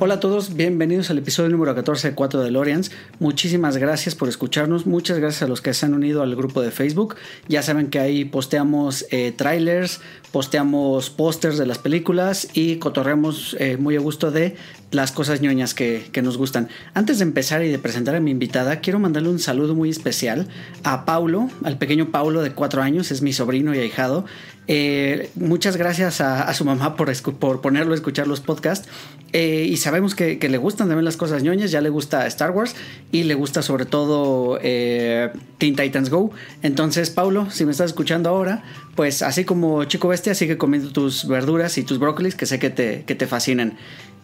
[0.00, 2.92] Hola a todos, bienvenidos al episodio número 14 de 4 de Lorians.
[3.18, 6.70] Muchísimas gracias por escucharnos, muchas gracias a los que se han unido al grupo de
[6.70, 7.16] Facebook.
[7.48, 13.76] Ya saben que ahí posteamos eh, trailers, posteamos pósters de las películas y cotorreamos eh,
[13.76, 14.54] muy a gusto de
[14.92, 16.68] las cosas ñoñas que, que, nos gustan.
[16.94, 20.46] Antes de empezar y de presentar a mi invitada, quiero mandarle un saludo muy especial
[20.84, 24.26] a Paulo, al pequeño Paulo de 4 años, es mi sobrino y ahijado.
[24.70, 28.86] Eh, muchas gracias a, su mamá por, por, ponerlo a escuchar los podcasts.
[29.32, 32.50] Eh, y sabemos que, que, le gustan también las cosas ñoñas, ya le gusta Star
[32.50, 32.76] Wars
[33.10, 36.30] y le gusta sobre todo eh, Teen Titans Go.
[36.62, 38.62] Entonces, Paulo, si me estás escuchando ahora,
[38.94, 42.68] pues así como Chico Bestia, sigue comiendo tus verduras y tus brócolis que sé que
[42.68, 43.78] te, que te fascinan.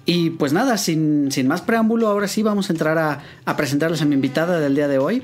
[0.06, 4.02] Y pues nada, sin, sin, más preámbulo, ahora sí vamos a entrar a, a presentarles
[4.02, 5.22] a mi invitada del día de hoy.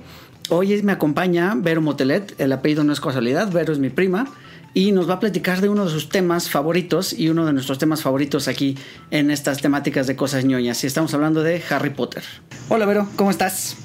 [0.49, 4.33] Hoy me acompaña Vero Motelet, el apellido no es casualidad, Vero es mi prima
[4.75, 7.79] y nos va a platicar de uno de sus temas favoritos y uno de nuestros
[7.79, 8.77] temas favoritos aquí
[9.11, 10.83] en estas temáticas de cosas ñoñas.
[10.85, 12.23] Y estamos hablando de Harry Potter.
[12.69, 13.77] Hola Vero, ¿cómo estás?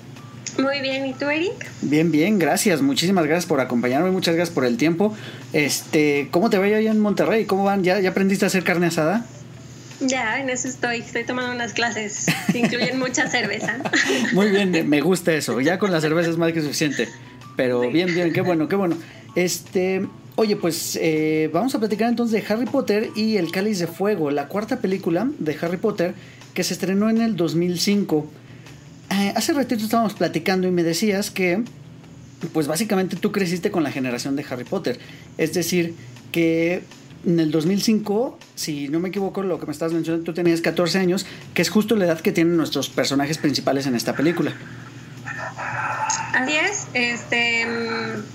[0.59, 1.69] Muy bien, ¿y tú, Eric?
[1.81, 2.81] Bien, bien, gracias.
[2.81, 5.16] Muchísimas gracias por acompañarme, muchas gracias por el tiempo.
[5.52, 7.45] Este, ¿cómo te veo allá en Monterrey?
[7.45, 7.83] ¿Cómo van?
[7.83, 9.25] ¿Ya, ya aprendiste a hacer carne asada?
[10.00, 11.00] Ya, en eso estoy.
[11.00, 13.78] Estoy tomando unas clases que incluyen mucha cerveza.
[14.33, 15.59] Muy bien, me gusta eso.
[15.61, 17.09] Ya con la cerveza es más que suficiente.
[17.56, 18.97] Pero bien, bien, qué bueno, qué bueno.
[19.36, 23.88] Este, Oye, pues eh, vamos a platicar entonces de Harry Potter y El Cáliz de
[23.88, 26.14] Fuego, la cuarta película de Harry Potter
[26.53, 28.30] que se estrenó en el 2005.
[29.11, 31.63] Eh, hace ratito estábamos platicando y me decías que,
[32.52, 35.00] pues básicamente tú creciste con la generación de Harry Potter.
[35.38, 35.94] Es decir,
[36.33, 36.83] que
[37.25, 41.00] en el 2005, si no me equivoco, lo que me estabas mencionando, tú tenías 14
[41.00, 44.53] años, que es justo la edad que tienen nuestros personajes principales en esta película.
[45.58, 47.66] Así es, este,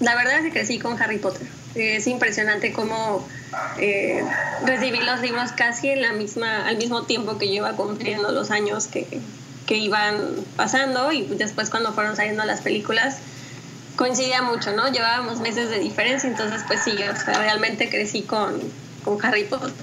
[0.01, 3.27] la verdad es que crecí con Harry Potter es impresionante cómo
[3.79, 4.23] eh,
[4.67, 8.51] recibí los libros casi en la misma, al mismo tiempo que yo iba cumpliendo los
[8.51, 9.07] años que,
[9.67, 10.17] que iban
[10.57, 13.19] pasando y después cuando fueron saliendo las películas
[13.97, 14.91] coincidía mucho, ¿no?
[14.91, 16.93] Llevábamos meses de diferencia, entonces pues sí,
[17.27, 18.55] realmente crecí con,
[19.05, 19.75] con Harry Potter.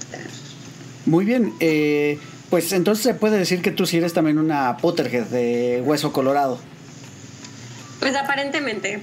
[1.06, 2.18] Muy bien, eh,
[2.50, 6.58] pues entonces se puede decir que tú sí eres también una Potterhead de hueso colorado.
[8.00, 9.02] Pues aparentemente.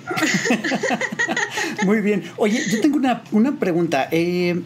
[1.86, 2.24] Muy bien.
[2.38, 4.08] Oye, yo tengo una, una pregunta.
[4.12, 4.62] Eh,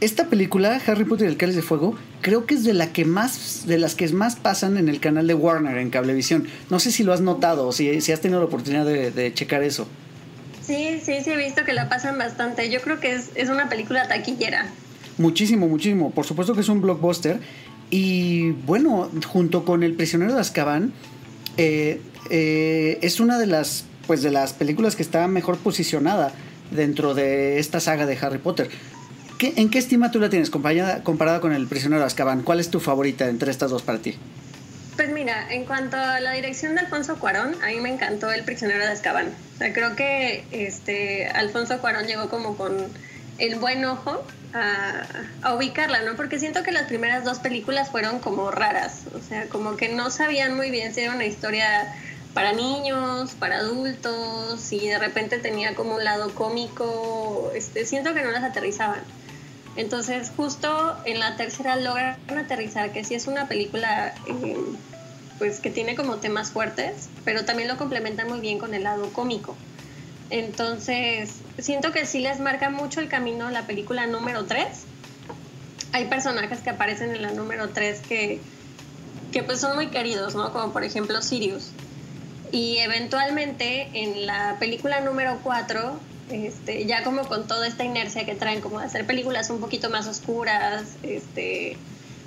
[0.00, 3.04] esta película, Harry Potter y el Cáliz de Fuego, creo que es de la que
[3.04, 6.46] más, de las que más pasan en el canal de Warner en Cablevisión.
[6.70, 9.34] No sé si lo has notado o si, si has tenido la oportunidad de, de,
[9.34, 9.88] checar eso.
[10.62, 12.70] Sí, sí, sí, he visto que la pasan bastante.
[12.70, 14.66] Yo creo que es, es una película taquillera.
[15.16, 16.10] Muchísimo, muchísimo.
[16.10, 17.40] Por supuesto que es un blockbuster.
[17.90, 20.92] Y bueno, junto con El prisionero de Azkaban,
[21.56, 26.32] eh, eh, es una de las, pues, de las películas que está mejor posicionada
[26.70, 28.68] dentro de esta saga de Harry Potter.
[29.38, 32.42] ¿Qué, ¿En qué estima tú la tienes comparada, con El prisionero de Azkaban?
[32.42, 34.16] ¿Cuál es tu favorita entre estas dos para ti?
[34.96, 38.42] Pues mira, en cuanto a la dirección de Alfonso Cuarón, a mí me encantó El
[38.42, 39.26] prisionero de Azkaban.
[39.58, 42.74] Creo que este, Alfonso Cuarón llegó como con
[43.38, 45.06] el buen ojo a,
[45.42, 46.16] a, ubicarla, ¿no?
[46.16, 50.10] Porque siento que las primeras dos películas fueron como raras, o sea, como que no
[50.10, 51.94] sabían muy bien si era una historia
[52.38, 58.22] para niños, para adultos, y de repente tenía como un lado cómico, este, siento que
[58.22, 59.00] no las aterrizaban.
[59.74, 64.56] Entonces justo en la tercera logran aterrizar que sí es una película eh,
[65.38, 69.12] pues que tiene como temas fuertes, pero también lo complementan muy bien con el lado
[69.12, 69.56] cómico.
[70.30, 74.68] Entonces, siento que sí les marca mucho el camino la película número 3.
[75.90, 78.40] Hay personajes que aparecen en la número 3 que,
[79.32, 80.52] que pues son muy queridos, ¿no?
[80.52, 81.72] Como por ejemplo Sirius.
[82.52, 86.00] Y eventualmente en la película número 4,
[86.30, 89.90] este, ya como con toda esta inercia que traen, como de hacer películas un poquito
[89.90, 91.76] más oscuras, este,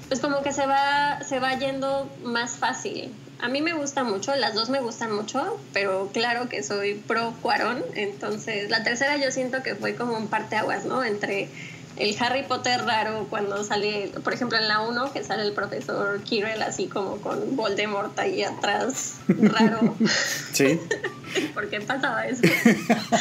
[0.07, 3.11] pues como que se va, se va yendo más fácil.
[3.39, 7.33] A mí me gusta mucho, las dos me gustan mucho, pero claro que soy pro
[7.41, 11.03] Cuarón, entonces la tercera yo siento que fue como un parteaguas, ¿no?
[11.03, 11.49] Entre
[11.97, 16.21] el Harry Potter raro cuando sale, por ejemplo en la 1 que sale el profesor
[16.23, 19.95] Quirrell así como con Voldemort ahí atrás, raro.
[20.53, 20.79] Sí.
[21.53, 22.41] ¿Por qué pasaba eso?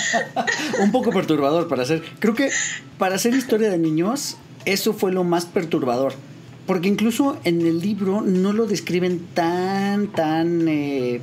[0.80, 2.02] Un poco perturbador para hacer.
[2.18, 2.50] Creo que
[2.98, 6.14] para hacer historia de niños, eso fue lo más perturbador.
[6.66, 11.20] Porque incluso en el libro no lo describen tan, tan, eh,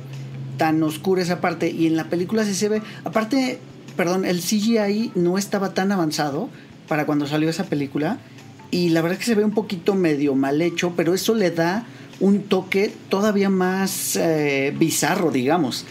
[0.56, 1.70] tan oscura esa parte.
[1.70, 2.82] Y en la película sí se ve.
[3.04, 3.58] Aparte,
[3.96, 6.50] perdón, el CGI no estaba tan avanzado
[6.88, 8.18] para cuando salió esa película.
[8.70, 11.50] Y la verdad es que se ve un poquito medio mal hecho, pero eso le
[11.50, 11.86] da
[12.20, 15.84] un toque todavía más eh, bizarro, digamos.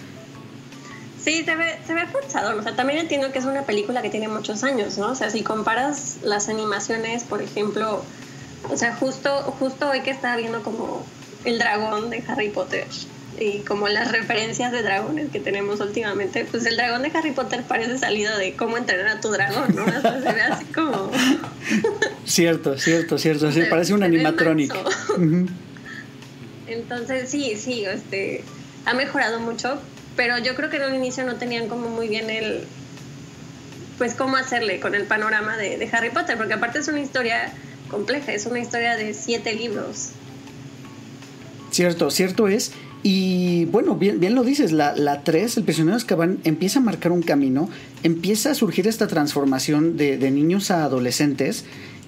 [1.24, 2.58] Sí, se ve, se ve forzado.
[2.58, 5.12] O sea, también entiendo que es una película que tiene muchos años, ¿no?
[5.12, 8.04] O sea, si comparas las animaciones, por ejemplo,
[8.70, 9.30] o sea, justo,
[9.60, 11.04] justo hoy que estaba viendo como
[11.46, 12.88] el dragón de Harry Potter
[13.40, 17.64] y como las referencias de dragones que tenemos últimamente, pues el dragón de Harry Potter
[17.68, 19.86] parece salido de cómo entrenar a tu dragón, ¿no?
[19.86, 21.12] Sea, se ve así como...
[22.26, 23.52] cierto, cierto, cierto.
[23.52, 24.74] Sí, parece un animatronic.
[26.68, 28.44] Entonces, sí, sí, este,
[28.86, 29.80] ha mejorado mucho,
[30.16, 32.64] pero yo creo que en un inicio no tenían como muy bien el,
[33.98, 37.54] pues cómo hacerle con el panorama de, de Harry Potter, porque aparte es una historia
[37.90, 40.10] compleja, es una historia de siete libros.
[41.72, 42.72] Cierto, cierto es.
[43.04, 47.12] Y bueno, bien, bien lo dices, la, la 3, el prisionero de empieza a marcar
[47.12, 47.70] un camino,
[48.04, 51.64] empieza a surgir esta transformación de, de niños a adolescentes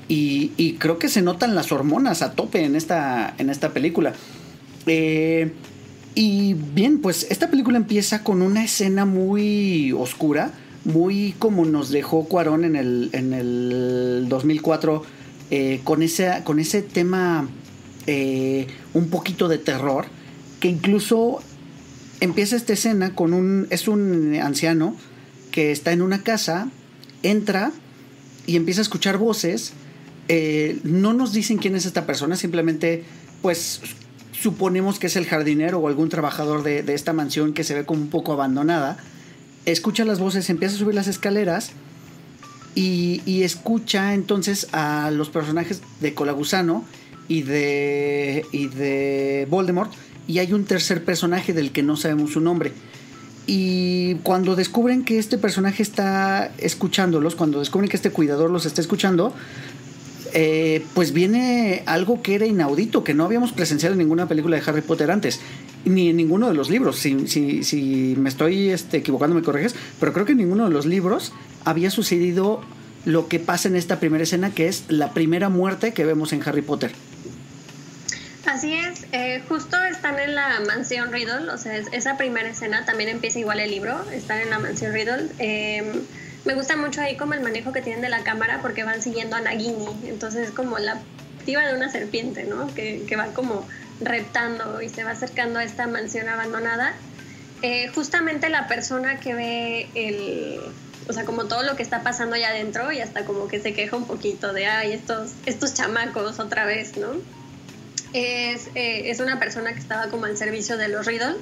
[0.08, 4.14] y, y, creo que se notan las hormonas a tope en esta, en esta película.
[4.88, 5.52] Eh,
[6.16, 10.52] y bien, pues esta película empieza con una escena muy oscura,
[10.84, 15.04] muy como nos dejó Cuarón en el, en el 2004,
[15.52, 17.48] eh, con, ese, con ese tema
[18.08, 20.08] eh, un poquito de terror,
[20.60, 21.42] que incluso
[22.20, 24.96] empieza esta escena con un, es un anciano
[25.52, 26.70] que está en una casa,
[27.24, 27.72] entra
[28.46, 29.74] y empieza a escuchar voces,
[30.28, 33.04] eh, no nos dicen quién es esta persona, simplemente
[33.42, 33.82] pues
[34.32, 37.86] suponemos que es el jardinero o algún trabajador de, de, esta mansión que se ve
[37.86, 38.98] como un poco abandonada.
[39.66, 41.72] Escucha las voces, empieza a subir las escaleras
[42.76, 46.86] y, y escucha entonces a los personajes de Colagusano
[47.28, 49.92] y de, y de Voldemort.
[50.30, 52.72] Y hay un tercer personaje del que no sabemos su nombre.
[53.48, 58.80] Y cuando descubren que este personaje está escuchándolos, cuando descubren que este cuidador los está
[58.80, 59.34] escuchando,
[60.36, 64.70] eh, pues viene algo que era inaudito, que no habíamos presenciado en ninguna película de
[64.70, 65.40] Harry Potter antes,
[65.84, 66.98] ni en ninguno de los libros.
[67.00, 71.34] Si, me estoy este, equivocando, me corriges, pero creo que en ninguno de los libros
[71.66, 72.62] había sucedido
[73.04, 76.48] lo que pasa en esta primera escena, que es la primera muerte que vemos en
[76.48, 76.92] Harry Potter.
[78.50, 83.12] Así es, eh, justo están en la mansión Riddle, o sea, esa primera escena también
[83.12, 85.30] empieza igual el libro, están en la mansión Riddle.
[85.38, 86.02] Eh,
[86.46, 89.36] me gusta mucho ahí como el manejo que tienen de la cámara porque van siguiendo
[89.36, 91.00] a Nagini, entonces es como la
[91.38, 92.74] activa de una serpiente, ¿no?
[92.74, 93.68] Que, que, va como
[94.02, 96.96] reptando y se va acercando a esta mansión abandonada.
[97.62, 100.60] Eh, justamente la persona que ve el,
[101.08, 103.76] o sea, como todo lo que está pasando allá adentro y hasta como que se
[103.76, 107.39] queja un poquito de, ay, estos, estos chamacos otra vez, ¿no?
[108.14, 111.36] Es, eh, es una persona que estaba como al servicio de los Riddle.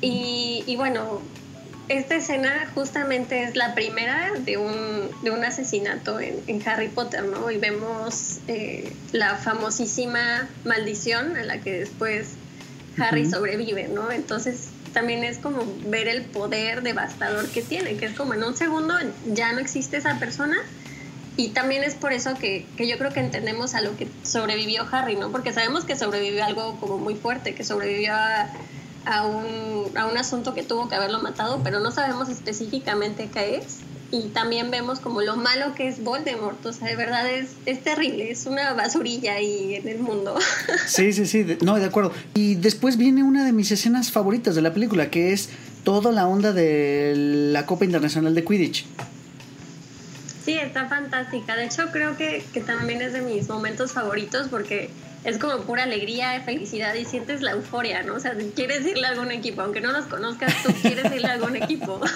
[0.00, 1.22] Y, y bueno,
[1.88, 7.24] esta escena justamente es la primera de un, de un asesinato en, en, Harry Potter,
[7.24, 7.50] ¿no?
[7.50, 12.30] Y vemos eh, la famosísima maldición a la que después
[12.98, 13.30] Harry uh -huh.
[13.30, 14.10] sobrevive, ¿no?
[14.10, 18.56] Entonces también es como ver el poder devastador que tiene, que es como en un
[18.56, 18.94] segundo
[19.26, 20.56] ya no existe esa persona.
[21.36, 24.86] Y también es por eso que, que yo creo que entendemos a lo que sobrevivió
[24.90, 25.30] Harry, ¿no?
[25.30, 28.14] Porque sabemos que sobrevivió algo como muy fuerte, que sobrevivió
[29.06, 33.56] a un, a un asunto que tuvo que haberlo matado, pero no sabemos específicamente qué
[33.56, 33.78] es.
[34.12, 37.82] Y también vemos como lo malo que es Voldemort, o sea, de verdad es, es
[37.82, 40.36] terrible, es una basurilla ahí en el mundo.
[40.86, 42.12] Sí, sí, sí, no, de acuerdo.
[42.34, 45.48] Y después viene una de mis escenas favoritas de la película, que es
[45.82, 48.86] toda la onda de la Copa Internacional de Quidditch.
[50.46, 51.56] Sí, está fantástica.
[51.56, 54.90] De hecho, creo que, que también es de mis momentos favoritos porque
[55.24, 58.14] es como pura alegría, felicidad y sientes la euforia, ¿no?
[58.14, 61.32] O sea, quieres irle a algún equipo, aunque no los conozcas, tú quieres irle a
[61.32, 62.00] algún equipo.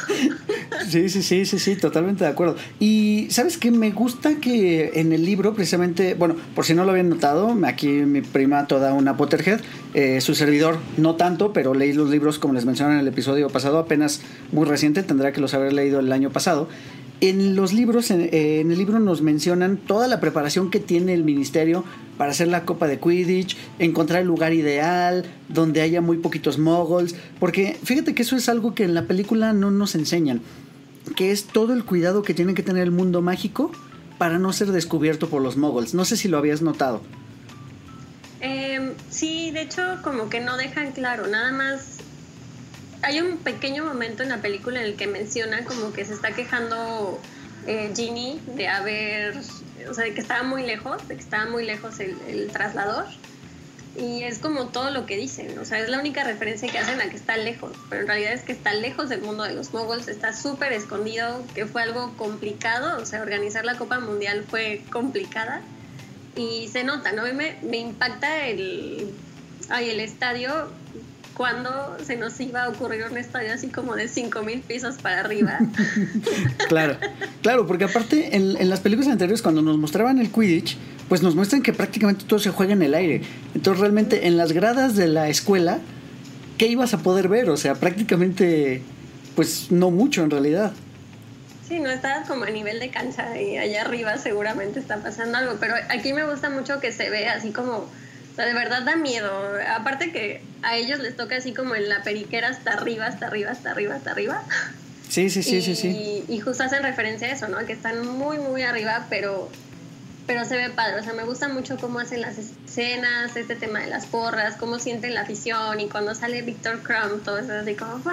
[0.88, 2.56] Sí, sí, sí, sí, sí, totalmente de acuerdo.
[2.78, 6.92] Y sabes que me gusta que en el libro, precisamente, bueno, por si no lo
[6.92, 9.60] habían notado, aquí mi prima toda una Potterhead,
[9.94, 13.50] eh, su servidor no tanto, pero leí los libros como les mencioné en el episodio
[13.50, 14.22] pasado, apenas
[14.52, 16.68] muy reciente, tendrá que los haber leído el año pasado.
[17.20, 21.12] En los libros, en, eh, en, el libro nos mencionan toda la preparación que tiene
[21.12, 21.84] el ministerio
[22.16, 27.14] para hacer la copa de Quidditch, encontrar el lugar ideal, donde haya muy poquitos moguls,
[27.38, 30.40] porque fíjate que eso es algo que en la película no nos enseñan,
[31.16, 33.70] que es todo el cuidado que tiene que tener el mundo mágico
[34.18, 35.94] para no ser descubierto por los moguls.
[35.94, 37.00] No sé si lo habías notado.
[38.42, 41.99] Eh, sí, de hecho como que no dejan claro, nada más
[43.02, 46.32] hay un pequeño momento en la película en el que menciona como que se está
[46.32, 47.20] quejando
[47.66, 49.36] eh, Ginny de haber,
[49.88, 53.06] o sea, de que estaba muy lejos, de que estaba muy lejos el, traslador.
[53.96, 57.00] y es como todo lo que dicen, o sea, es la única referencia que hacen
[57.00, 59.72] a que está lejos, pero en realidad es que está lejos del mundo de los
[59.72, 64.82] moguls, está súper escondido, que fue algo complicado, o sea, organizar la Copa Mundial fue
[64.92, 65.62] complicada
[66.36, 67.22] y se nota, ¿no?
[67.34, 69.12] Me, me impacta el,
[69.68, 70.70] ay, el estadio
[71.40, 75.58] cuando se nos iba a ocurrir un estadio así como de 5.000 pisos para arriba.
[76.68, 76.98] claro,
[77.40, 80.76] claro, porque aparte en, en, las películas anteriores cuando nos mostraban el Quidditch,
[81.08, 83.22] pues nos muestran que prácticamente todo se juega en el aire.
[83.54, 85.78] Entonces realmente en las gradas de la escuela,
[86.58, 87.48] ¿qué ibas a poder ver?
[87.48, 88.82] O sea, prácticamente,
[89.34, 90.72] pues no mucho en realidad.
[91.66, 95.56] Sí, no estabas como a nivel de cancha y allá arriba seguramente está pasando algo,
[95.58, 97.88] pero aquí me gusta mucho que se ve así como
[98.40, 99.30] sea, de verdad da miedo.
[99.68, 103.50] Aparte que a ellos les toca así como en la periquera hasta arriba, hasta arriba,
[103.50, 104.42] hasta arriba, hasta arriba.
[105.08, 106.24] Sí, sí, sí, y, sí, sí.
[106.28, 107.58] Y justo hacen referencia a eso, ¿no?
[107.66, 109.50] Que están muy, muy arriba, pero,
[110.26, 111.00] pero se ve padre.
[111.00, 114.78] O sea, me gusta mucho cómo hacen las escenas, este tema de las porras, cómo
[114.78, 118.00] sienten la afición y cuando sale Víctor Crumb, todo eso así como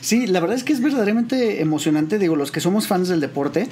[0.00, 2.18] sí, la verdad es que es verdaderamente emocionante.
[2.18, 3.66] Digo, los que somos fans del deporte,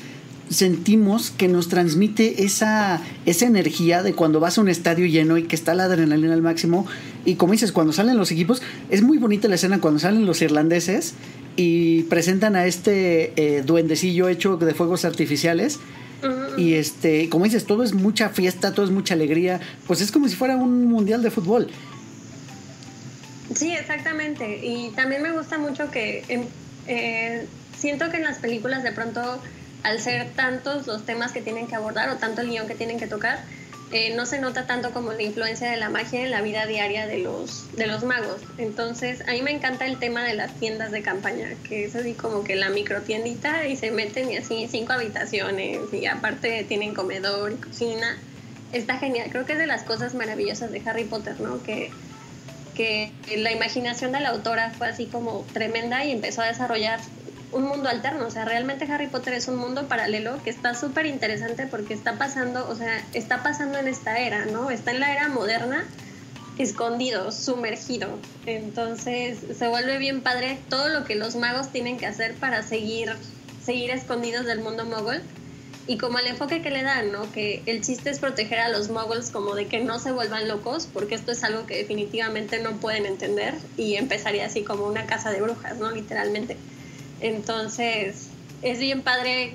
[0.51, 5.45] sentimos que nos transmite esa, esa energía de cuando vas a un estadio lleno y
[5.45, 6.87] que está la adrenalina al máximo.
[7.25, 10.43] Y como dices, cuando salen los equipos, es muy bonita la escena cuando salen los
[10.43, 11.15] irlandeses
[11.57, 15.79] y presentan a este eh, duendecillo hecho de fuegos artificiales.
[16.59, 19.59] Y este, como dices, todo es mucha fiesta, todo es mucha alegría.
[19.87, 21.69] Pues es como si fuera un mundial de fútbol.
[23.55, 24.61] Sí, exactamente.
[24.63, 26.47] Y también me gusta mucho que
[26.87, 27.47] eh,
[27.79, 29.41] siento que en las películas de pronto
[29.83, 32.99] al ser tantos los temas que tienen que abordar o tanto el guion que tienen
[32.99, 33.41] que tocar,
[33.93, 37.09] eh, no se nota tanto como la influencia de la magia en la vida diaria
[37.09, 38.41] de los, de los magos.
[38.57, 42.15] Entonces, a mí me encanta el tema de las tiendas de campaña, que es así
[42.15, 47.53] como que la microtiendita y se meten y así cinco habitaciones y aparte tienen comedor
[47.53, 48.17] y cocina.
[48.73, 51.61] Está genial, creo que es de las cosas maravillosas de Harry Potter, ¿no?
[51.65, 51.91] Que,
[52.77, 57.01] que la imaginación de la autora fue así como tremenda y empezó a desarrollar
[57.53, 61.07] un mundo alterno, o sea, realmente Harry Potter es un mundo paralelo que está súper
[61.07, 64.71] interesante porque está pasando, o sea, está pasando en esta era, ¿no?
[64.71, 65.85] Está en la era moderna,
[66.59, 68.09] escondido, sumergido.
[68.47, 73.13] Entonces se vuelve bien padre todo lo que los magos tienen que hacer para seguir,
[73.65, 75.21] seguir escondidos del mundo mogul.
[75.87, 77.33] Y como el enfoque que le dan, ¿no?
[77.33, 80.87] Que el chiste es proteger a los moguls como de que no se vuelvan locos,
[80.93, 85.33] porque esto es algo que definitivamente no pueden entender y empezaría así como una casa
[85.33, 85.91] de brujas, ¿no?
[85.91, 86.57] Literalmente.
[87.21, 88.29] Entonces,
[88.63, 89.55] es bien padre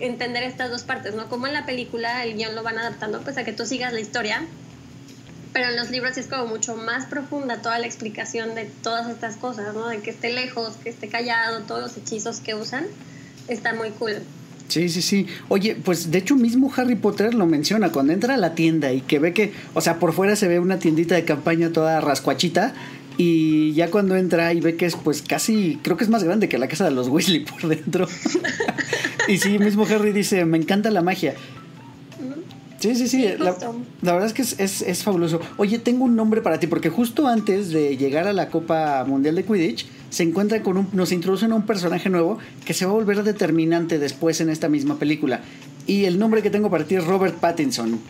[0.00, 1.28] entender estas dos partes, ¿no?
[1.28, 4.00] Como en la película el guion lo van adaptando pues a que tú sigas la
[4.00, 4.42] historia,
[5.52, 9.36] pero en los libros es como mucho más profunda toda la explicación de todas estas
[9.36, 9.88] cosas, ¿no?
[9.88, 12.86] De que esté lejos, que esté callado, todos los hechizos que usan,
[13.48, 14.14] está muy cool.
[14.68, 15.26] Sí, sí, sí.
[15.48, 19.02] Oye, pues de hecho mismo Harry Potter lo menciona cuando entra a la tienda y
[19.02, 22.74] que ve que, o sea, por fuera se ve una tiendita de campaña toda rascuachita
[23.16, 26.48] y ya cuando entra y ve que es pues casi, creo que es más grande
[26.48, 28.08] que la casa de los Weasley por dentro.
[29.28, 31.34] y sí, mismo Harry dice, me encanta la magia.
[32.80, 33.26] Sí, sí, sí.
[33.38, 35.40] la, verdad es que es, es, fabuloso.
[35.56, 39.36] Oye, tengo un nombre para ti, porque justo antes de llegar a la Copa Mundial
[39.36, 42.90] de Quidditch, se encuentra con un, nos introducen a un personaje nuevo que se va
[42.90, 45.40] a volver determinante después en esta misma película.
[45.86, 48.00] Y el nombre que tengo para ti es Robert Pattinson.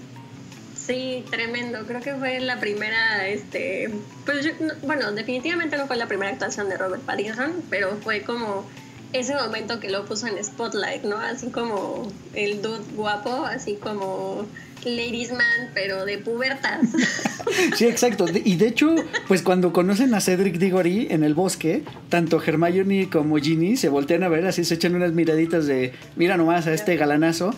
[0.86, 1.86] Sí, tremendo.
[1.86, 3.90] Creo que fue la primera, este,
[4.26, 8.66] pues bueno, definitivamente no fue la primera actuación de Robert Pattinson, pero fue como
[9.14, 11.16] ese momento que lo puso en Spotlight, ¿no?
[11.16, 14.46] Así como el dude guapo, así como
[14.84, 16.88] Ladies Man, pero de pubertas.
[17.76, 18.26] sí, exacto.
[18.44, 18.94] Y de hecho,
[19.28, 24.22] pues cuando conocen a Cedric Diggory en el bosque, tanto Hermione como Ginny se voltean
[24.22, 27.54] a ver, así se echan unas miraditas de, mira nomás a este galanazo.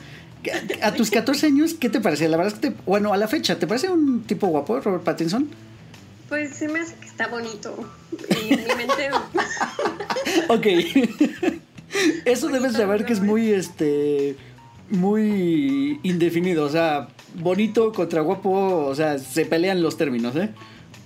[0.82, 2.28] A tus 14 años, ¿qué te parece?
[2.28, 5.04] La verdad es que, te, bueno, a la fecha, ¿te parece un tipo guapo, Robert
[5.04, 5.48] Pattinson?
[6.28, 7.88] Pues sí me hace que está bonito.
[8.30, 9.10] Y en mi mente.
[10.48, 10.66] ok.
[12.24, 14.36] Eso debes saber que es muy, este.
[14.90, 16.64] Muy indefinido.
[16.64, 18.50] O sea, bonito contra guapo,
[18.86, 20.50] o sea, se pelean los términos, ¿eh?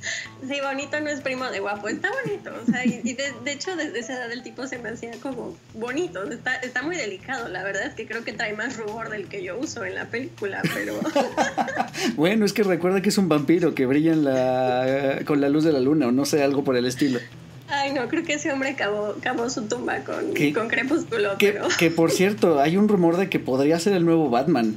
[0.48, 2.50] Sí, bonito no es primo de guapo, está bonito.
[2.62, 6.24] O sea, y, de, hecho, desde esa edad el tipo se me hacía como bonito.
[6.24, 7.48] Está, está muy delicado.
[7.48, 10.06] La verdad es que creo que trae más rubor del que yo uso en la
[10.06, 10.98] película, pero.
[12.16, 15.64] bueno, es que recuerda que es un vampiro que brilla en la, con la luz
[15.64, 17.20] de la luna, o no sé, algo por el estilo.
[17.68, 21.36] Ay, no, creo que ese hombre acabó, su tumba con, con Crepúsculo.
[21.38, 21.68] pero...
[21.78, 24.76] que por cierto, hay un rumor de que podría ser el nuevo Batman.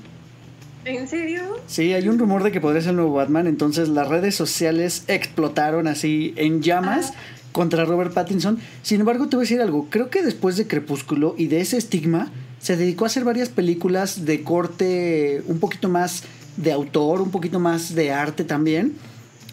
[0.85, 1.41] ¿En serio?
[1.67, 5.03] Sí, hay un rumor de que podría ser el nuevo Batman, entonces las redes sociales
[5.07, 7.19] explotaron así en llamas ah.
[7.53, 8.59] contra Robert Pattinson.
[8.81, 11.77] Sin embargo, te voy a decir algo, creo que después de Crepúsculo y de ese
[11.77, 16.23] estigma, se dedicó a hacer varias películas de corte un poquito más
[16.57, 18.95] de autor, un poquito más de arte también.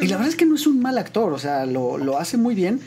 [0.01, 2.37] Y la verdad es que no es un mal actor, o sea, lo, lo hace
[2.37, 2.81] muy bien.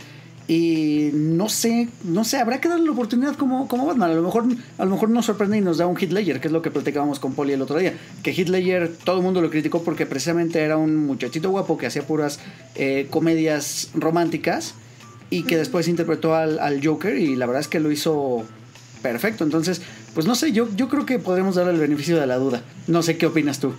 [0.47, 4.11] Y no sé, no sé, habrá que darle la oportunidad como, como Batman.
[4.11, 4.45] A lo mejor,
[4.77, 7.19] a lo mejor nos sorprende y nos da un Hitler, que es lo que platicábamos
[7.19, 7.93] con Polly el otro día.
[8.23, 12.05] Que Hitler todo el mundo lo criticó porque precisamente era un muchachito guapo que hacía
[12.05, 12.39] puras
[12.75, 14.75] eh, comedias románticas
[15.29, 18.43] y que después interpretó al, al, Joker y la verdad es que lo hizo
[19.01, 19.45] perfecto.
[19.45, 19.81] Entonces,
[20.13, 22.63] pues no sé, yo, yo creo que podremos darle el beneficio de la duda.
[22.87, 23.73] No sé qué opinas tú.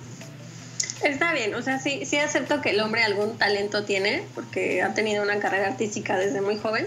[1.03, 4.95] Está bien, o sea, sí, sí acepto que el hombre algún talento tiene, porque ha
[4.95, 6.87] tenido una carrera artística desde muy joven.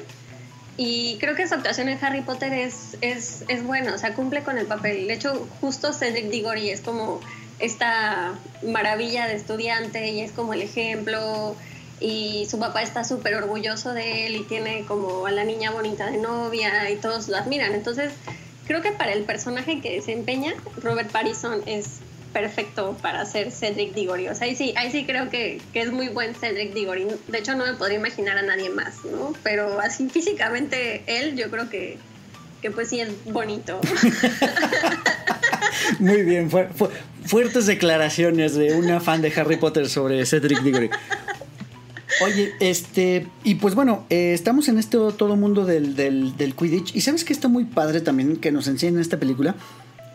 [0.77, 4.43] Y creo que su actuación en Harry Potter es, es, es buena, o sea, cumple
[4.43, 5.07] con el papel.
[5.07, 7.19] De hecho, justo Cedric Diggory es como
[7.59, 11.55] esta maravilla de estudiante y es como el ejemplo.
[11.99, 16.11] Y su papá está súper orgulloso de él y tiene como a la niña bonita
[16.11, 17.73] de novia y todos lo admiran.
[17.73, 18.13] Entonces,
[18.67, 22.01] creo que para el personaje que desempeña, Robert Pattinson es
[22.33, 24.27] perfecto para ser Cedric Diggory.
[24.27, 27.07] O sea, ahí sí, ahí sí creo que, es muy buen Cedric Diggory.
[27.27, 29.33] De hecho, no me podría imaginar a nadie más, ¿no?
[29.43, 31.97] Pero así físicamente él, yo creo que,
[32.61, 33.79] que pues sí es bonito.
[35.99, 36.49] muy bien,
[37.25, 40.89] fuertes declaraciones de una fan de Harry Potter sobre Cedric Diggory.
[42.21, 46.95] Oye, este, y pues bueno, eh, estamos en este todo mundo del, del, del Quidditch.
[46.95, 49.55] Y sabes que está muy padre también que nos enseñen en esta película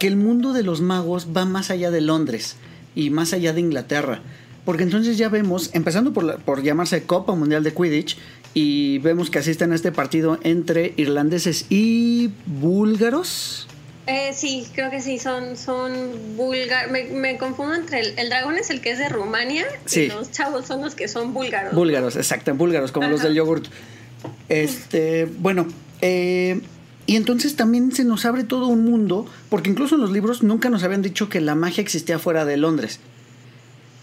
[0.02, 2.56] que el mundo de los magos va más allá de Londres
[2.96, 4.20] y más allá de Inglaterra.
[4.64, 8.18] Porque entonces ya vemos, empezando por, por llamarse Copa Mundial de Quidditch,
[8.52, 13.68] y vemos que asisten a este partido entre irlandeses y búlgaros.
[14.08, 15.92] Eh, sí, creo que sí, son, son
[16.36, 16.90] búlgaros.
[16.90, 20.80] Me, confundo entre el, dragón es el que es de Rumania y los chavos son
[20.80, 21.76] los que son búlgaros.
[21.76, 23.66] Búlgaros, exacto, búlgaros, como los del yogurt.
[24.48, 25.68] Este, bueno,
[26.00, 26.60] eh,
[27.06, 30.70] y entonces también se nos abre todo un mundo, porque incluso en los libros nunca
[30.70, 33.00] nos habían dicho que la magia existía fuera de Londres.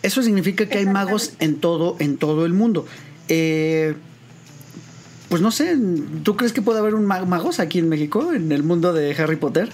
[0.04, 2.86] Eso significa que hay magos en todo, en todo el mundo.
[3.28, 3.96] Eh,
[5.30, 5.78] pues no sé,
[6.24, 9.36] ¿tú crees que puede haber un magos aquí en México, en el mundo de Harry
[9.36, 9.70] Potter?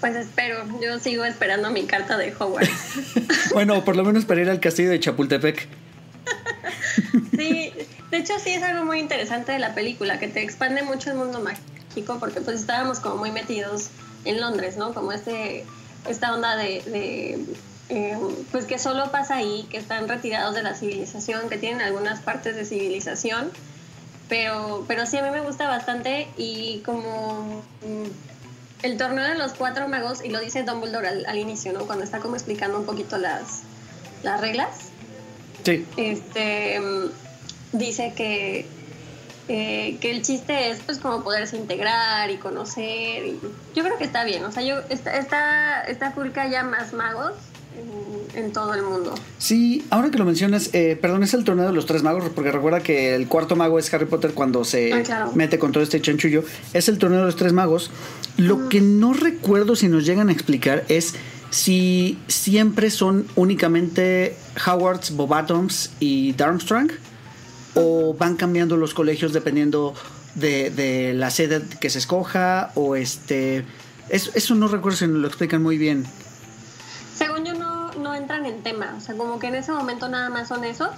[0.00, 2.70] Pues espero, yo sigo esperando mi carta de Hogwarts.
[3.52, 5.66] bueno, por lo menos para ir al castillo de Chapultepec.
[7.36, 7.72] sí,
[8.10, 11.16] de hecho sí es algo muy interesante de la película, que te expande mucho el
[11.16, 11.77] mundo mágico
[12.20, 13.88] porque pues estábamos como muy metidos
[14.24, 14.94] en Londres, ¿no?
[14.94, 15.64] Como este,
[16.08, 17.46] esta onda de,
[17.88, 18.18] eh,
[18.52, 22.56] pues que solo pasa ahí, que están retirados de la civilización, que tienen algunas partes
[22.56, 23.50] de civilización,
[24.28, 29.52] pero, pero sí a mí me gusta bastante y como mm, el torneo de los
[29.54, 31.86] cuatro magos, y lo dice Dumbledore al, al inicio, ¿no?
[31.86, 33.62] Cuando está como explicando un poquito las,
[34.22, 34.90] las reglas.
[35.64, 35.86] Sí.
[35.96, 37.06] Este, mm,
[37.72, 38.66] dice que
[39.48, 43.26] eh, que el chiste es pues como poderse integrar y conocer.
[43.26, 43.40] Y
[43.74, 46.92] yo creo que está bien, o sea, yo está, está, está cool que haya más
[46.92, 47.32] magos
[48.34, 49.14] en, todo el mundo.
[49.38, 52.50] Sí, ahora que lo mencionas, eh, perdón, es el torneo de los tres magos, porque
[52.50, 56.00] recuerda que el cuarto mago es Harry Potter cuando se ah, mete con todo este
[56.00, 56.44] chanchullo.
[56.72, 57.90] Es el torneo de los tres magos.
[58.36, 61.14] Lo que no recuerdo si nos llegan a explicar es
[61.50, 66.90] si siempre son únicamente Howards, Bobattoms y Darmstrang
[67.78, 69.94] o van cambiando los colegios dependiendo
[70.34, 73.64] de, la sede que se escoja o este
[74.08, 76.04] eso, eso no recuerdo si nos lo explican muy bien.
[77.16, 78.94] Según yo no, no entran en tema.
[78.96, 80.90] O sea como que en ese momento nada más son esos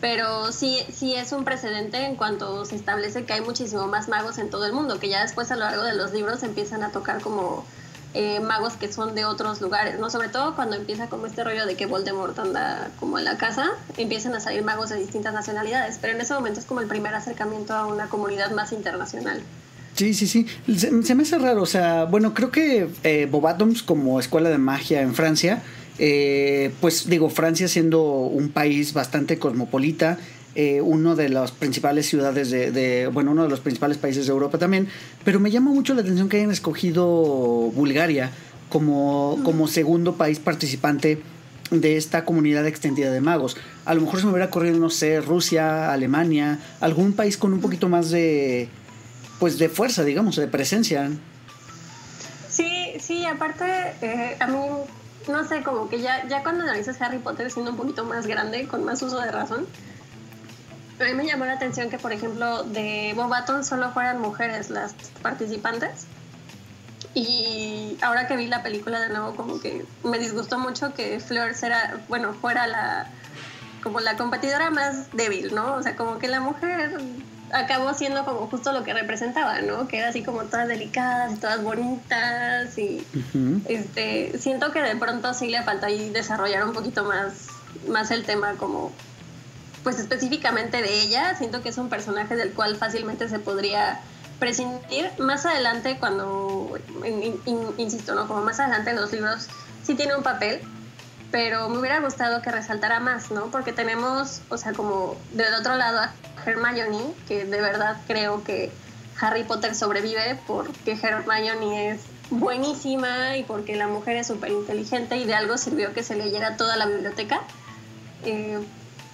[0.00, 4.38] pero sí, sí es un precedente en cuanto se establece que hay muchísimo más magos
[4.38, 6.90] en todo el mundo, que ya después a lo largo de los libros empiezan a
[6.90, 7.64] tocar como
[8.14, 10.10] eh, magos que son de otros lugares, ¿no?
[10.10, 13.70] Sobre todo cuando empieza como este rollo de que Voldemort anda como en la casa,
[13.96, 17.14] empiezan a salir magos de distintas nacionalidades, pero en ese momento es como el primer
[17.14, 19.42] acercamiento a una comunidad más internacional.
[19.94, 20.46] Sí, sí, sí.
[20.76, 25.02] Se, me hace raro, o sea, bueno, creo que eh, Bobatoms como escuela de magia
[25.02, 25.62] en Francia,
[25.98, 30.18] eh, pues digo, Francia siendo un país bastante cosmopolita,
[30.54, 34.58] eh, uno de las principales ciudades de, bueno, uno de los principales países de Europa
[34.58, 34.88] también,
[35.24, 38.30] pero me llama mucho la atención que hayan escogido Bulgaria
[38.68, 41.22] como, como segundo país participante
[41.70, 43.56] de esta comunidad extendida de magos.
[43.84, 47.60] A lo mejor se me hubiera corrido, no sé, Rusia, Alemania, algún país con un
[47.60, 48.68] poquito más de,
[49.38, 51.10] pues de fuerza, digamos, de presencia.
[52.48, 53.64] Sí, sí, aparte,
[54.02, 54.58] eh, a mí,
[55.28, 58.66] no sé, como que ya, ya cuando analizas Harry Potter siendo un poquito más grande,
[58.66, 59.66] con más uso de razón,
[61.00, 64.94] a mí me llamó la atención que, por ejemplo, de Bobaton solo fueran mujeres las
[65.22, 66.06] participantes.
[67.14, 71.52] Y ahora que vi la película de nuevo, como que me disgustó mucho que Fleur
[71.62, 73.10] era, bueno, fuera la
[73.82, 75.74] como la competidora más débil, ¿no?
[75.74, 76.98] O sea, como que la mujer
[77.52, 79.88] acabó siendo como justo lo que representaba, ¿no?
[79.88, 83.06] Que era así como todas delicadas y todas bonitas y
[83.66, 87.48] este siento que de pronto sí le falta ahí desarrollar un poquito más
[87.88, 88.92] más el tema como
[89.88, 93.98] pues específicamente de ella, siento que es un personaje del cual fácilmente se podría
[94.38, 96.78] prescindir más adelante cuando
[97.78, 98.28] insisto, ¿no?
[98.28, 99.48] Como más adelante en los libros
[99.82, 100.60] sí tiene un papel,
[101.30, 103.46] pero me hubiera gustado que resaltara más, ¿no?
[103.46, 106.12] Porque tenemos, o sea, como del otro lado a
[106.44, 108.70] Hermione, que de verdad creo que
[109.18, 115.24] Harry Potter sobrevive porque Hermione es buenísima y porque la mujer es súper inteligente y
[115.24, 117.40] de algo sirvió que se leyera toda la biblioteca.
[118.26, 118.58] Eh,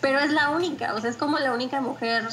[0.04, 2.24] pero es la única, o sea, es como la única mujer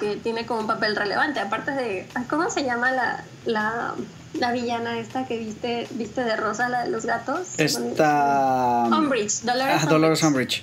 [0.00, 3.94] que tiene como un papel relevante, aparte de, ¿cómo se llama la, la,
[4.32, 7.58] la villana esta que viste, viste de rosa, la de los gatos?
[7.58, 8.84] Esta...
[8.90, 10.62] Umbridge, Dolores, ah, Dolores Umbridge.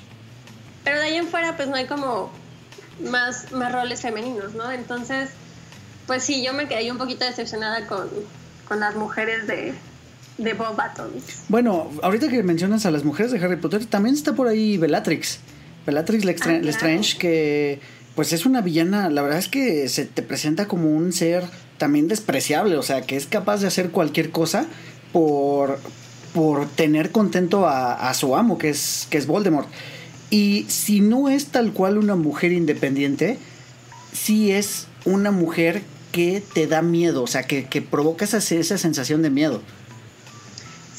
[0.84, 2.32] Pero de ahí en fuera pues no hay como
[3.08, 4.72] más, más roles femeninos, ¿no?
[4.72, 5.30] Entonces,
[6.08, 8.10] pues sí, yo me quedé un poquito decepcionada con,
[8.68, 9.76] con las mujeres de,
[10.40, 11.44] de Bob Battles.
[11.50, 15.38] Bueno, ahorita que mencionas a las mujeres de Harry Potter, también está por ahí Bellatrix.
[15.92, 17.80] Bellatrix Lestrange, ah, que
[18.16, 21.44] pues es una villana, la verdad es que se te presenta como un ser
[21.78, 24.66] también despreciable, o sea, que es capaz de hacer cualquier cosa
[25.12, 25.80] por,
[26.34, 29.68] por tener contento a, a su amo, que es, que es Voldemort.
[30.30, 33.38] Y si no es tal cual una mujer independiente,
[34.14, 38.78] sí es una mujer que te da miedo, o sea, que, que provoca esa, esa
[38.78, 39.62] sensación de miedo.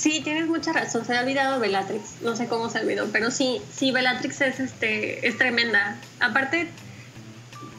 [0.02, 1.04] Sí, tienes mucha razón.
[1.04, 2.22] Se ha olvidado Bellatrix.
[2.22, 5.96] No sé cómo se olvidó, pero sí, sí, Bellatrix es, este, es tremenda.
[6.18, 6.66] Aparte,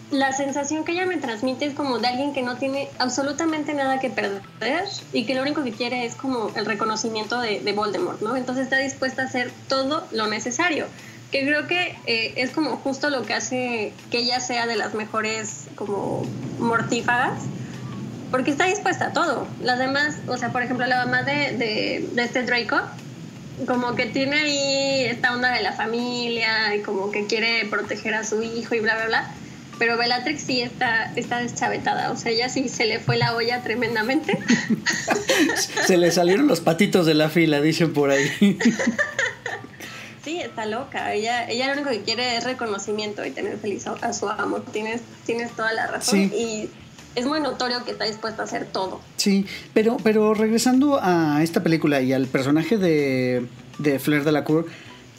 [0.09, 3.99] la sensación que ella me transmite es como de alguien que no tiene absolutamente nada
[3.99, 8.21] que perder y que lo único que quiere es como el reconocimiento de, de Voldemort,
[8.21, 8.37] ¿no?
[8.37, 10.87] Entonces está dispuesta a hacer todo lo necesario
[11.29, 14.93] que creo que eh, es como justo lo que hace que ella sea de las
[14.93, 16.23] mejores como
[16.59, 17.41] mortífagas,
[18.33, 19.45] porque está dispuesta a todo.
[19.61, 22.81] Las demás, o sea, por ejemplo, la mamá de, de, este Draco,
[23.67, 28.23] como que tiene ahí esta onda de la familia y como que quiere proteger a
[28.23, 29.31] su hijo y bla, bla, bla.
[29.77, 33.61] Pero Bellatrix sí está, está deschavetada, o sea, ella sí se le fue la olla
[33.61, 34.35] tremendamente.
[35.85, 38.57] se le salieron los patitos de la fila, dicen por ahí.
[40.23, 41.13] Sí, está loca.
[41.13, 44.61] Ella, ella lo único que quiere es reconocimiento y tener feliz a su amo.
[44.61, 46.31] Tienes, tienes toda la razón.
[46.33, 46.69] Y
[47.15, 48.99] es muy notorio que está dispuesta a hacer todo.
[49.17, 53.47] Sí, pero, pero regresando a esta película y al personaje de,
[53.77, 54.65] de Fleur de la Cour,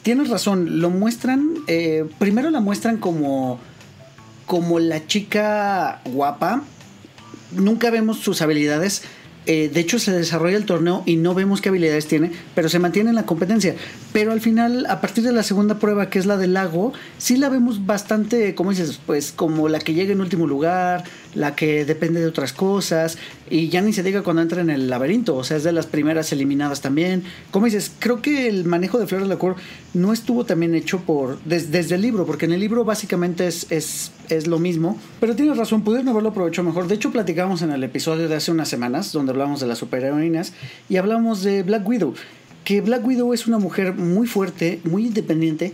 [0.03, 0.79] tienes razón.
[0.79, 3.59] Lo muestran, eh, primero la muestran como,
[4.45, 6.63] como la chica guapa.
[7.51, 9.03] Nunca vemos sus habilidades
[9.47, 12.79] eh, de hecho, se desarrolla el torneo y no vemos qué habilidades tiene, pero se
[12.79, 13.75] mantiene en la competencia.
[14.11, 17.37] Pero al final, a partir de la segunda prueba, que es la del lago, sí
[17.37, 21.03] la vemos bastante, como dices, pues como la que llega en último lugar,
[21.35, 23.17] la que depende de otras cosas,
[23.49, 25.85] y ya ni se diga cuando entra en el laberinto, o sea, es de las
[25.85, 27.23] primeras eliminadas también.
[27.51, 29.55] Como dices, creo que el manejo de Flores de la Cour
[29.93, 34.11] no estuvo también hecho por desde el libro, porque en el libro básicamente es, es,
[34.29, 36.87] es lo mismo, pero tienes razón, pudieron haberlo aprovechado mejor.
[36.87, 40.53] De hecho, platicamos en el episodio de hace unas semanas, donde hablamos de las superheroínas,
[40.89, 42.13] y hablamos de Black Widow,
[42.63, 45.73] que Black Widow es una mujer muy fuerte, muy independiente,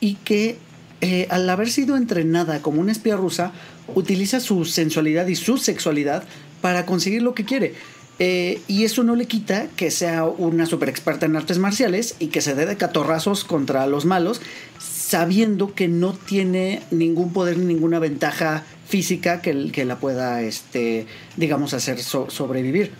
[0.00, 0.58] y que
[1.00, 3.52] eh, al haber sido entrenada como una espía rusa,
[3.94, 6.24] utiliza su sensualidad y su sexualidad
[6.60, 7.74] para conseguir lo que quiere.
[8.18, 12.28] Eh, y eso no le quita que sea una super experta en artes marciales y
[12.28, 14.40] que se dé de catorrazos contra los malos,
[14.78, 21.06] sabiendo que no tiene ningún poder ni ninguna ventaja física que, la pueda, este,
[21.36, 22.92] digamos, hacer sobrevivir.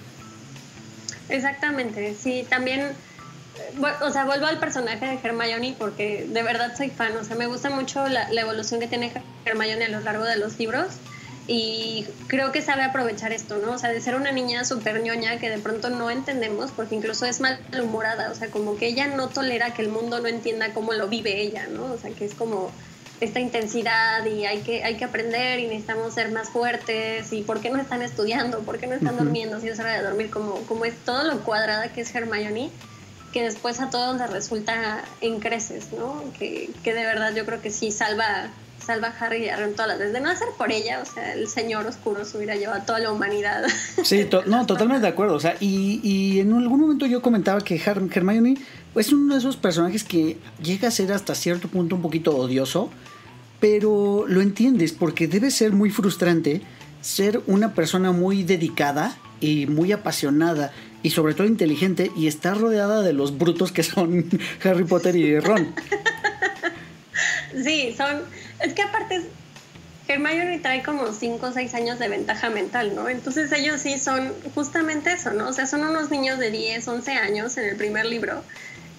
[1.29, 2.83] Exactamente, sí, también
[4.03, 7.47] o sea, vuelvo al personaje de Hermione porque de verdad soy fan, o sea, me
[7.47, 9.13] gusta mucho la, evolución que tiene
[9.45, 10.87] Hermione a lo largo de los libros
[11.49, 13.73] y creo que sabe aprovechar esto, ¿no?
[13.73, 17.25] O sea, de ser una niña súper ñoña que de pronto no entendemos porque incluso
[17.25, 20.93] es malhumorada, o sea, como que ella no tolera que el mundo no entienda cómo
[20.93, 21.93] lo vive ella, ¿no?
[21.93, 22.73] O sea, que es como
[23.21, 27.61] esta intensidad y hay que, hay que aprender y necesitamos ser más fuertes y por
[27.61, 30.57] qué no están estudiando, por qué no están durmiendo si es hora de dormir, como,
[30.67, 32.71] como es todo lo cuadrada que es Hermione
[33.37, 36.25] que después a todos les resulta en creces, ¿no?
[36.39, 38.49] Que, que de verdad yo creo que sí salva,
[38.83, 40.15] salva a Harry a todas las veces.
[40.15, 42.99] De no hacer por ella, o sea, el señor oscuro se hubiera llevado a toda
[42.99, 43.65] la humanidad.
[44.05, 45.35] Sí, no, totalmente de acuerdo.
[45.35, 48.57] O sea, y, y, en algún momento yo comentaba que Hermione
[48.95, 52.89] es uno de esos personajes que llega a ser hasta cierto punto un poquito odioso,
[53.61, 56.63] pero lo entiendes porque debe ser muy frustrante
[57.03, 63.03] ser una persona muy dedicada y muy apasionada y sobre todo inteligente y está rodeada
[63.03, 64.29] de los brutos que son
[64.65, 65.75] Harry Potter y Ron.
[67.63, 68.23] Sí, son...
[68.61, 69.23] Es que aparte
[70.09, 73.09] Hermione trae como 5 o 6 años de ventaja mental, ¿no?
[73.09, 75.49] Entonces ellos sí son justamente eso, ¿no?
[75.49, 78.43] O sea, son unos niños de 10, 11 años en el primer libro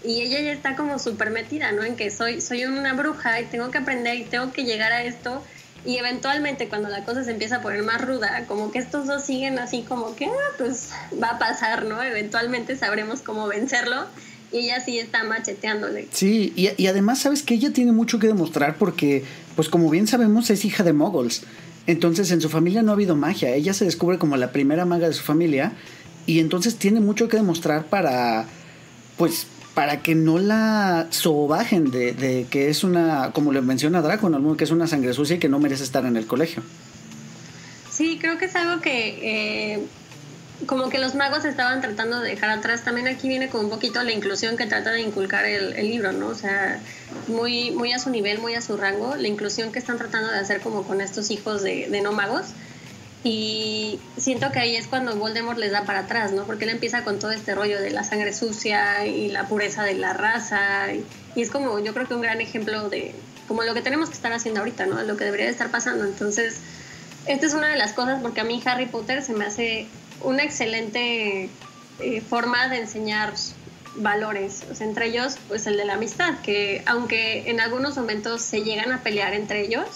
[0.04, 1.84] y ella ya está como súper metida, ¿no?
[1.84, 5.04] En que soy, soy una bruja y tengo que aprender y tengo que llegar a
[5.04, 5.44] esto
[5.88, 9.24] y eventualmente cuando la cosa se empieza a poner más ruda, como que estos dos
[9.24, 10.90] siguen así como que, ah, pues
[11.24, 12.04] va a pasar, ¿no?
[12.04, 14.06] Eventualmente sabremos cómo vencerlo
[14.52, 16.10] y ella sí está macheteándole.
[16.12, 19.24] Sí, y, además sabes que ella tiene mucho que demostrar porque,
[19.56, 21.44] pues como bien sabemos, es hija de moguls.
[21.86, 23.56] Entonces en su familia no ha habido magia.
[23.56, 25.72] Ella se descubre como la primera maga de su familia
[26.26, 28.46] y entonces tiene mucho que demostrar para,
[29.16, 34.58] pues, para que no la sobajen de, que es una, como le menciona Draco, ¿no?
[34.58, 36.64] que es una sangre sucia y que no merece estar en el colegio.
[37.92, 39.86] Sí, creo que es algo que eh,
[40.66, 42.84] como que los magos estaban tratando de dejar atrás.
[42.86, 46.30] También aquí viene con un poquito la inclusión que trata de inculcar el, libro, ¿no?
[46.30, 46.80] O sea,
[47.28, 50.40] muy, muy a su nivel, muy a su rango, la inclusión que están tratando de
[50.40, 52.48] hacer como con estos hijos de, de no magos.
[53.24, 56.46] Y siento que ahí es cuando Voldemort les da para atrás, ¿no?
[56.46, 59.96] Porque él empieza con todo este rollo de la sangre sucia y la pureza de
[59.96, 60.94] la raza.
[60.94, 63.14] Y, es como, yo creo que un gran ejemplo de
[63.48, 65.02] como lo que tenemos que estar haciendo ahorita, ¿no?
[65.04, 66.06] Lo que debería de estar pasando.
[66.06, 66.60] Entonces,
[67.26, 69.88] esta es una de las cosas porque a mí Harry Potter se me hace
[70.22, 71.50] una excelente
[72.00, 73.34] eh, forma de enseñar
[73.98, 78.92] valores, entre ellos pues el de la amistad, que aunque en algunos momentos se llegan
[78.92, 79.88] a pelear entre ellos,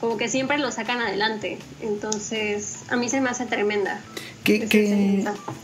[0.00, 1.58] como que siempre lo sacan adelante.
[1.82, 4.00] Entonces, a mí se me hace tremenda.
[4.44, 4.68] Qué,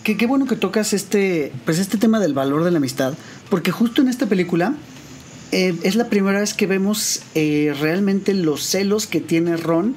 [0.03, 3.15] qué, bueno que tocas este, pues este tema del valor de la amistad,
[3.49, 4.75] porque justo en esta película
[5.53, 9.95] eh, es la primera vez que vemos eh, realmente los celos que tiene Ron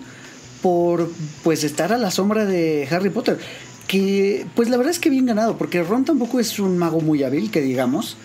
[0.62, 1.10] por
[1.44, 3.40] pues estar a la sombra de Harry Potter
[3.88, 7.24] que pues la verdad es que bien ganado, porque Ron tampoco es un mago muy
[7.24, 8.18] hábil, que digamos.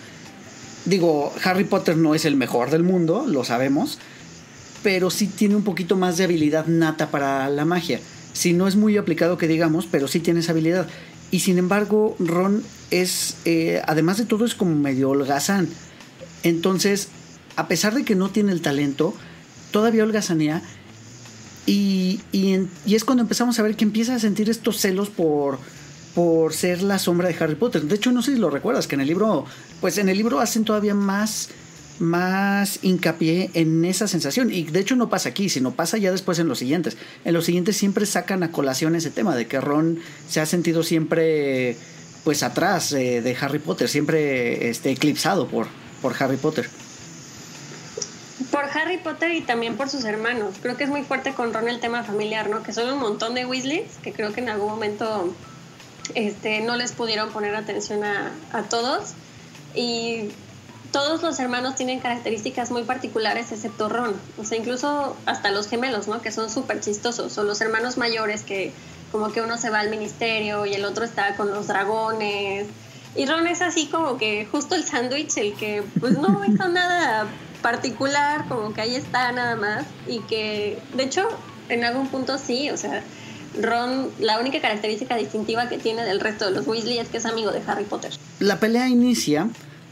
[0.85, 3.99] Digo, Harry Potter no es el mejor del mundo, lo sabemos,
[4.83, 7.99] pero sí tiene un poquito más de habilidad nata para la magia.
[8.33, 10.87] Si no es muy aplicado que digamos, pero sí tiene esa habilidad.
[11.31, 15.67] Y sin embargo, Ron es, eh, además de todo, es como medio holgazán.
[16.43, 17.09] Entonces,
[17.55, 19.13] a pesar de que no tiene el talento,
[19.71, 20.61] todavía holgazanea
[21.65, 22.19] y,
[22.85, 25.59] es cuando empezamos a ver que empieza a sentir estos celos por,
[26.15, 27.83] por ser la sombra de Harry Potter.
[27.83, 29.45] De hecho, no sé si lo recuerdas, que en el libro,
[29.79, 31.49] pues en el libro hacen todavía más,
[32.01, 34.51] más hincapié en esa sensación.
[34.51, 36.97] Y de hecho no pasa aquí, sino pasa ya después en los siguientes.
[37.23, 40.83] En los siguientes siempre sacan a colación ese tema de que Ron se ha sentido
[40.83, 41.77] siempre
[42.23, 45.67] pues atrás eh, de Harry Potter, siempre este, eclipsado por,
[46.01, 46.67] por Harry Potter.
[48.51, 50.55] Por Harry Potter y también por sus hermanos.
[50.61, 52.63] Creo que es muy fuerte con Ron el tema familiar, ¿no?
[52.63, 55.33] Que son un montón de Weasleys que creo que en algún momento
[56.15, 59.13] este, no les pudieron poner atención a, a todos.
[59.73, 60.31] Y
[60.91, 64.15] todos los hermanos tienen características muy particulares excepto Ron.
[64.37, 66.21] O sea, incluso hasta los gemelos, ¿no?
[66.21, 67.37] Que son súper chistosos.
[67.37, 68.73] O los hermanos mayores que
[69.11, 72.67] como que uno se va al ministerio y el otro está con los dragones.
[73.15, 77.27] Y Ron es así como que justo el sándwich, el que pues no hizo nada
[77.61, 81.27] particular, como que ahí está nada más, y que de hecho
[81.69, 83.03] en algún punto sí, o sea,
[83.59, 87.25] Ron, la única característica distintiva que tiene del resto de los Weasley es que es
[87.25, 88.13] amigo de Harry Potter.
[88.39, 89.49] La pelea inicia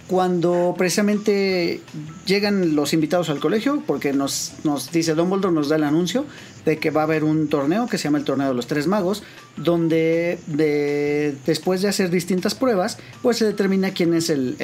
[0.10, 1.82] cuando precisamente
[2.26, 6.26] llegan los invitados al colegio, porque nos, nos dice Dumbledore, nos da el anuncio
[6.66, 8.88] de que va a haber un torneo que se llama el Torneo de los Tres
[8.88, 9.22] Magos,
[9.56, 14.58] donde de, después de hacer distintas pruebas, pues se determina quién es el,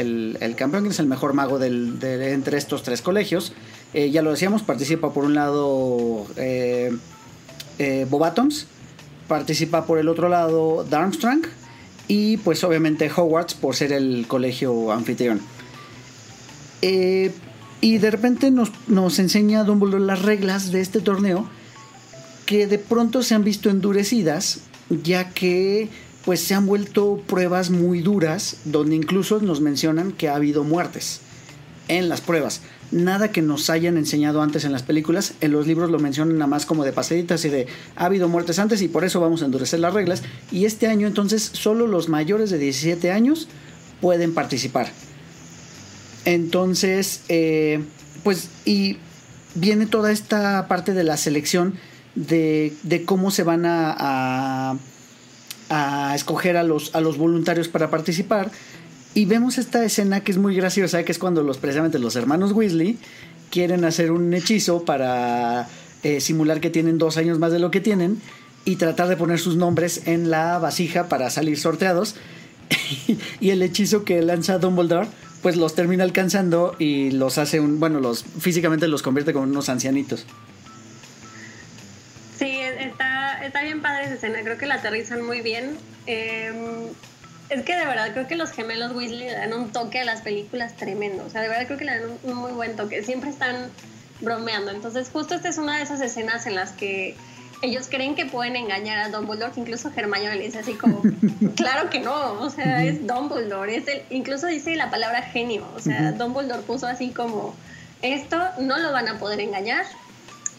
[0.57, 3.53] campeón, quién es el mejor mago del, de, entre estos tres colegios.
[3.93, 6.91] Eh, ya lo decíamos, participa por un lado eh,
[7.77, 8.07] eh,
[9.27, 11.43] participa por el otro lado Darmstrang,
[12.07, 15.41] y pues obviamente Hogwarts por ser el colegio anfitrión.
[16.81, 17.31] Eh,
[17.81, 21.49] y de repente nos, nos enseña Dumbledore las reglas de este torneo
[22.45, 25.89] que de pronto se han visto endurecidas ya que
[26.25, 31.21] pues se han vuelto pruebas muy duras donde incluso nos mencionan que ha habido muertes
[31.87, 35.33] en las pruebas nada que nos hayan enseñado antes en las películas.
[35.41, 38.59] En los libros lo mencionan nada más como de pasaditas y de ha habido muertes
[38.59, 40.23] antes y por eso vamos a endurecer las reglas.
[40.51, 43.47] Y este año entonces solo los mayores de 17 años
[44.01, 44.87] pueden participar.
[46.25, 47.83] Entonces, eh,
[48.23, 48.97] pues y
[49.53, 51.75] viene toda esta parte de la selección
[52.15, 54.77] de, cómo se van a,
[55.69, 58.51] a, escoger a los, a los voluntarios para participar
[59.15, 62.51] y vemos esta escena que es muy graciosa, que es cuando los precisamente los hermanos
[62.51, 62.99] Weasley
[63.49, 65.67] quieren hacer un hechizo para
[66.03, 68.21] eh, simular que tienen dos años más de lo que tienen
[68.65, 72.15] y tratar de poner sus nombres en la vasija para salir sorteados.
[73.39, 75.07] y el hechizo que lanza Dumbledore
[75.41, 79.69] pues los termina alcanzando y los hace un, bueno, los físicamente los convierte como unos
[79.69, 80.25] ancianitos.
[83.65, 85.77] bien padre esa escena, creo que la aterrizan muy bien.
[86.05, 86.55] Em,
[87.49, 90.21] es que de verdad creo que los gemelos Weasley le dan un toque a las
[90.21, 91.23] películas tremendo.
[91.25, 93.03] O sea, de verdad creo que le dan un, muy buen toque.
[93.03, 93.69] Siempre están
[94.21, 94.71] bromeando.
[94.71, 97.15] Entonces, justo esta es una de esas escenas en las que
[97.61, 101.01] ellos creen que pueden engañar a Dumbledore, que incluso Hermione le dice así como,
[101.55, 105.79] claro que no, o sea, es Dumbledore, es el, incluso dice la palabra genio, o
[105.79, 107.55] sea, Dumbledore puso así como,
[108.01, 109.85] esto no lo van a poder engañar,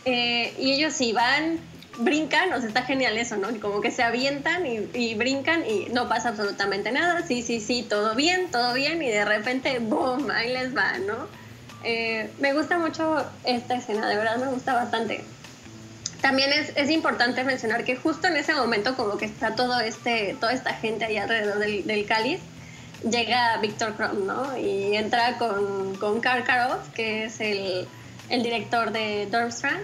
[0.04, 1.58] eh, y ellos sí van,
[1.98, 3.48] brincan, o sea, está genial eso, ¿no?
[3.60, 8.14] Como que se avientan y, brincan y no pasa absolutamente nada, sí, sí, sí, todo
[8.14, 11.28] bien, todo bien, y de repente, ¡boom!, ahí les va, ¿no?
[11.84, 15.24] Eh, me gusta mucho esta escena, de verdad me gusta bastante.
[16.20, 20.36] También es, es, importante mencionar que justo en ese momento como que está todo este,
[20.40, 22.40] toda esta gente ahí alrededor del, del cáliz,
[23.08, 24.56] llega Víctor Krum, ¿no?
[24.58, 27.86] Y entra con, con Karkaroff, que es el,
[28.28, 29.80] el director de Durmstrang,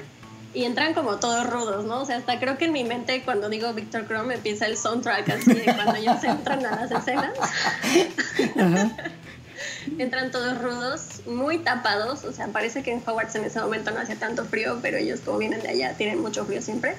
[0.55, 2.03] y entran como todos rudos, ¿no?
[2.03, 5.29] O sea, hasta creo que en mi mente cuando digo Victor Crumb empieza el soundtrack
[5.31, 7.33] así de cuando ellos entran a las escenas.
[9.99, 14.01] entran todos rudos, muy tapados, o sea, parece que en Hogwarts en ese momento no
[14.01, 16.97] hace tanto frío, pero ellos como vienen de allá tienen mucho frío siempre.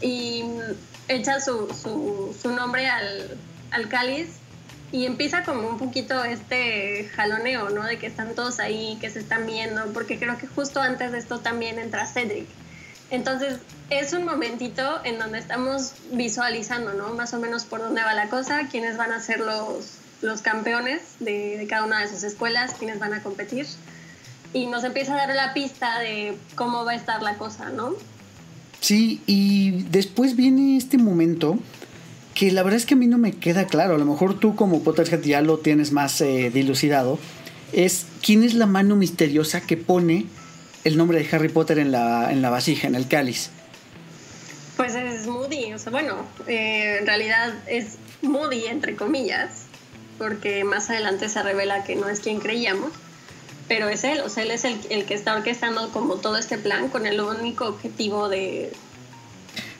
[0.00, 0.44] Y
[1.08, 3.36] echa su, su, su nombre al,
[3.70, 4.28] al cáliz
[4.92, 7.82] y empieza como un poquito este jaloneo, ¿no?
[7.84, 11.18] De que están todos ahí, que se están viendo, porque creo que justo antes de
[11.18, 12.46] esto también entra Cedric.
[13.10, 13.58] Entonces,
[13.90, 17.14] es un momentito en donde estamos visualizando, ¿no?
[17.14, 21.02] Más o menos por dónde va la cosa, quiénes van a ser los, los campeones
[21.20, 23.66] de, cada una de sus escuelas, quiénes van a competir.
[24.52, 27.94] Y nos empieza a dar la pista de cómo va a estar la cosa, ¿no?
[28.80, 31.58] Sí, y después viene este momento
[32.34, 33.94] que la verdad es que a mí no me queda claro.
[33.94, 37.18] A lo mejor tú como Potterhead ya lo tienes más eh, dilucidado.
[37.72, 40.26] Es quién es la mano misteriosa que pone
[40.86, 43.50] el nombre de Harry Potter en la, en la vasija, en el cáliz.
[44.76, 46.14] Pues es Moody, o sea, bueno,
[46.46, 49.64] eh, en realidad es Moody entre comillas,
[50.16, 52.92] porque más adelante se revela que no es quien creíamos,
[53.66, 56.56] pero es él, o sea, él es el, el que está orquestando como todo este
[56.56, 58.72] plan con el único objetivo de,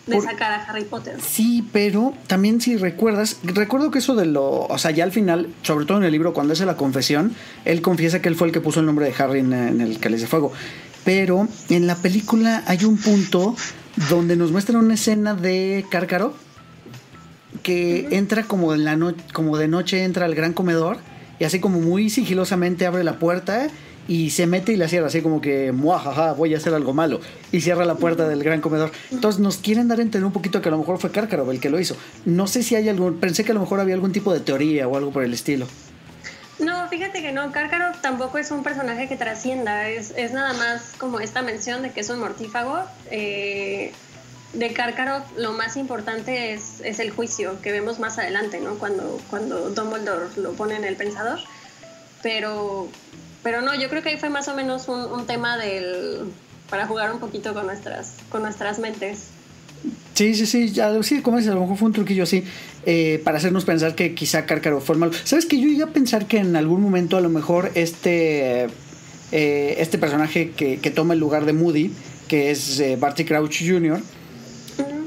[0.06, 1.20] de sacar a Harry Potter.
[1.20, 5.54] Sí, pero también si recuerdas, recuerdo que eso de lo, o sea, ya al final,
[5.62, 8.52] sobre todo en el libro, cuando hace la confesión, él confiesa que él fue el
[8.52, 10.52] que puso el nombre de Harry en, en el cáliz de fuego.
[11.06, 13.54] Pero en la película hay un punto
[14.10, 16.34] donde nos muestra una escena de Cárcaro
[17.62, 20.98] que entra como, en la como de noche, entra al gran comedor
[21.38, 23.68] y así como muy sigilosamente abre la puerta
[24.08, 27.20] y se mete y la cierra, así como que, muajaja, voy a hacer algo malo.
[27.52, 28.90] Y cierra la puerta del gran comedor.
[29.12, 31.60] Entonces nos quieren dar a entender un poquito que a lo mejor fue Cárcaro el
[31.60, 31.96] que lo hizo.
[32.24, 34.88] No sé si hay algún, pensé que a lo mejor había algún tipo de teoría
[34.88, 35.66] o algo por el estilo.
[36.58, 40.94] No, fíjate que no, Karkaroff tampoco es un personaje que trascienda, es, es nada más
[40.98, 42.82] como esta mención de que es un mortífago.
[43.10, 43.92] Eh,
[44.54, 48.76] de Karkaroff lo más importante es, es, el juicio que vemos más adelante, ¿no?
[48.78, 51.40] Cuando, cuando Dumbledore lo pone en el pensador.
[52.22, 52.88] Pero,
[53.42, 56.32] pero no, yo creo que ahí fue más o menos un, un tema del,
[56.70, 59.28] para jugar un poquito con nuestras, con nuestras mentes.
[60.14, 62.42] Sí, sí, sí, ya, sí, como dices, a lo mejor fue un truquillo así
[62.86, 65.12] eh, para hacernos pensar que quizá Cárcaro fue malo.
[65.24, 68.66] ¿Sabes que yo iba a pensar que en algún momento a lo mejor este,
[69.32, 71.92] eh, este personaje que, que, toma el lugar de Moody,
[72.28, 74.00] que es eh, Barty Crouch Jr.,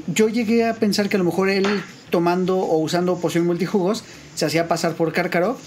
[0.06, 1.66] yo llegué a pensar que a lo mejor él
[2.10, 5.58] tomando o usando poción multijugos se hacía pasar por Cárcaro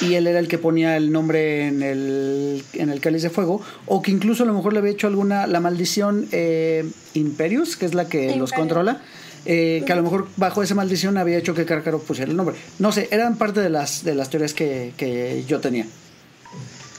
[0.00, 3.60] y él era el que ponía el nombre en el, en el cáliz de fuego,
[3.86, 7.86] o que incluso a lo mejor le había hecho alguna, la maldición eh, Imperius, que
[7.86, 9.02] es la que los controla,
[9.44, 12.56] eh, que a lo mejor bajo esa maldición había hecho que Cárcaro pusiera el nombre.
[12.78, 15.86] No sé, eran parte de las, de las teorías que, que yo tenía.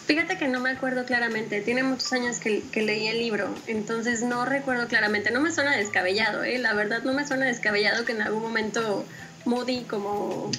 [0.08, 4.24] Fíjate que no me acuerdo claramente, tiene muchos años que, que, leí el libro, entonces
[4.24, 6.58] no recuerdo claramente, no me suena descabellado, ¿eh?
[6.58, 9.06] la verdad no me suena descabellado que en algún momento
[9.46, 10.50] Moody como,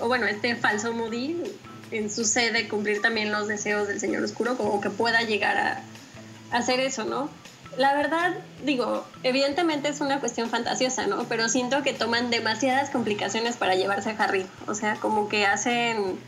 [0.00, 1.36] o bueno, este falso Moody
[1.90, 5.82] en su sede cumplir también los deseos del Señor Oscuro, como que pueda llegar a,
[6.50, 7.30] hacer eso, ¿no?
[7.76, 11.24] La verdad, digo, evidentemente es una cuestión fantasiosa, ¿no?
[11.28, 14.46] Pero siento que toman demasiadas complicaciones para llevarse a Harry.
[14.66, 16.18] O sea, como que hacen.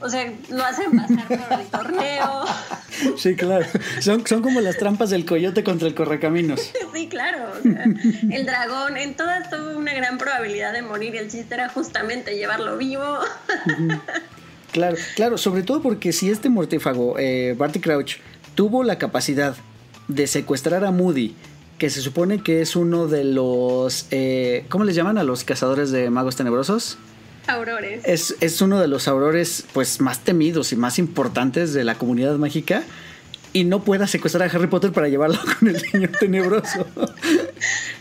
[0.00, 2.44] O sea, lo hacen pasar por el torneo.
[3.16, 3.66] Sí, claro.
[4.00, 6.60] Son, son como las trampas del coyote contra el correcaminos.
[6.94, 7.50] Sí, claro.
[7.58, 7.84] O sea,
[8.30, 12.36] el dragón, en todas tuvo una gran probabilidad de morir y el chiste era justamente
[12.36, 13.18] llevarlo vivo.
[14.72, 18.16] Claro, claro, sobre todo porque si este mortífago, eh, Barty Crouch,
[18.54, 19.54] tuvo la capacidad
[20.08, 21.34] de secuestrar a Moody,
[21.78, 25.90] que se supone que es uno de los, eh, ¿cómo les llaman a los cazadores
[25.90, 26.96] de magos tenebrosos?
[27.46, 28.02] Aurores.
[28.04, 32.36] Es, es uno de los aurores pues más temidos y más importantes de la comunidad
[32.36, 32.82] mágica
[33.52, 36.86] y no pueda secuestrar a Harry Potter para llevarlo con el niño tenebroso.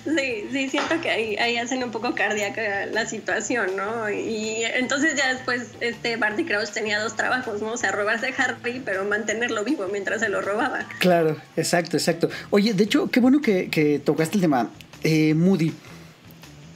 [0.05, 4.09] Sí, sí, siento que ahí, ahí hacen un poco cardíaca la situación, ¿no?
[4.09, 7.73] Y entonces ya después este Barty Crouch tenía dos trabajos, ¿no?
[7.73, 10.87] O sea, robarse a Harry, pero mantenerlo vivo mientras se lo robaba.
[10.99, 12.29] Claro, exacto, exacto.
[12.49, 14.69] Oye, de hecho, qué bueno que, tocaste el tema.
[15.03, 15.73] Eh, Moody.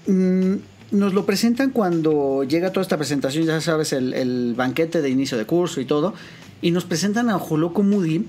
[0.07, 0.55] Mm,
[0.91, 5.37] nos lo presentan cuando llega toda esta presentación, ya sabes, el, el, banquete de inicio
[5.37, 6.13] de curso y todo,
[6.61, 8.25] y nos presentan a Joloco Moody.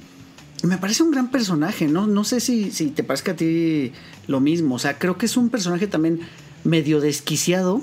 [0.62, 2.06] Me parece un gran personaje, ¿no?
[2.06, 3.92] No sé si, si te parece a ti
[4.26, 4.76] lo mismo.
[4.76, 6.20] O sea, creo que es un personaje también
[6.64, 7.82] medio desquiciado.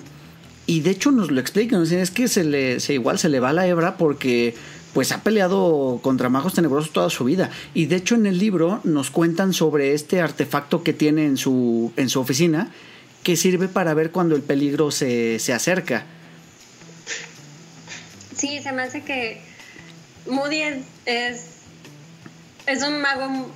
[0.66, 1.84] Y de hecho nos lo explican.
[1.84, 4.56] Es que se le, se, igual se le va la hebra porque
[4.94, 7.50] pues ha peleado contra magos tenebrosos toda su vida.
[7.74, 11.92] Y de hecho en el libro nos cuentan sobre este artefacto que tiene en su,
[11.98, 12.72] en su oficina
[13.24, 16.06] que sirve para ver cuando el peligro se, se acerca.
[18.36, 19.42] Sí, se me hace que
[20.28, 21.46] Moody es, es,
[22.88, 23.52] un mago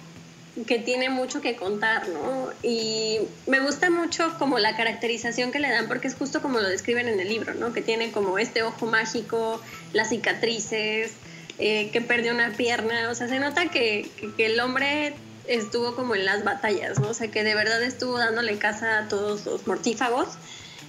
[0.66, 2.50] que tiene mucho que contar, ¿no?
[2.64, 6.68] Y me gusta mucho como la caracterización que le dan, porque es justo como lo
[6.68, 7.74] describen en el libro, ¿no?
[7.74, 9.62] Que tiene como este ojo mágico,
[9.94, 11.12] las cicatrices,
[11.60, 15.14] eh, que perdió una pierna, o sea, se nota que, el hombre
[15.48, 17.10] estuvo como en las batallas, ¿no?
[17.10, 20.28] O sea, que de verdad estuvo dándole casa a todos los mortífagos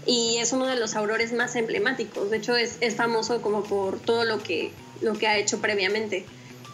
[0.06, 2.30] y es uno de los aurores más emblemáticos.
[2.30, 6.24] De hecho, es, es famoso como por todo lo que, lo que ha hecho previamente.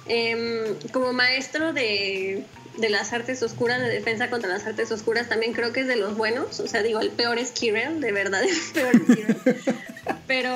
[0.07, 2.45] Em, como maestro de,
[2.79, 5.97] de, las artes oscuras, de defensa contra las artes oscuras, también creo que es de
[5.97, 6.61] los buenos.
[6.61, 9.77] O sea, digo, el peor es Kirill, de verdad, el peor es Kirill.
[10.27, 10.55] Pero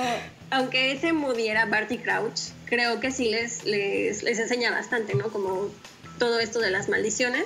[0.51, 5.29] aunque ese mudiera Barty Crouch, creo que sí les, les, les enseña bastante, ¿no?
[5.29, 5.71] Como
[6.19, 7.45] todo esto de las maldiciones,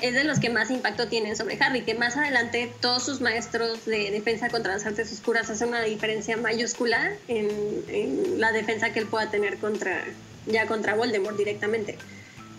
[0.00, 3.84] es de los que más impacto tienen sobre Harry, que más adelante todos sus maestros
[3.84, 9.06] de defensa contra las artes oscuras hacen una diferencia mayúscula en, la defensa que él
[9.06, 10.04] pueda tener contra,
[10.50, 11.96] ya contra Voldemort directamente.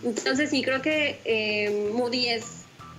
[0.04, 2.44] Entonces sí, creo que eh, Moody es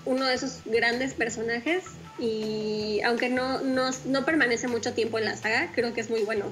[0.05, 1.83] uno de esos grandes personajes
[2.19, 6.21] y aunque no, no, no, permanece mucho tiempo en la saga, creo que es muy
[6.23, 6.45] bueno.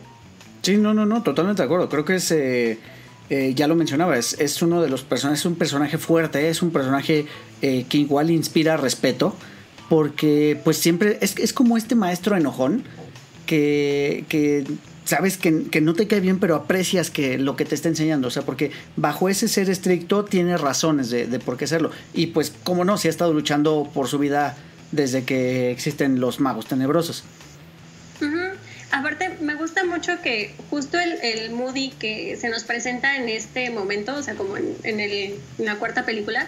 [0.62, 1.90] Sí, no, no, no, totalmente de acuerdo.
[1.90, 2.32] Creo que es...
[2.32, 2.78] Eh,
[3.32, 6.72] eh, ya lo mencionaba, es, uno de los personajes, es un personaje fuerte, es un
[6.72, 7.28] personaje
[7.62, 9.36] que igual inspira respeto,
[9.88, 12.86] porque pues siempre es, es como este maestro enojón
[13.46, 14.64] que, que
[15.10, 18.32] sabes que, no te cae bien, pero aprecias que lo que te está enseñando, o
[18.32, 22.54] sea, porque bajo ese ser estricto tiene razones de, de por qué serlo, y pues
[22.64, 24.56] como no, si ha estado luchando por su vida
[24.92, 27.24] desde que existen los magos tenebrosos.
[28.92, 33.70] Aparte, me gusta mucho que justo el, el, Moody que se nos presenta en este
[33.70, 36.48] momento, o sea, como en, en, el, en, la cuarta película,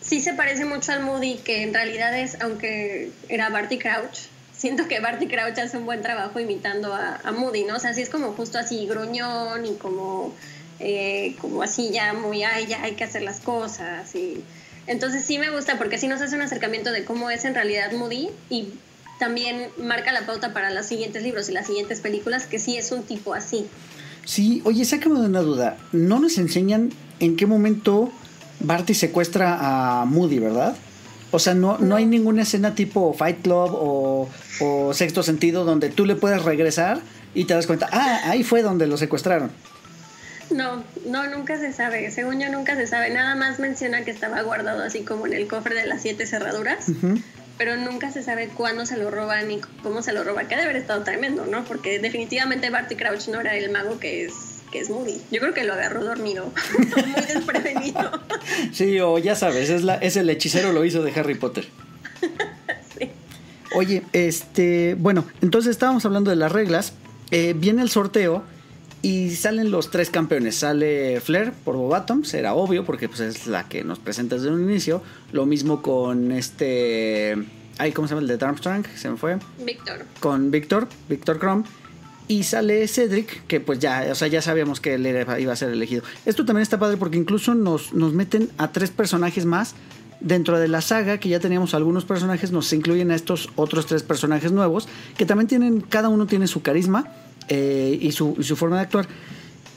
[0.00, 4.29] sí se parece mucho al Moody que en realidad es, aunque era Barty Crouch,
[4.60, 7.76] siento que Barty Crouch hace un buen trabajo imitando a, Moody, ¿no?
[7.76, 10.34] O sea, sí es como justo así gruñón y como,
[10.78, 14.44] eh, como así ya muy, ay, ya hay que hacer las cosas y...
[14.86, 17.92] Entonces sí me gusta porque así nos hace un acercamiento de cómo es en realidad
[17.92, 18.70] Moody y
[19.20, 22.90] también marca la pauta para los siguientes libros y las siguientes películas, que sí es
[22.90, 23.66] un tipo así.
[24.24, 25.76] Sí, oye, sácame de una duda.
[25.92, 26.90] No nos enseñan
[27.20, 28.10] en qué momento
[28.58, 30.74] Barty secuestra a Moody, ¿verdad?
[31.30, 31.96] O sea, no, no.
[31.96, 34.28] hay ninguna escena tipo Fight Club o,
[34.60, 37.00] o, Sexto Sentido donde tú le puedes regresar
[37.34, 39.50] y te das cuenta, ah, ahí fue donde lo secuestraron.
[40.50, 42.10] No, no, nunca se sabe.
[42.10, 43.10] Según yo, nunca se sabe.
[43.10, 46.86] Nada más menciona que estaba guardado así como en el cofre de las siete cerraduras
[47.60, 50.70] pero nunca se sabe cuándo se lo roban ni cómo se lo roban, que debe
[50.70, 51.62] haber estado tremendo, ¿no?
[51.66, 54.32] Porque definitivamente Barty Crouch no era el mago que es
[54.70, 55.20] que es Moody.
[55.30, 56.52] Yo creo que lo agarró dormido,
[56.96, 58.10] muy desprevenido.
[58.72, 61.66] Sí, o ya sabes, es, la, es el hechicero lo hizo de Harry Potter.
[62.98, 63.10] sí.
[63.74, 66.94] Oye, este, bueno, entonces estábamos hablando de las reglas.
[67.30, 68.42] Eh, viene el sorteo
[69.02, 70.56] y salen los tres campeones.
[70.56, 74.62] Sale Flair por Bobatom, será obvio porque pues, es la que nos presenta desde un
[74.62, 75.02] inicio.
[75.32, 77.36] Lo mismo con este...
[77.78, 78.84] Ay, ¿cómo se llama el de Armstrong?
[78.96, 79.38] Se me fue.
[79.64, 80.04] Víctor.
[80.18, 81.64] Con Víctor, Víctor Crom.
[82.30, 85.70] Y sale Cedric, que pues ya, o sea, ya sabíamos que él iba a ser
[85.70, 86.04] elegido.
[86.24, 89.74] Esto también está padre porque incluso nos, nos meten a tres personajes más
[90.20, 94.04] dentro de la saga, que ya teníamos algunos personajes, nos incluyen a estos otros tres
[94.04, 97.08] personajes nuevos, que también tienen, cada uno tiene su carisma
[97.48, 99.08] eh, y, su, forma de actuar.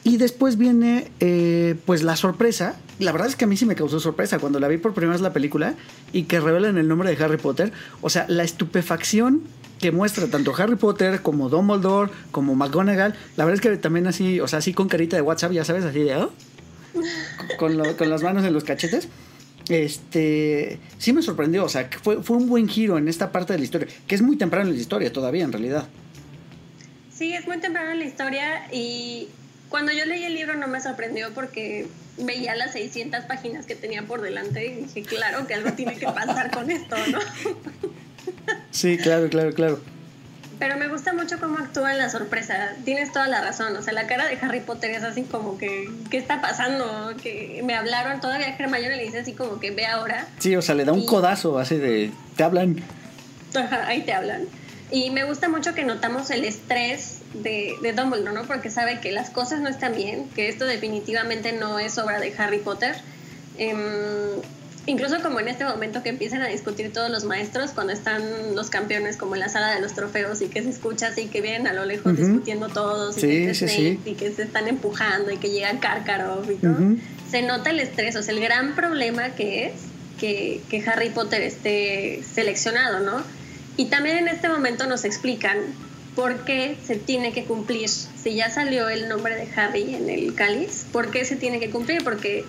[0.03, 2.75] Y después viene eh, pues la sorpresa.
[2.99, 5.13] La verdad es que a mí sí me causó sorpresa cuando la vi por primera
[5.13, 5.73] vez la película
[6.11, 7.71] y que revelan el nombre de Harry Potter.
[8.03, 9.41] O sea, la estupefacción
[9.83, 13.13] que muestra tanto Harry Potter como Dumbledore, como McGonagall.
[13.35, 15.83] La verdad es que también así, o sea, así con carita de WhatsApp, ya sabes,
[15.83, 16.15] así de...
[16.15, 16.31] Oh",
[17.57, 19.09] con, con las manos en los cachetes
[19.69, 23.59] este sí me sorprendió, o sea, fue, fue un buen giro en esta parte de
[23.59, 25.85] la historia, que es muy temprano en la historia todavía en realidad.
[27.13, 29.29] Sí, es muy temprano en la historia y
[29.69, 34.03] cuando yo leí el libro no me sorprendió porque veía las 600 páginas que tenía
[34.03, 37.19] por delante y dije, claro que algo tiene que pasar con esto, ¿no?
[38.71, 39.79] Sí, claro, claro, claro.
[40.59, 42.73] Pero me gusta mucho cómo actúa en la sorpresa.
[42.85, 43.75] Tienes toda la razón.
[43.75, 47.13] O sea, la cara de Harry Potter es así como que, ¿qué está pasando?
[47.21, 50.27] Que me hablaron, todavía Hermione le dice así como que ve ahora.
[50.39, 52.81] Sí, o sea, le da un codazo así de, te hablan.
[53.55, 54.47] Ajá, ahí te hablan.
[54.91, 58.43] Y me gusta mucho que notamos el estrés de, de Dumbledore, ¿no?
[58.43, 62.33] Porque sabe que las cosas no están bien, que esto definitivamente no es obra de
[62.37, 62.95] Harry Potter.
[63.57, 63.77] Em,
[64.85, 68.69] incluso como en este momento que empiezan a discutir todos los maestros cuando están los
[68.69, 71.67] campeones como en la sala de los trofeos y que se escucha así que vienen
[71.67, 75.79] a lo lejos discutiendo todos y, que y que se están empujando y que llega
[75.79, 76.77] Karkaroff y todo.
[77.29, 79.73] Se nota el estrés, o sea, el gran problema que es
[80.19, 83.23] que, que Harry Potter esté seleccionado, ¿no?
[83.75, 85.57] Y también en este momento nos explican
[86.15, 87.89] por qué se tiene que cumplir.
[87.89, 91.69] Si ya salió el nombre de Harry en el cáliz, ¿por qué se tiene que
[91.69, 92.03] cumplir?
[92.03, 92.45] Porque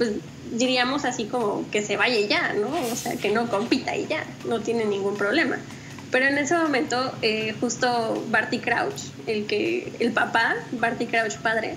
[0.00, 0.12] pues
[0.50, 2.70] diríamos así como que se vaya ya, ¿no?
[2.90, 5.58] O sea, que no compita y ya, no tiene ningún problema.
[6.10, 11.74] Pero en ese momento, eh, justo Barty Crouch, el, que, el papá, Barty Crouch padre,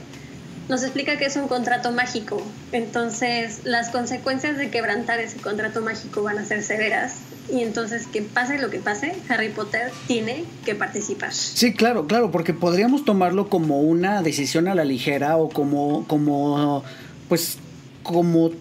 [0.70, 2.42] nos explica que es un contrato mágico.
[2.72, 7.18] Entonces, las consecuencias de quebrantar ese contrato mágico van a ser severas.
[7.52, 11.34] Y entonces, que pase lo que pase, Harry Potter tiene que participar.
[11.34, 16.86] Sí, claro, claro, porque podríamos tomarlo como una decisión a la ligera o como, como
[17.28, 17.58] pues
[18.04, 18.52] como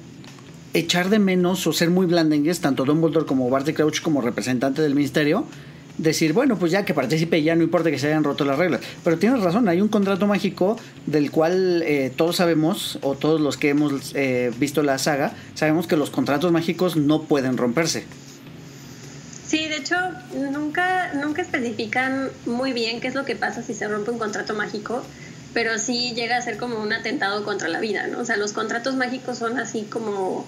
[0.75, 4.95] echar de menos o ser muy blandengues, tanto Dumbledore como Barty Crouch como representante del
[4.95, 5.45] ministerio,
[5.99, 8.81] decir, bueno, pues ya que participe ya no importa que se hayan roto las reglas.
[9.05, 13.57] Pero tienes razón, hay un contrato mágico del cual eh, todos sabemos, o todos los
[13.57, 18.05] que hemos eh, visto la saga, sabemos que los contratos mágicos no pueden romperse.
[19.47, 19.97] Sí, de hecho,
[20.51, 24.55] nunca, nunca especifican muy bien qué es lo que pasa si se rompe un contrato
[24.55, 25.03] mágico
[25.55, 28.21] pero sí llega a ser como un atentado contra la vida, ¿no?
[28.21, 30.47] O sea, los contratos mágicos son así como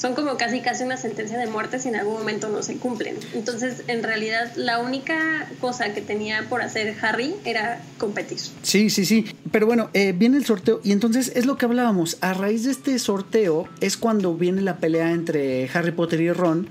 [0.00, 3.16] son como casi casi una sentencia de muerte si en algún momento no se cumplen.
[3.34, 8.38] Entonces, en realidad, la única cosa que tenía por hacer Harry era competir.
[8.62, 9.26] Sí, sí, sí.
[9.52, 12.16] Pero bueno, eh, viene el sorteo y entonces es lo que hablábamos.
[12.22, 16.66] A raíz de este sorteo es cuando viene la pelea entre Harry Potter y Ron,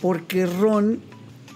[0.00, 1.00] porque Ron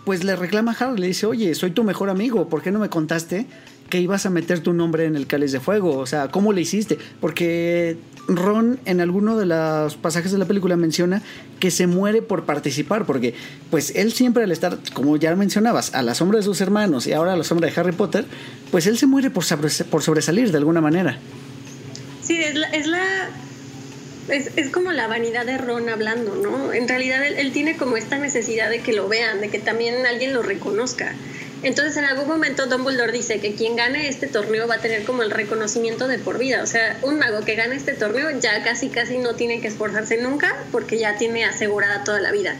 [0.05, 2.81] pues le reclama a Harry, le dice, oye, soy tu mejor amigo, ¿por qué no
[2.81, 3.47] me contaste
[3.93, 5.99] que ibas a meter tu nombre en el cáliz de fuego.
[5.99, 6.97] O sea, ¿cómo le hiciste?
[7.21, 11.21] Porque Ron en alguno de los pasajes de la película menciona
[11.61, 13.35] que se muere por participar, porque
[13.71, 17.13] pues él siempre al estar, como ya mencionabas, a la sombra de sus hermanos y
[17.13, 18.25] ahora a la sombra de Harry Potter,
[18.71, 21.19] pues él se muere por, sobresalir de alguna manera.
[22.23, 22.69] Sí, es la...
[22.69, 23.29] Es, la...
[24.31, 26.73] Es, como la vanidad de Ron hablando, ¿no?
[26.73, 30.33] En realidad él tiene como esta necesidad de que lo vean, de que también alguien
[30.33, 31.13] lo reconozca.
[31.63, 35.23] Entonces en algún momento Dumbledore dice que quien gane este torneo va a tener como
[35.23, 36.63] el reconocimiento de por vida.
[36.63, 40.17] O sea, un mago que gane este torneo ya casi casi no tiene que esforzarse
[40.17, 42.57] nunca porque ya tiene asegurada toda la vida.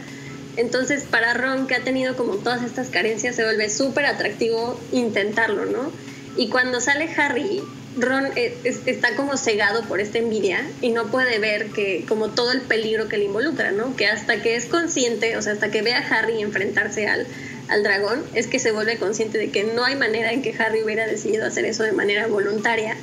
[0.55, 5.65] Entonces para Ron que ha tenido como todas estas carencias se vuelve súper atractivo intentarlo,
[5.65, 5.91] ¿no?
[6.37, 7.61] Y cuando sale Harry,
[7.97, 12.61] Ron está como cegado por esta envidia y no puede ver que como todo el
[12.61, 13.95] peligro que le involucra, ¿no?
[13.95, 17.27] Que hasta que es consciente, o sea, hasta que ve a Harry enfrentarse al
[17.69, 20.83] al dragón es que se vuelve consciente de que no hay manera en que Harry
[20.83, 22.95] hubiera decidido hacer eso de manera voluntaria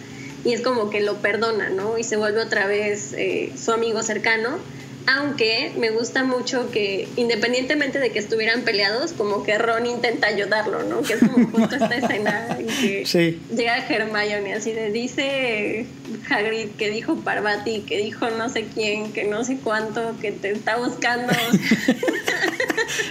[0.45, 1.99] y es como que lo perdona, ¿no?
[1.99, 4.59] Y se vuelve otra vez eh, su amigo cercano.
[5.07, 10.83] Aunque me gusta mucho que, independientemente de que estuvieran peleados, como que Ron intenta ayudarlo,
[10.85, 11.03] ¿no?
[11.03, 15.87] Que es como justo esta escena en que llega Hermione así de dice
[16.29, 20.53] Hagrid que dijo Parvati, que dijo no sé quién, que no sé cuánto, que te
[20.53, 21.33] está buscando.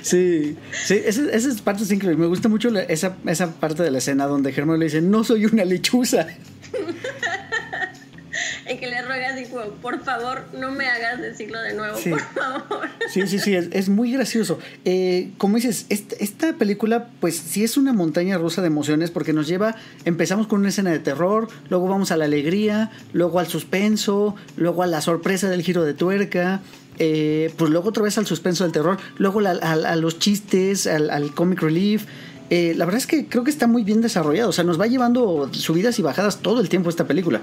[0.01, 2.21] Sí, sí, esa, esa parte es increíble.
[2.21, 5.45] Me gusta mucho esa, esa parte de la escena donde Germán le dice, no soy
[5.45, 6.27] una lechuza.
[8.71, 9.45] y que le ruega así
[9.81, 12.89] por favor, no me hagas decirlo de nuevo, por favor.
[13.09, 14.59] Sí, sí, sí, es, muy gracioso.
[14.85, 19.47] Eh, como dices, esta, película, pues sí es una montaña rusa de emociones porque nos
[19.47, 19.75] lleva,
[20.05, 24.83] empezamos con una escena de terror, luego vamos a la alegría, luego al suspenso, luego
[24.83, 26.61] a la sorpresa del giro de tuerca,
[26.97, 31.61] eh, pues luego otra vez al suspenso del terror, luego a, los chistes, al, comic
[31.61, 32.05] relief.
[32.49, 34.87] Eh, la verdad es que creo que está muy bien desarrollado, o sea, nos va
[34.87, 37.41] llevando subidas y bajadas todo el tiempo esta película.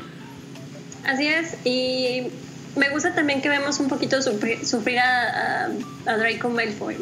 [1.06, 2.28] Así es, y
[2.76, 5.68] me gusta también que vemos un poquito sufrir, a,
[6.04, 6.96] Draco Malfoy,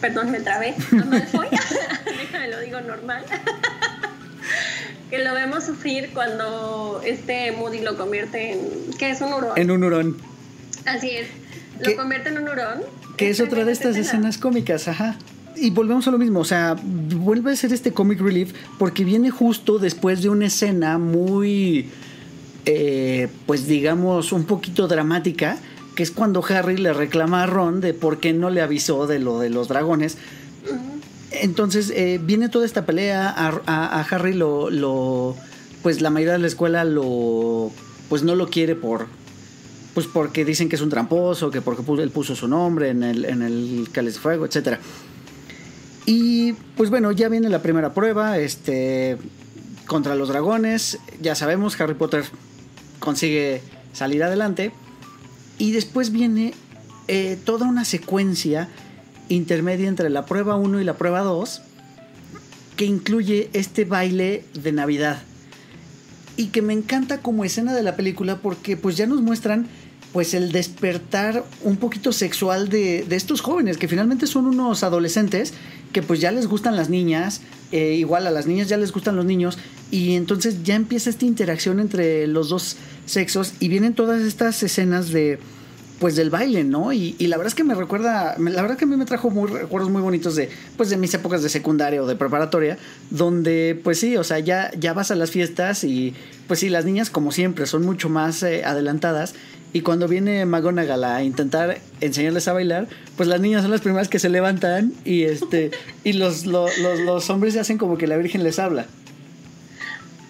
[0.00, 1.48] perdón, me trabé, a Malfoy,
[2.04, 3.24] déjame lo digo normal.
[5.10, 8.58] que lo vemos sufrir cuando este Moody lo convierte en.
[8.98, 9.56] ¿Qué es un hurón?
[9.56, 10.16] En un hurón.
[10.84, 11.28] Así es
[11.80, 12.80] lo convierte en un hurón.
[13.16, 15.16] Que es otra de estas escenas cómicas, ajá.
[15.56, 19.30] Y volvemos a lo mismo, o sea, vuelve a ser este comic relief porque viene
[19.30, 21.90] justo después de una escena muy,
[22.70, 25.56] eh, pues digamos, un poquito dramática,
[25.94, 29.18] que es cuando Harry le reclama a Ron de por qué no le avisó de
[29.18, 30.18] lo de los dragones.
[31.30, 35.34] Entonces eh, viene toda esta pelea, a, Harry lo,
[35.82, 37.72] pues la mayoría de la escuela lo,
[38.10, 39.06] pues no lo quiere por,
[39.94, 43.24] pues porque dicen que es un tramposo, que porque él puso su nombre en el,
[43.24, 44.76] en el cáliz de fuego, etc.
[46.04, 49.16] Y pues bueno, ya viene la primera prueba, este,
[49.86, 52.26] contra los dragones, ya sabemos, Harry Potter
[53.08, 53.62] consigue
[53.94, 54.70] salir adelante.
[55.56, 56.52] Y después viene
[57.06, 58.68] eh, toda una secuencia
[59.30, 61.62] intermedia entre la prueba 1 y la prueba 2
[62.76, 65.22] que incluye este baile de Navidad.
[66.36, 69.68] Y que me encanta como escena de la película porque pues ya nos muestran
[70.12, 75.54] pues el despertar un poquito sexual de, estos jóvenes que finalmente son unos adolescentes
[75.92, 77.40] que pues ya les gustan las niñas,
[77.72, 79.58] eh, igual a las niñas ya les gustan los niños
[79.90, 82.76] y entonces ya empieza esta interacción entre los dos
[83.06, 85.38] sexos y vienen todas estas escenas de
[85.98, 86.92] pues del baile, ¿no?
[86.92, 89.50] Y, la verdad es que me recuerda, la verdad que a mí me trajo muy
[89.50, 92.78] recuerdos muy bonitos de pues de mis épocas de secundaria o de preparatoria,
[93.10, 96.14] donde pues sí, o sea, ya ya vas a las fiestas y
[96.46, 99.34] pues sí, las niñas como siempre son mucho más eh, adelantadas
[99.72, 104.08] y cuando viene McGonagall a intentar enseñarles a bailar, pues las niñas son las primeras
[104.08, 105.70] que se levantan y este
[106.04, 108.86] y los, los, los, hombres se hacen como que la Virgen les habla.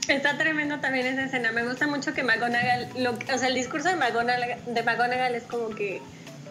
[0.08, 1.52] Está tremendo también esa escena.
[1.52, 5.44] Me gusta mucho que McGonagall, lo, o sea, el discurso de McGonagall, de McGonagall es
[5.44, 6.00] como que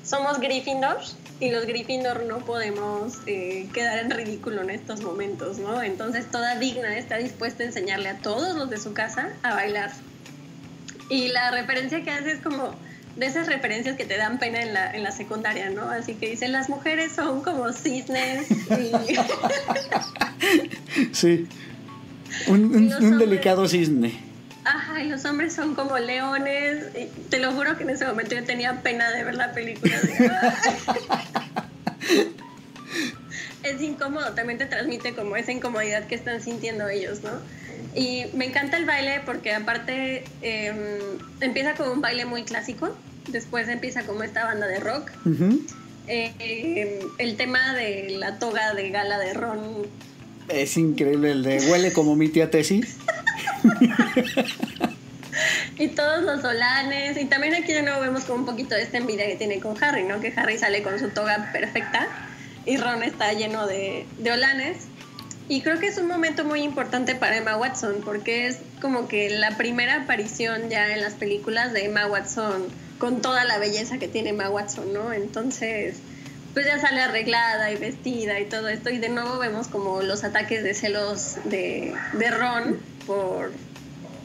[0.03, 0.97] somos Gryffindor
[1.39, 5.83] y los Gryffindor no podemos eh, quedar en ridículo en estos momentos, ¿no?
[5.83, 9.91] Entonces toda digna está dispuesta a enseñarle a todos los de su casa a bailar.
[11.09, 12.75] Y la referencia que hace es como
[13.17, 15.89] de esas referencias que te dan pena en la, en la secundaria, ¿no?
[15.89, 18.91] Así que dicen, las mujeres son como cisnes y...
[21.13, 21.47] sí.
[22.47, 24.13] Un, delicado cisne.
[24.63, 26.85] Ajá, y los hombres son como leones.
[27.29, 29.95] te lo juro que en ese momento yo tenía pena de ver la película.
[33.63, 37.31] es incómodo, también te transmite como esa incomodidad que están sintiendo ellos, ¿no?
[37.97, 40.75] Y me encanta el baile porque aparte em,
[41.41, 42.95] empieza como un baile muy clásico,
[43.29, 45.09] después empieza como esta banda de rock.
[46.07, 49.87] Eh, em, el tema de la toga de gala de Ron
[50.49, 52.85] es increíble el de huele como mi tía Tessie.
[55.77, 57.17] y todos los solanes.
[57.17, 59.81] Y también aquí de nuevo vemos como un poquito de esta envidia que tiene con
[59.83, 60.21] Harry, ¿no?
[60.21, 62.07] Que Harry sale con su toga perfecta
[62.65, 64.87] y Ron está lleno de, de olanes.
[65.49, 69.29] Y creo que es un momento muy importante para Emma Watson, porque es como que
[69.29, 72.65] la primera aparición ya en las películas de Emma Watson,
[72.97, 75.13] con toda la belleza que tiene Emma Watson, ¿no?
[75.13, 75.97] Entonces,
[76.53, 78.89] pues ya sale arreglada y vestida y todo esto.
[78.89, 83.51] Y de nuevo vemos como los ataques de celos de, de Ron por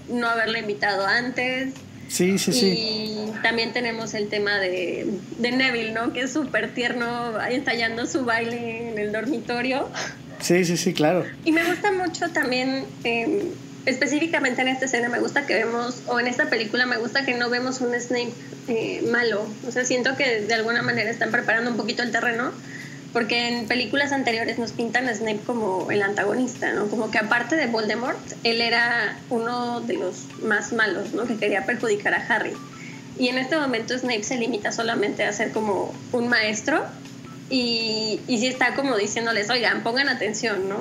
[0.08, 1.74] no haberle invitado antes.
[2.08, 2.74] Sí, sí, sí.
[2.76, 5.06] Y también tenemos el tema de,
[5.38, 6.12] de Neville, ¿no?
[6.12, 9.88] Que es súper tierno, ensayando su baile en el dormitorio.
[10.43, 11.24] Sí, sí, sí, claro.
[11.45, 13.40] Y me gusta mucho también, em,
[13.86, 17.34] específicamente en esta escena, me gusta que vemos, o en esta película, me gusta que
[17.34, 18.32] no vemos un Snape
[18.68, 19.47] eh, malo.
[19.66, 22.53] O sea, siento que de alguna manera están preparando un poquito el terreno,
[23.12, 26.88] porque en películas anteriores nos pintan a Snape como el antagonista, ¿no?
[26.88, 31.26] Como que aparte de Voldemort, él era uno de los más malos, ¿no?
[31.26, 32.55] Que quería perjudicar a Harry.
[33.18, 36.82] Y en este momento Snape se limita solamente a ser como un maestro
[37.53, 40.78] y, y sí está como diciéndoles, oigan, pongan atención, ¿no?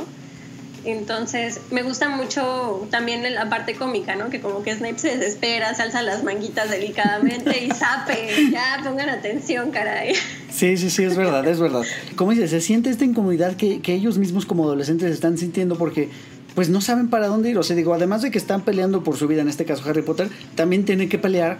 [0.84, 4.30] Entonces, me gusta mucho también la parte cómica, ¿no?
[4.30, 8.30] Que como que Snape se desespera, se alza las manguitas delicadamente y sape.
[8.52, 10.14] Ya, pongan atención, caray.
[10.50, 11.84] Sí, sí, sí, es verdad, es verdad.
[12.16, 16.10] Como dices, se siente esta incomodidad que, que ellos mismos como adolescentes están sintiendo porque
[16.56, 17.58] pues no saben para dónde ir.
[17.58, 20.02] O sea, digo, además de que están peleando por su vida, en este caso Harry
[20.02, 21.60] Potter, también tienen que pelear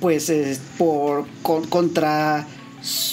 [0.00, 0.32] pues
[0.78, 2.46] por contra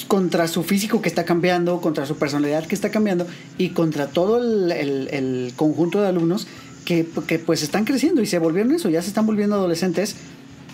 [0.08, 3.26] contra su físico que está cambiando, contra su personalidad que está cambiando
[3.58, 6.48] y contra todo el, conjunto de alumnos
[6.86, 7.06] que,
[7.46, 10.16] pues están creciendo y se volvieron eso, ya se están volviendo adolescentes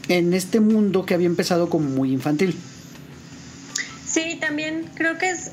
[0.08, 2.56] en este mundo que había empezado como muy infantil.
[4.06, 5.52] Sí, también creo que es,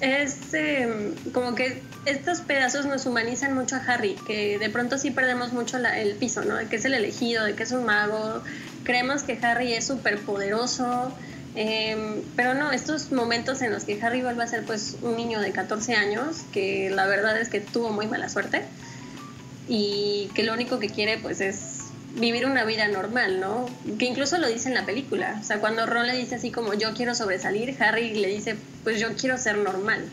[0.55, 5.53] em, como que estos pedazos nos humanizan mucho a Harry, que de pronto sí perdemos
[5.53, 6.57] mucho el piso, ¿no?
[6.57, 8.43] De que es el elegido, de que es un mago.
[8.85, 11.13] Creemos que Harry es súper poderoso,
[11.57, 15.41] Em, pero no, estos momentos en los que Harry vuelve a ser pues un niño
[15.41, 18.63] de 14 años, que la verdad es que tuvo muy mala suerte
[19.69, 21.79] y que lo único que quiere pues es
[22.19, 23.67] vivir una vida normal, ¿no?
[23.99, 25.39] Que incluso lo dice en la película.
[25.41, 29.01] O sea, cuando Ron le dice así como yo quiero sobresalir, Harry le dice pues
[29.01, 30.05] yo quiero ser normal.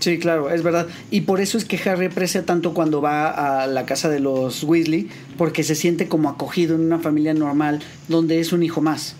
[0.00, 0.86] Sí, claro, es verdad.
[1.10, 4.62] Y por eso es que Harry aprecia tanto cuando va a la casa de los
[4.62, 9.16] Weasley, porque se siente como acogido en una familia normal donde es un hijo más.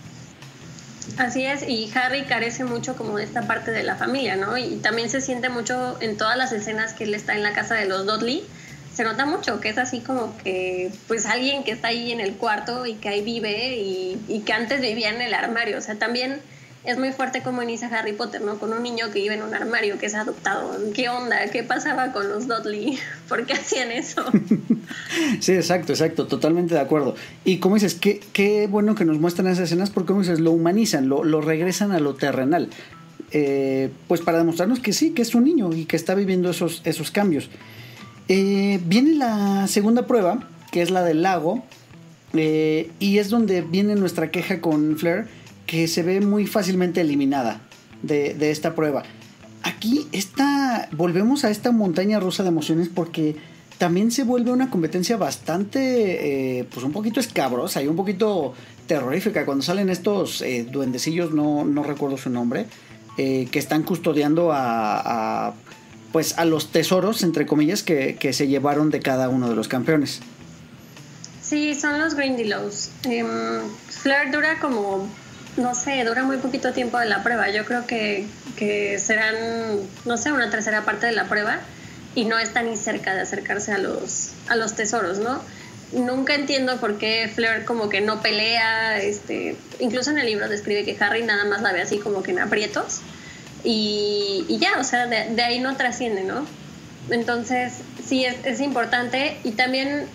[1.19, 4.57] Así es, y Harry carece mucho como de esta parte de la familia, ¿no?
[4.57, 7.75] Y también se siente mucho en todas las escenas que él está en la casa
[7.75, 8.47] de los Dudley,
[8.93, 12.35] se nota mucho que es así como que, pues alguien que está ahí en el
[12.35, 15.95] cuarto y que ahí vive y, y que antes vivía en el armario, o sea,
[15.95, 16.39] también
[16.83, 18.57] es muy fuerte como inicia Harry Potter, ¿no?
[18.57, 20.71] Con un niño que vive en un armario, que es adoptado.
[20.93, 21.49] ¿Qué onda?
[21.51, 22.97] ¿Qué pasaba con los Dudley?
[23.27, 24.23] ¿Por qué hacían eso?
[25.39, 27.15] sí, exacto, exacto, totalmente de acuerdo.
[27.43, 30.51] Y como dices, qué, qué bueno que nos muestran esas escenas porque, como dices, lo
[30.51, 32.69] humanizan, lo, lo regresan a lo terrenal.
[33.31, 36.81] Eh, pues para demostrarnos que sí, que es un niño y que está viviendo esos,
[36.85, 37.49] esos cambios.
[38.27, 41.63] Eh, viene la segunda prueba, que es la del lago,
[42.33, 45.27] eh, y es donde viene nuestra queja con Flair,
[45.69, 47.61] que se ve muy fácilmente eliminada
[48.01, 49.03] de, esta prueba.
[49.61, 53.35] Aquí está, volvemos a esta montaña rusa de emociones porque
[53.77, 58.53] también se vuelve una competencia bastante, eh, pues un poquito escabrosa y un poquito
[58.87, 59.45] terrorífica.
[59.45, 62.65] Cuando salen estos duendecillos, no, no, recuerdo su nombre,
[63.15, 65.53] que están custodiando a
[66.11, 70.21] pues a los tesoros, entre comillas, que, se llevaron de cada uno de los campeones.
[71.41, 72.91] Sí, son los Grindylows.
[73.09, 73.23] Eh,
[73.89, 75.07] Flair dura como,
[75.59, 77.49] no sé, dura muy poquito tiempo de la prueba.
[77.49, 78.25] Yo creo que,
[78.57, 79.35] que serán,
[80.05, 81.59] no sé, una tercera parte de la prueba
[82.15, 85.41] y no está ni cerca de acercarse a los, a los tesoros, ¿no?
[85.91, 90.85] Nunca entiendo por qué Flair como que no pelea, este, incluso en el libro describe
[90.85, 93.01] que Harry nada más la ve así como que en aprietos
[93.63, 96.45] y, ya, o sea, de, ahí no trasciende, ¿no?
[97.09, 97.73] Entonces,
[98.05, 100.05] sí, es, importante y también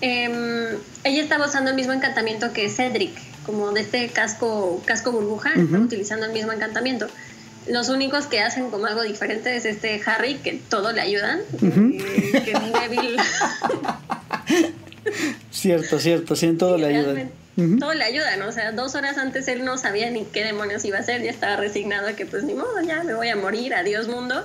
[0.00, 5.52] em, ella estaba usando el mismo encantamiento que Cedric, como de este casco, casco burbuja,
[5.56, 7.08] utilizando el mismo encantamiento.
[7.68, 12.42] Los únicos que hacen como algo diferente es este Harry, que todo le ayudan, eh,
[12.44, 13.16] que es débil.
[15.50, 17.30] cierto, cierto, sí, en todo le ayudan
[17.78, 18.48] todo le ayuda, ¿no?
[18.48, 21.30] O sea, dos horas antes él no sabía ni qué demonios iba a hacer, ya
[21.30, 24.44] estaba resignado a que pues ni modo, ya me voy a morir, adiós mundo.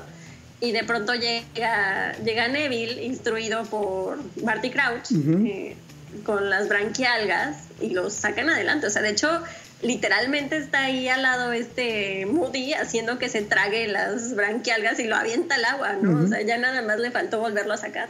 [0.61, 5.75] Y de pronto llega, llega Neville, instruido por Barty Crouch, eh,
[6.23, 8.87] con las branquialgas, y los sacan adelante.
[8.87, 9.41] O sea, de hecho,
[9.81, 15.15] literalmente está ahí al lado este Moody haciendo que se trague las branquialgas y lo
[15.15, 16.23] avienta al agua, ¿no?
[16.23, 18.09] O sea, ya nada más le faltó volverlo a sacar.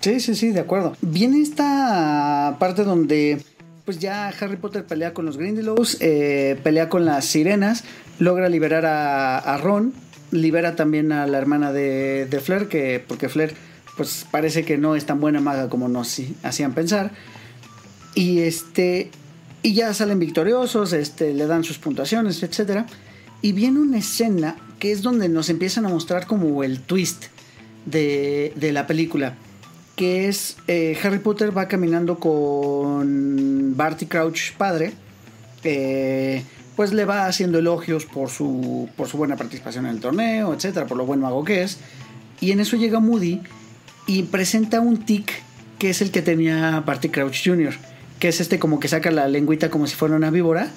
[0.00, 0.96] Sí, sí, sí, de acuerdo.
[1.00, 3.42] Viene esta parte donde
[3.84, 7.84] pues ya Harry Potter pelea con los Grindylows, eh, pelea con las sirenas,
[8.18, 9.94] logra liberar a, Ron,
[10.32, 13.54] libera también a la hermana de, de, Flair, que, porque Flair
[13.96, 17.12] pues parece que no es tan buena maga como nos hacían pensar.
[18.14, 19.10] Y este
[19.62, 22.84] y ya salen victoriosos, este, le dan sus puntuaciones, etc.
[23.42, 27.26] Y viene una escena que es donde nos empiezan a mostrar como el twist
[27.84, 29.34] de, de la película
[29.96, 34.92] que es eh, Harry Potter va caminando con Barty Crouch padre,
[36.76, 40.86] pues le va haciendo elogios por su, por su buena participación en el torneo, etcétera,
[40.86, 41.78] por lo buen mago que es.
[42.40, 43.40] Y en eso llega Moody
[44.06, 45.42] y presenta un tic
[45.78, 47.74] que es el que tenía Barty Crouch Jr.,
[48.18, 50.70] que es este como que saca la lengüita como si fuera una víbora.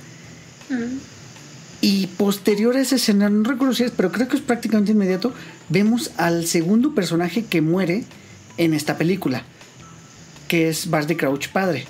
[0.70, 0.98] Mm.
[1.82, 5.34] Y posterior a esa escena, no recuerdo si es, pero creo que es prácticamente inmediato,
[5.70, 8.04] vemos al segundo personaje que muere
[8.58, 9.44] en esta película,
[10.50, 11.86] que es Barty Crouch padre.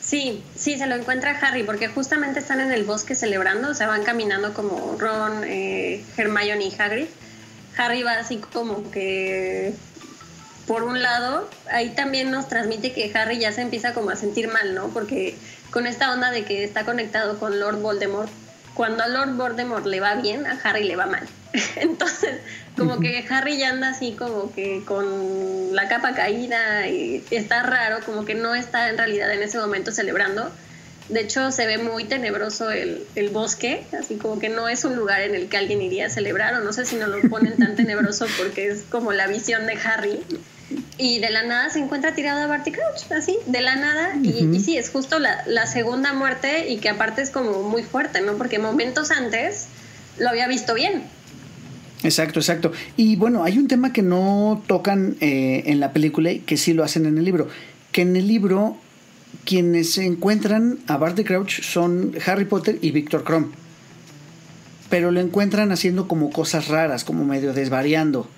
[0.00, 4.04] Sí, sí, se lo encuentra Harry, porque justamente están en el bosque celebrando, se van
[4.04, 7.06] caminando como Ron, eh, Hermione y Hagrid.
[7.76, 9.72] Harry va así como que,
[10.70, 14.46] por un lado, ahí también nos transmite que Harry ya se empieza como a sentir
[14.46, 14.86] mal, ¿no?
[14.90, 15.34] Porque
[15.72, 18.30] con esta onda de que está conectado con Lord Voldemort,
[18.74, 21.26] cuando a Lord Voldemort le va bien, a Harry le va mal.
[21.74, 22.36] Entonces,
[22.76, 27.98] como que Harry ya anda así como que con la capa caída y está raro,
[28.06, 30.52] como que no está en realidad en ese momento celebrando.
[31.08, 34.94] De hecho, se ve muy tenebroso el, el, bosque, así como que no es un
[34.94, 37.56] lugar en el que alguien iría a celebrar, o no sé si no lo ponen
[37.56, 40.20] tan tenebroso porque es como la visión de Harry.
[40.98, 44.16] Y de la nada se encuentra tirado a Barty Crouch, así, de la nada.
[44.22, 47.82] y, y, sí, es justo la, la segunda muerte y que aparte es como muy
[47.82, 48.34] fuerte, ¿no?
[48.34, 49.66] Porque momentos antes
[50.18, 51.02] lo había visto bien.
[52.02, 52.72] Exacto, exacto.
[52.96, 56.72] Y bueno, hay un tema que no tocan eh, en la película y que sí
[56.72, 57.48] lo hacen en el libro.
[57.92, 58.76] Que en el libro
[59.44, 63.52] quienes se encuentran a Barty Crouch son Harry Potter y Victor Crumb.
[64.88, 68.28] Pero lo encuentran haciendo como cosas raras, como medio desvariando.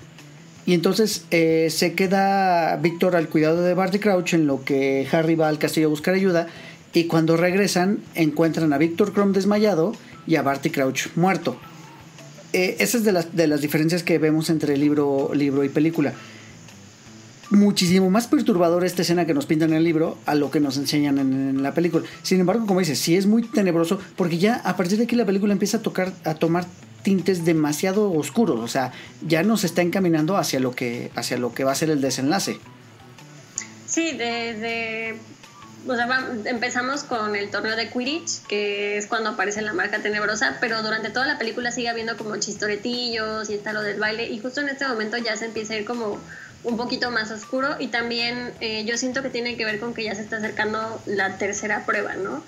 [0.64, 5.34] Y entonces eh, se queda Victor al cuidado de Barty Crouch en lo que Harry
[5.34, 6.46] va al castillo a buscar ayuda.
[6.94, 9.92] Y cuando regresan encuentran a Victor Crumb desmayado
[10.26, 11.56] y a Barty Crouch muerto.
[12.52, 16.12] Eh, esa es de las, de las diferencias que vemos entre libro, libro y película.
[17.50, 20.76] muchísimo más perturbadora esta escena que nos pintan en el libro a lo que nos
[20.76, 22.04] enseñan en, la película.
[22.22, 25.26] Sin embargo, como dices, sí es muy tenebroso porque ya a partir de aquí la
[25.26, 26.66] película empieza a tocar, a tomar
[27.02, 28.60] tintes demasiado oscuros.
[28.60, 28.92] O sea,
[29.26, 32.58] ya nos está encaminando hacia lo que, hacia lo que va a ser el desenlace.
[33.86, 35.18] Sí, desde
[35.86, 40.58] o sea, empezamos con el torneo de Quidditch, que es cuando aparece la marca tenebrosa,
[40.60, 44.38] pero durante toda la película sigue habiendo como chistoretillos y está lo del baile, y
[44.38, 46.20] justo en este momento ya se empieza a ir como
[46.64, 50.04] un poquito más oscuro y también eh, yo siento que tiene que ver con que
[50.04, 52.44] ya se está acercando la tercera prueba, ¿no?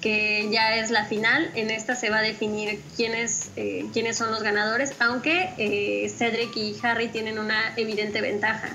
[0.00, 4.30] Que ya es la final, en esta se va a definir quiénes, eh, quiénes son
[4.30, 8.68] los ganadores, aunque eh, Cedric y Harry tienen una evidente ventaja.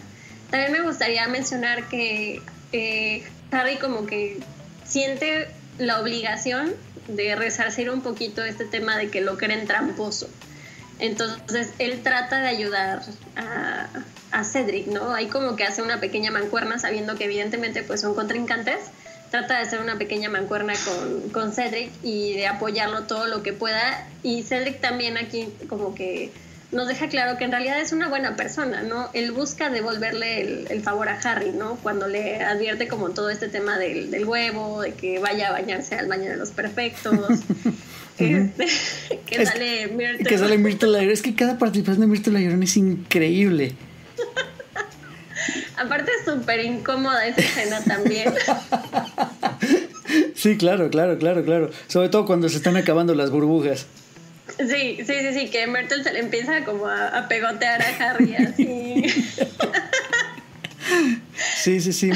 [0.51, 2.41] También me gustaría mencionar que
[3.51, 4.39] Harry como que
[4.85, 5.47] siente
[5.79, 6.73] la obligación
[7.07, 10.29] de resarcir un poquito este tema de que lo creen tramposo.
[10.99, 13.01] Entonces él trata de ayudar
[13.35, 13.87] a,
[14.31, 15.13] a, Cedric, ¿no?
[15.13, 18.79] Ahí como que hace una pequeña mancuerna sabiendo que evidentemente pues son contrincantes.
[19.31, 23.53] Trata de hacer una pequeña mancuerna con, con Cedric y de apoyarlo todo lo que
[23.53, 24.07] pueda.
[24.23, 26.31] Y Cedric también aquí como que
[26.71, 29.09] nos deja claro que en realidad es una buena persona, ¿no?
[29.13, 31.77] Él busca devolverle el, favor a Harry, ¿no?
[31.81, 36.07] Cuando le advierte como todo este tema del, huevo, de que vaya a bañarse al
[36.07, 37.39] baño de los perfectos.
[38.17, 38.67] Este,
[39.25, 40.17] que sale.
[40.25, 43.75] Que sale Myrtle Es que cada participación de Myrtle es increíble.
[45.77, 48.33] Aparte es súper incómoda esa escena también.
[50.35, 51.71] sí, claro, claro, claro, claro.
[51.87, 53.87] Sobre todo cuando se están acabando las burbujas.
[54.57, 59.05] Sí, sí, sí, sí, que Myrtle se le empieza como a, pegotear a Harry así.
[61.57, 62.11] Sí, sí, sí.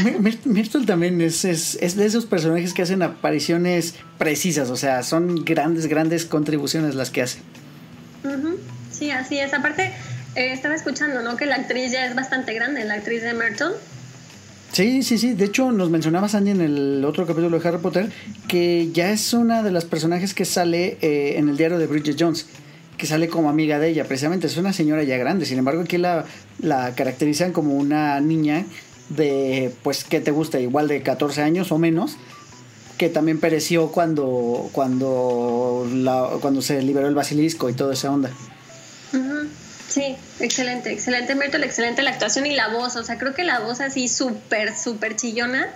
[0.45, 5.88] Myrtle también es, es, de esos personajes que hacen apariciones precisas, o sea, son grandes,
[5.88, 7.39] grandes contribuciones las que hace.
[8.91, 9.53] Sí, así es.
[9.53, 9.91] Aparte,
[10.39, 11.35] eh, estaba escuchando, ¿no?
[11.35, 13.75] Que la actriz ya es bastante grande, la actriz de Myrtle.
[14.71, 15.33] Sí, sí, sí.
[15.33, 18.09] De hecho, nos mencionaba Sandy en el otro capítulo de Harry Potter
[18.47, 22.15] que ya es una de las personajes que sale eh, en el diario de Bridget
[22.17, 22.45] Jones,
[22.97, 24.47] que sale como amiga de ella, precisamente.
[24.47, 25.45] Es una señora ya grande.
[25.45, 26.23] Sin embargo, aquí la,
[26.61, 28.65] la caracterizan como una niña
[29.09, 30.59] de, pues, ¿qué te gusta?
[30.59, 32.15] Igual de 14 años o menos,
[32.97, 38.31] que también pereció cuando, cuando, la, cuando se liberó el basilisco y toda esa onda.
[39.89, 43.59] Sí, excelente, excelente Myrtle, excelente la actuación y la voz, o sea, creo que la
[43.59, 45.67] voz así súper, súper chillona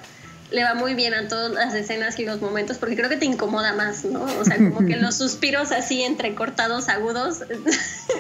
[0.51, 3.25] le va muy bien a todas las escenas y los momentos, porque creo que te
[3.25, 4.23] incomoda más, ¿no?
[4.39, 7.39] O sea, como que los suspiros así entrecortados, agudos.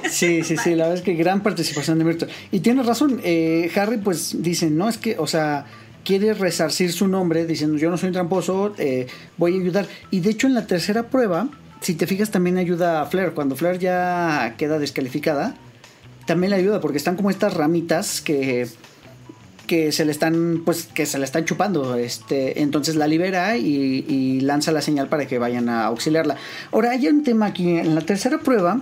[0.09, 2.27] Sí, sí, sí, la verdad es que gran participación de Myrtle.
[2.51, 5.65] Y tienes razón, eh, Harry pues dice, no, es que, o sea,
[6.03, 9.87] quiere resarcir su nombre diciendo, yo no soy tramposo, eh, voy a ayudar.
[10.11, 11.49] Y de hecho en la tercera prueba,
[11.81, 13.33] si te fijas, también ayuda a Flair.
[13.33, 15.55] Cuando Flair ya queda descalificada,
[16.25, 18.67] también le ayuda porque están como estas ramitas que
[19.67, 24.41] que se le están pues que se le están chupando este entonces la libera y,
[24.41, 26.35] lanza la señal para que vayan a auxiliarla.
[26.71, 28.81] Ahora hay un tema aquí en la tercera prueba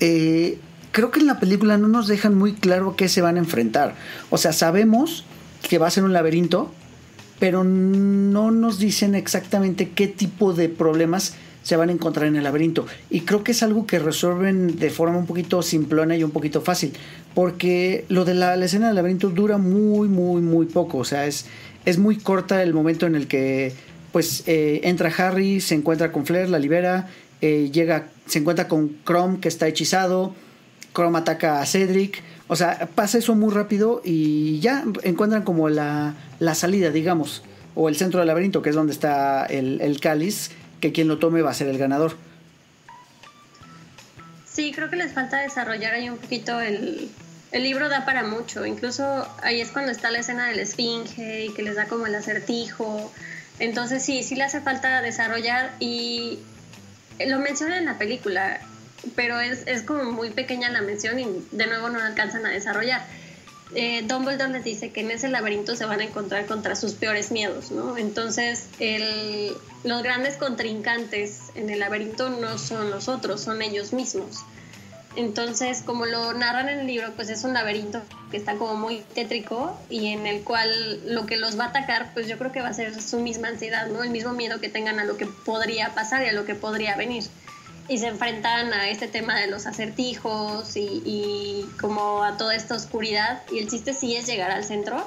[0.00, 0.58] eh,
[0.92, 3.94] creo que en la película no nos dejan muy claro qué se van a enfrentar.
[4.30, 5.24] O sea sabemos
[5.68, 6.72] que va a ser un laberinto
[7.40, 11.34] pero no nos dicen exactamente qué tipo de problemas
[11.68, 12.86] se van a encontrar en el laberinto.
[13.10, 16.62] Y creo que es algo que resuelven de forma un poquito simplona y un poquito
[16.62, 16.94] fácil.
[17.34, 20.96] Porque lo de la, escena del laberinto dura muy, muy, muy poco.
[20.96, 21.44] O sea, es,
[21.84, 23.74] es muy corta el momento en el que
[24.12, 27.10] pues eh, entra Harry, se encuentra con Flair, la libera,
[27.42, 30.34] eh, llega, se encuentra con Chrome que está hechizado,
[30.94, 32.22] Chrome ataca a Cedric.
[32.46, 37.42] O sea, pasa eso muy rápido y ya encuentran como la, la salida, digamos,
[37.74, 40.50] o el centro del laberinto, que es donde está el, el cáliz
[40.80, 42.16] que quien lo tome va a ser el ganador.
[44.46, 47.08] Sí, creo que les falta desarrollar ahí un poquito el,
[47.52, 51.52] el libro da para mucho, incluso ahí es cuando está la escena del esfinge y
[51.52, 53.12] que les da como el acertijo.
[53.58, 56.38] Entonces sí, sí le hace falta desarrollar y
[57.26, 58.60] lo menciona en la película,
[59.16, 63.02] pero es, es como muy pequeña la mención y de nuevo no alcanzan a desarrollar
[63.74, 67.30] eh, Dumbledore les dice que en ese laberinto se van a encontrar contra sus peores
[67.30, 67.96] miedos, ¿no?
[67.98, 68.68] Entonces,
[69.84, 74.44] los grandes contrincantes en el laberinto no son los otros, son ellos mismos.
[75.16, 78.00] Entonces, como lo narran en el libro, pues es un laberinto
[78.30, 82.12] que está como muy tétrico y en el cual lo que los va a atacar,
[82.14, 84.04] pues yo creo que va a ser su misma ansiedad, ¿no?
[84.04, 86.94] El mismo miedo que tengan a lo que podría pasar y a lo que podría
[86.96, 87.24] venir
[87.88, 93.42] y se enfrentan a este tema de los acertijos y, como a toda esta oscuridad.
[93.50, 95.06] Y el chiste sí es llegar al centro,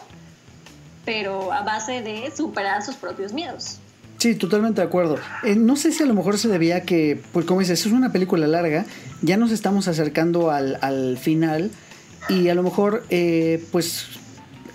[1.06, 3.80] pero a base de superar sus propios miedos.
[4.18, 5.18] Sí, totalmente de acuerdo.
[5.44, 8.12] Eh, no sé si a lo mejor se debía que, pues como dices, es una
[8.12, 8.86] película larga,
[9.22, 11.72] ya nos estamos acercando al, al final
[12.30, 14.08] y a lo mejor, eh, pues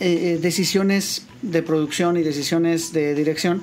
[0.01, 3.63] eh, decisiones de producción y decisiones de dirección,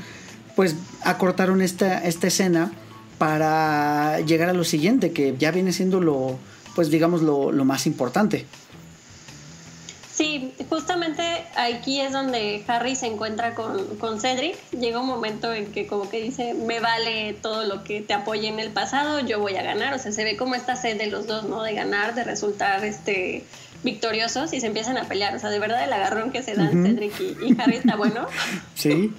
[0.56, 2.72] pues acortaron esta, esta escena
[3.18, 6.38] para llegar a lo siguiente, que ya viene siendo lo,
[6.76, 8.45] pues digamos, lo, lo más importante.
[10.14, 11.24] Sí, justamente
[11.55, 14.55] aquí es donde Harry se encuentra con, con, Cedric.
[14.70, 18.47] Llega un momento en que como que dice, me vale todo lo que te apoye
[18.47, 19.95] en el pasado, yo voy a ganar.
[19.95, 21.64] O sea, se ve como esta sed de los dos, ¿no?
[21.64, 23.43] De ganar, de resultar este
[23.84, 25.36] victoriosos y se empiezan a pelear.
[25.36, 28.28] O sea, de verdad el agarrón que se dan Cedric y, Harry está bueno.
[28.76, 29.11] Sí.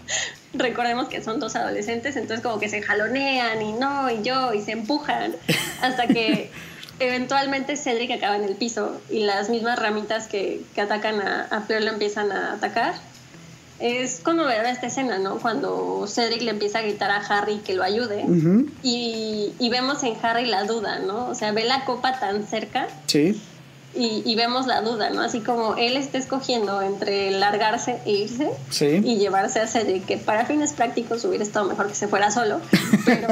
[0.55, 4.63] Recordemos que son dos adolescentes, entonces como que se jalonean y no, y yo, y
[4.63, 5.35] se empujan,
[5.83, 6.51] hasta que
[7.01, 11.61] eventualmente Cedric acaba en el piso y las mismas ramitas que, que atacan a, a
[11.63, 12.95] Fleur lo empiezan a atacar.
[13.81, 15.39] Es conmovedora esta escena, ¿no?
[15.39, 18.25] Cuando Cedric le empieza a gritar a Harry que lo ayude
[18.85, 21.27] y, y, vemos en Harry la duda, ¿no?
[21.27, 22.87] O sea, ve la copa tan cerca.
[23.07, 23.43] Sí.
[23.97, 25.21] Y, y, vemos la duda, ¿no?
[25.21, 29.01] Así como él está escogiendo entre largarse e irse sí.
[29.05, 32.61] y llevarse a Cedric, que para fines prácticos hubiera estado mejor que se fuera solo,
[33.05, 33.29] pero...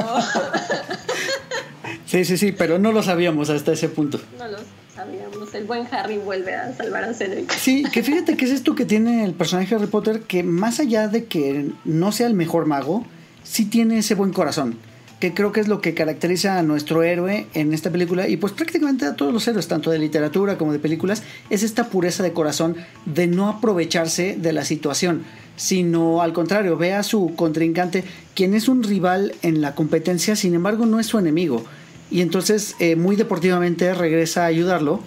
[2.05, 4.19] Sí, sí, sí, pero no lo sabíamos hasta ese punto.
[4.37, 4.57] No lo
[4.93, 5.53] sabíamos.
[5.53, 7.51] El buen Harry vuelve a salvar a Cedric.
[7.51, 10.79] Sí, que fíjate que es esto que tiene el personaje de Harry Potter, que más
[10.79, 13.03] allá de que no sea el mejor mago,
[13.43, 14.77] sí tiene ese buen corazón.
[15.23, 18.51] Que creo que es lo que caracteriza a nuestro héroe en esta película y pues
[18.51, 22.33] prácticamente a todos los héroes, tanto de literatura como de películas, es esta pureza de
[22.33, 25.23] corazón de no aprovecharse de la situación,
[25.55, 28.03] sino al contrario, ve a su contrincante,
[28.35, 31.63] quien es un rival en la competencia, sin embargo no es su enemigo
[32.11, 34.99] y entonces eh, muy deportivamente regresa a ayudarlo.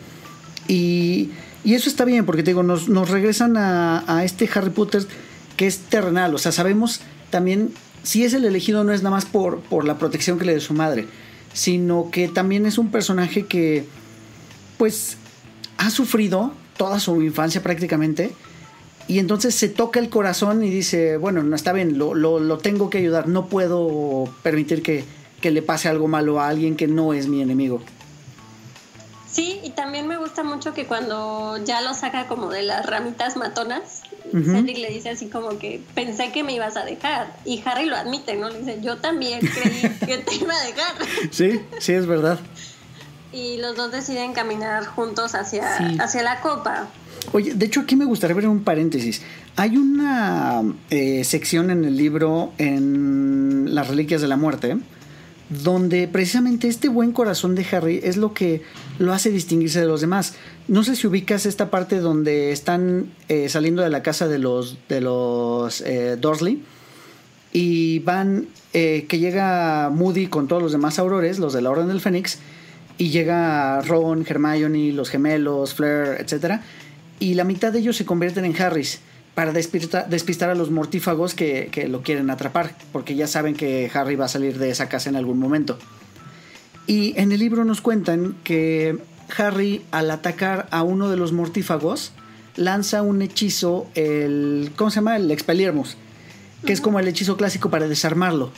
[0.66, 1.28] Y,
[1.62, 5.06] y, eso está bien, porque te digo, nos, nos regresan a, a, este Harry Potter
[5.58, 6.34] que es terrenal.
[6.34, 7.70] O sea, sabemos también
[8.07, 10.61] si es el elegido no es nada más por, por la protección que le dé
[10.61, 11.09] su madre,
[11.52, 13.84] sino que también es un personaje que
[14.78, 15.16] pues
[15.76, 18.30] ha sufrido toda su infancia prácticamente.
[19.09, 22.59] Y entonces se toca el corazón y dice, bueno, no está bien, lo, lo, lo
[22.59, 25.04] tengo que ayudar, no puedo permitir que,
[25.40, 27.80] que le pase algo malo a alguien que no es mi enemigo.
[29.37, 33.37] Sí, y también me gusta mucho que cuando ya lo saca como de las ramitas
[33.37, 34.01] matonas,
[34.32, 34.45] uh -huh.
[34.51, 37.37] Cedric le dice así como que pensé que me ibas a dejar.
[37.45, 38.49] Y Harry lo admite, ¿no?
[38.49, 40.95] Le dice, yo también creí que te iba a dejar.
[41.30, 42.39] Sí, sí, es verdad.
[43.30, 45.99] Y los dos deciden caminar juntos hacia, sí.
[46.01, 46.89] hacia la copa.
[47.32, 49.20] Oye, de hecho aquí me gustaría ver un paréntesis.
[49.57, 54.78] Hay una eh, sección en el libro en las Reliquias de la Muerte
[55.49, 58.62] donde precisamente este buen corazón de Harry es lo que
[58.99, 60.34] lo hace distinguirse de los demás.
[60.66, 64.78] No sé si ubicas esta parte donde están eh, saliendo de la casa de los,
[64.88, 66.62] de los eh, Dursley
[67.53, 71.88] y van, eh, que llega Moody con todos los demás aurores, los de la Orden
[71.88, 72.38] del Fénix,
[72.99, 76.61] y llega Ron, Hermione, los gemelos, Fleur, etc.
[77.20, 79.01] Y la mitad de ellos se convierten en Harrys
[79.37, 83.91] para despistar, despistar a los mortífagos que, que, lo quieren atrapar, porque ya saben que
[83.93, 85.78] Harry va a salir de esa casa en algún momento.
[86.87, 88.99] Y en el libro nos cuentan que
[89.37, 92.12] Harry, al atacar a uno de los mortífagos,
[92.57, 94.72] lanza un hechizo, el.
[94.74, 95.16] ¿Cómo se llama?
[95.16, 95.99] El Expelliarmus,
[96.64, 98.53] que es como el hechizo clásico para desarmarlo.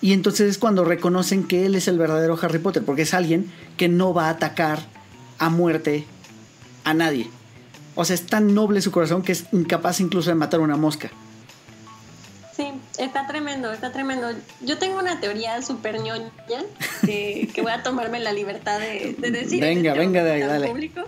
[0.00, 3.50] Y entonces es cuando reconocen que él es el verdadero Harry Potter, porque es alguien
[3.76, 4.78] que no va a atacar
[5.40, 6.04] a muerte
[6.84, 7.28] a nadie.
[8.00, 11.10] O sea, es tan noble su corazón que es incapaz incluso de matar una mosca.
[12.56, 14.30] Sí, está tremendo, está tremendo.
[14.62, 16.30] Yo tengo una teoría súper ñoña
[17.04, 19.60] que, que, voy a tomarme la libertad de, de decir.
[19.60, 20.68] Venga, venga de ahí, dale.
[20.68, 21.02] Público.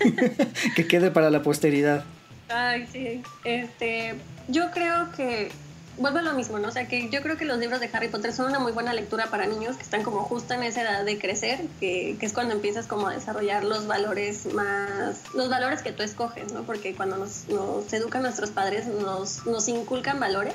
[0.74, 2.04] que quede para la posteridad.
[2.48, 3.22] Ay, sí.
[3.44, 4.16] Este,
[4.48, 5.52] yo creo que
[5.98, 6.68] vuelvo a lo mismo, ¿no?
[6.68, 8.92] O sea, que yo creo que los libros de Harry Potter son una muy buena
[8.92, 12.32] lectura para niños que están como justo en esa edad de crecer, que, que, es
[12.32, 16.62] cuando empiezas como a desarrollar los valores más, los valores que tú escoges, ¿no?
[16.62, 20.54] Porque cuando nos, nos educan nuestros padres nos, nos inculcan valores,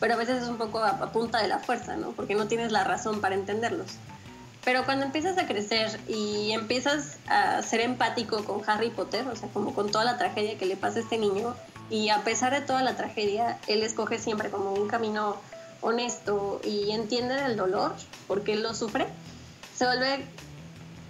[0.00, 2.12] pero a veces es un poco a, a punta de la fuerza, ¿no?
[2.12, 3.92] Porque no tienes la razón para entenderlos.
[4.64, 9.48] Pero cuando empiezas a crecer y empiezas a ser empático con Harry Potter, o sea,
[9.50, 11.54] como con toda la tragedia que le pasa a este niño,
[11.90, 15.36] y a pesar de toda la tragedia, él escoge siempre como un camino
[15.80, 17.92] honesto y entiende del dolor
[18.26, 19.06] porque él lo sufre,
[19.76, 20.24] se vuelve,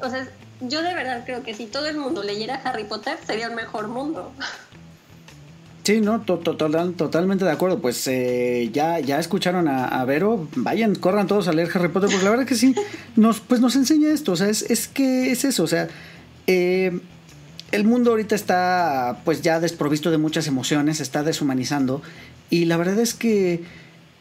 [0.00, 0.28] o sea,
[0.60, 3.88] yo de verdad creo que si todo el mundo leyera Harry Potter sería un mejor
[3.88, 4.32] mundo.
[5.84, 7.78] Sí, no, to total, totalmente de acuerdo.
[7.78, 10.48] Pues eh, ya, ya escucharon a, a, Vero.
[10.56, 12.74] Vayan, corran todos a leer Harry Potter, porque la verdad que sí,
[13.16, 14.32] nos, pues nos enseña esto.
[14.32, 15.62] O sea, es, es que es eso.
[15.62, 15.88] O sea,
[16.46, 17.00] eh,
[17.74, 22.02] el mundo ahorita está pues ya desprovisto de muchas emociones, está deshumanizando.
[22.48, 23.62] Y la verdad es que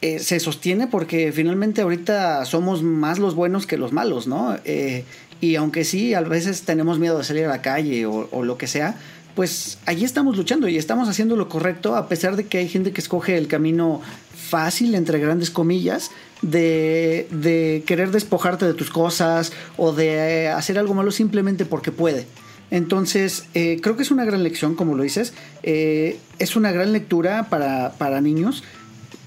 [0.01, 4.57] eh, se sostiene porque finalmente ahorita somos más los buenos que los malos, ¿no?
[4.65, 5.05] Eh,
[5.39, 8.65] y aunque sí, a veces tenemos miedo de salir a la calle o, lo que
[8.65, 8.95] sea,
[9.35, 12.91] pues allí estamos luchando y estamos haciendo lo correcto a pesar de que hay gente
[12.91, 14.01] que escoge el camino
[14.35, 20.93] fácil, entre grandes comillas, de, de querer despojarte de tus cosas o de hacer algo
[20.95, 22.25] malo simplemente porque puede.
[22.73, 25.33] Entonces, eh, creo que es una gran lección, como lo dices.
[25.61, 28.63] Eh, es una gran lectura para, para niños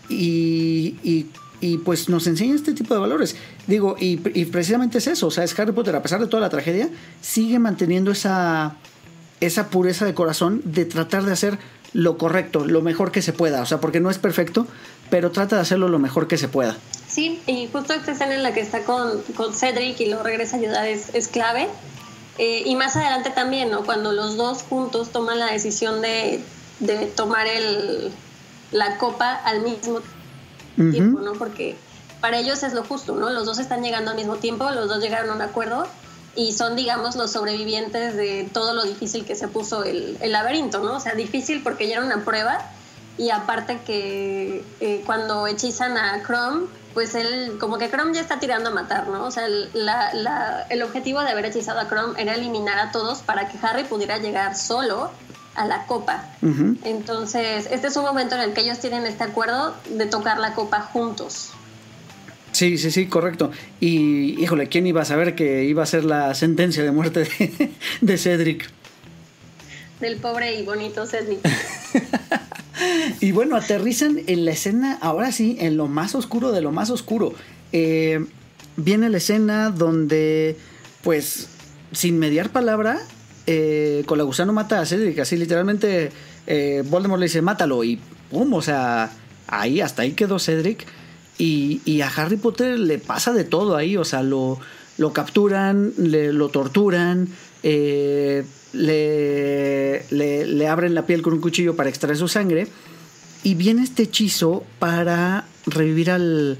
[0.08, 1.26] y, y,
[1.60, 3.36] y, pues nos enseña este tipo de valores.
[3.68, 5.28] Digo, y, y, precisamente es eso.
[5.28, 6.88] O sea, es Harry Potter, a pesar de toda la tragedia,
[7.20, 8.78] sigue manteniendo esa,
[9.40, 11.56] esa pureza de corazón de tratar de hacer
[11.92, 13.62] lo correcto, lo mejor que se pueda.
[13.62, 14.66] O sea, porque no es perfecto,
[15.08, 16.76] pero trata de hacerlo lo mejor que se pueda.
[17.06, 20.56] Sí, y justo esta escena en la que está con, con Cedric y lo regresa
[20.56, 21.68] a ayudar es, es clave.
[22.38, 23.84] Eh, y más adelante también, ¿no?
[23.84, 26.42] Cuando los dos juntos toman la decisión de,
[26.80, 28.12] de tomar el,
[28.72, 30.00] la copa al mismo
[30.76, 31.32] tiempo, ¿no?
[31.32, 31.76] Porque
[32.20, 33.30] para ellos es lo justo, ¿no?
[33.30, 35.86] Los dos están llegando al mismo tiempo, los dos llegaron a un acuerdo
[36.34, 40.80] y son, digamos, los sobrevivientes de todo lo difícil que se puso el, el laberinto,
[40.80, 40.96] ¿no?
[40.96, 42.58] O sea, difícil porque ya era una prueba
[43.16, 46.66] y aparte que eh, cuando hechizan a Chrome,
[46.96, 49.26] pues él, como que Chrome ya está tirando a matar, ¿no?
[49.26, 52.90] O sea, el, la, la, el objetivo de haber hechizado a Chrome era eliminar a
[52.90, 55.10] todos para que Harry pudiera llegar solo
[55.54, 56.24] a la copa.
[56.40, 56.76] Uh -huh.
[56.84, 60.54] Entonces, este es un momento en el que ellos tienen este acuerdo de tocar la
[60.54, 61.50] copa juntos.
[62.52, 63.50] Sí, sí, sí, correcto.
[63.78, 67.74] Y, híjole, ¿quién iba a saber que iba a ser la sentencia de muerte de,
[68.00, 68.70] de Cedric?
[70.00, 71.40] Del pobre y bonito Cedric.
[73.20, 76.90] y bueno, aterrizan en la escena, ahora sí, en lo más oscuro de lo más
[76.90, 77.34] oscuro.
[77.72, 78.24] Eh,
[78.76, 80.56] viene la escena donde,
[81.02, 81.48] pues,
[81.92, 83.00] sin mediar palabra,
[83.46, 86.10] eh, con la gusano mata a Cedric, así literalmente
[86.46, 87.98] eh, Voldemort le dice, mátalo, y
[88.30, 89.10] pum, o sea,
[89.46, 90.86] ahí, hasta ahí quedó Cedric.
[91.38, 94.58] Y, y, a Harry Potter le pasa de todo ahí, o sea, lo,
[94.96, 97.28] lo capturan, le, lo torturan,
[97.62, 102.68] eh, le, le, le, abren la piel con un cuchillo para extraer su sangre.
[103.42, 106.58] Y viene este hechizo para revivir al,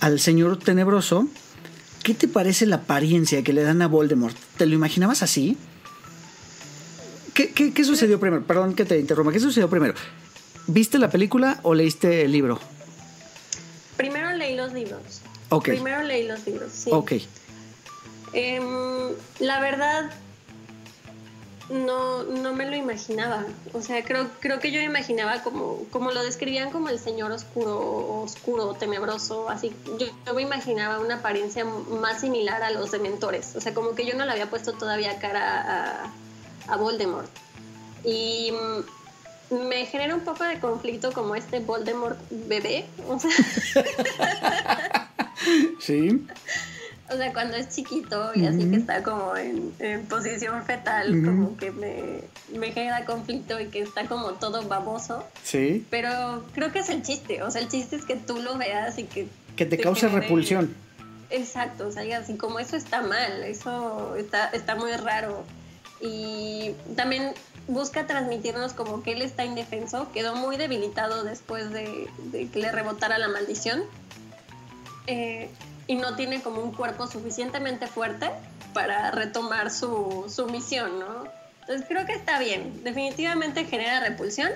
[0.00, 1.28] al señor tenebroso.
[2.02, 4.36] ¿Qué te parece la apariencia que le dan a Voldemort?
[4.56, 5.56] ¿Te lo imaginabas así?
[7.34, 8.44] ¿Qué, qué, qué sucedió primero?
[8.44, 9.32] Perdón que te interrumpa.
[9.32, 9.94] ¿Qué sucedió primero?
[10.66, 12.58] ¿Viste la película o leíste el libro?
[13.96, 15.22] Primero leí los libros.
[15.50, 15.74] Okay.
[15.74, 16.90] Primero leí los libros, sí.
[16.92, 17.12] Ok.
[18.32, 18.60] Eh,
[19.40, 20.10] la verdad,
[21.70, 23.44] no, no me lo imaginaba.
[23.72, 28.22] O sea, creo, creo que yo imaginaba como, como lo describían como el señor oscuro,
[28.22, 29.74] oscuro, tenebroso, así.
[29.98, 33.54] Yo, me imaginaba una apariencia más similar a los dementores.
[33.56, 36.12] O sea, como que yo no le había puesto todavía cara
[36.66, 37.30] a, Voldemort.
[38.04, 38.52] Y
[39.50, 42.86] me genera un poco de conflicto como este Voldemort bebé.
[43.08, 43.30] O sea,
[45.80, 46.26] sí.
[47.10, 48.48] O sea, cuando es chiquito y uh -huh.
[48.48, 51.24] así que está como en, en posición fetal, uh -huh.
[51.24, 52.20] como que me,
[52.58, 55.24] me, genera conflicto y que está como todo baboso.
[55.42, 55.86] Sí.
[55.90, 57.42] Pero creo que es el chiste.
[57.42, 59.26] O sea, el chiste es que tú lo veas y que...
[59.56, 60.74] Que te, te cause repulsión.
[61.30, 61.88] Exacto.
[61.88, 65.44] O sea, y así como eso está mal, eso está, está muy raro.
[66.00, 67.32] Y también
[67.68, 72.70] busca transmitirnos como que él está indefenso, quedó muy debilitado después de, de que le
[72.70, 73.82] rebotara la maldición
[75.08, 75.48] eh,
[75.88, 78.30] y no tiene como un cuerpo suficientemente fuerte
[78.72, 81.24] para retomar su, su misión, ¿no?
[81.62, 84.50] Entonces creo que está bien, definitivamente genera repulsión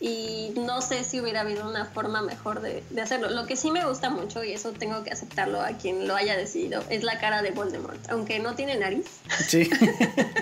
[0.00, 3.30] y no sé si hubiera habido una forma mejor de, de, hacerlo.
[3.30, 6.36] Lo que sí me gusta mucho, y eso tengo que aceptarlo a quien lo haya
[6.36, 9.06] decidido, es la cara de Voldemort, aunque no tiene nariz.
[9.48, 9.70] Sí,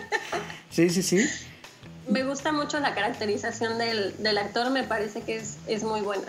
[0.70, 1.28] sí, sí, sí
[2.08, 6.28] me gusta mucho la caracterización del, del actor, me parece que es, es, muy buena.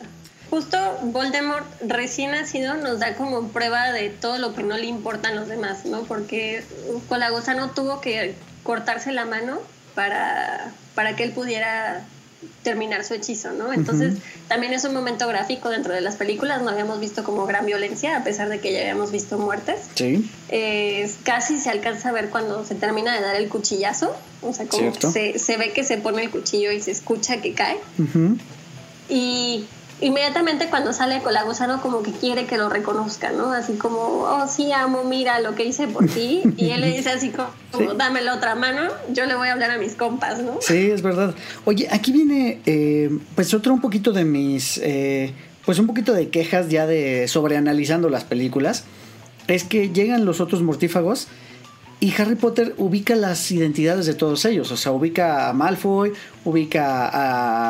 [0.50, 5.36] Justo Voldemort recién nacido nos da como prueba de todo lo que no le importan
[5.36, 6.04] los demás, ¿no?
[6.04, 6.64] Porque
[7.10, 9.60] Colagusano tuvo que cortarse la mano
[9.94, 12.06] para, para que él pudiera
[12.64, 13.74] terminar su hechizo, ¿no?
[13.74, 14.48] Entonces, uh -huh.
[14.48, 18.16] también es un momento gráfico dentro de las películas, no habíamos visto como gran violencia,
[18.16, 19.80] a pesar de que ya habíamos visto muertes.
[19.96, 20.30] Sí.
[20.50, 24.68] Eh, casi se alcanza a ver cuando se termina de dar el cuchillazo, o sea,
[24.68, 27.80] como se, se, ve que se pone el cuchillo y se escucha que cae.
[27.98, 28.40] Uh -huh.
[29.10, 29.66] Y
[30.02, 33.52] inmediatamente cuando sale Colagusano como que quiere que lo reconozca, ¿no?
[33.52, 36.44] Así como, oh, sí, amo, mira lo que hice por ti.
[36.58, 37.86] Y él le dice así como, sí.
[37.98, 40.58] dame la otra mano, yo le voy a hablar a mis compas, ¿no?
[40.62, 41.34] Sí, es verdad.
[41.66, 45.34] Oye, aquí viene, eh, pues otro un poquito de mis, eh,
[45.66, 48.84] pues un poquito de quejas ya de sobreanalizando las películas.
[49.48, 51.28] Es que llegan los otros mortífagos
[52.00, 54.72] y Harry Potter ubica las identidades de todos ellos.
[54.72, 56.14] O sea, ubica a Malfoy,
[56.46, 57.10] ubica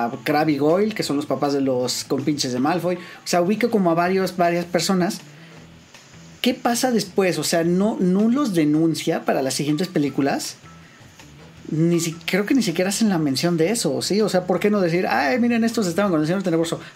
[0.05, 2.95] a Crabbe y Goyle, que son los papás de los compinches de Malfoy.
[2.95, 5.21] O sea, ubica como a varios, varias personas.
[6.41, 7.37] ¿Qué pasa después?
[7.39, 10.57] O sea, ¿no, no los denuncia para las siguientes películas?
[11.69, 14.21] ni si, creo que ni siquiera hacen la mención de eso, ¿sí?
[14.21, 16.43] O sea, ¿por qué no decir, ay, miren, estos estaban con el señor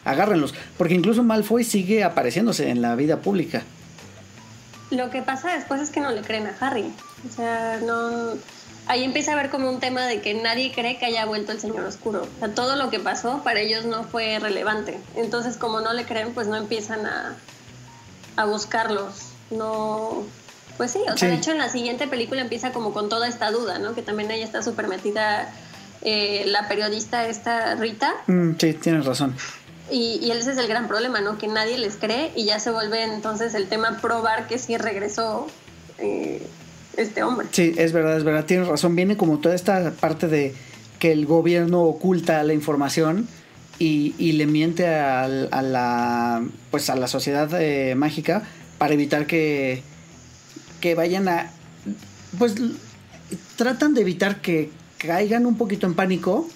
[0.05, 0.53] agárrenlos?
[0.77, 3.63] Porque incluso Malfoy sigue apareciéndose en la vida pública.
[4.89, 6.91] Lo que pasa después es que no le creen a Harry.
[7.29, 8.33] O sea, no.
[8.87, 11.59] Ahí empieza a ver como un tema de que nadie cree que haya vuelto el
[11.59, 12.23] Señor Oscuro.
[12.23, 14.99] O sea, todo lo que pasó para ellos no fue relevante.
[15.15, 17.35] Entonces, como no le creen, pues no empiezan a,
[18.35, 19.13] a buscarlos.
[19.51, 20.25] No,
[20.77, 23.51] pues sí, o sea, de hecho en la siguiente película empieza como con toda esta
[23.51, 23.93] duda, ¿no?
[23.93, 25.53] Que también ella está súper metida,
[26.01, 28.13] eh, la periodista esta Rita.
[28.27, 29.35] Mm, sí, tienes razón.
[29.91, 31.37] Y, y, ese es el gran problema, ¿no?
[31.37, 35.47] Que nadie les cree y ya se vuelve entonces el tema probar que sí regresó
[35.97, 36.47] eh,
[37.01, 37.47] este hombre.
[37.51, 38.95] Sí, es verdad, es verdad, tienes razón.
[38.95, 40.53] Viene como toda esta parte de
[40.99, 43.27] que el gobierno oculta la información
[43.79, 48.43] y, le miente a, a, la pues a la sociedad eh, mágica
[48.77, 49.81] para evitar que
[50.81, 51.49] que vayan a,
[52.37, 52.55] pues
[53.55, 56.49] tratan de evitar que caigan un poquito en pánico,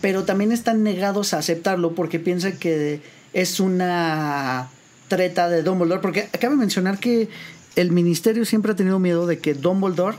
[0.00, 3.02] pero también están negados a aceptarlo porque piensan que
[3.34, 4.70] es una
[5.08, 7.28] treta de Dumbledore, porque acaba de mencionar que
[7.76, 10.16] el ministerio siempre ha tenido miedo de que Dumbledore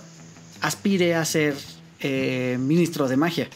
[0.62, 1.56] aspire a ser
[2.00, 3.50] eh, ministro de magia.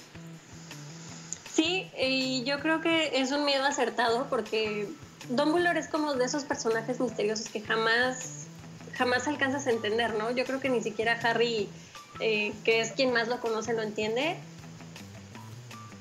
[1.53, 4.87] Sí, y yo creo que es un miedo acertado porque
[5.29, 8.47] Dumbledore es como de esos personajes misteriosos que jamás
[8.99, 10.29] jamás alcanzas a entender, ¿no?
[10.31, 11.69] Yo creo que ni siquiera Harry,
[12.19, 14.35] eh, que es quien más lo conoce, lo entiende.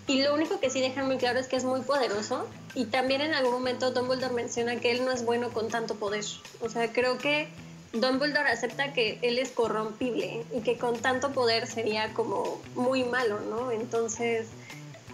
[0.08, 2.48] Y lo único que sí dejan muy claro es que es muy poderoso.
[2.74, 6.24] Y también en algún momento Dumbledore menciona que él no es bueno con tanto poder.
[6.60, 7.48] O sea, creo que
[7.93, 13.40] Dumbledore acepta que él es corrompible y que con tanto poder sería como muy malo,
[13.40, 13.70] ¿no?
[13.70, 14.48] Entonces,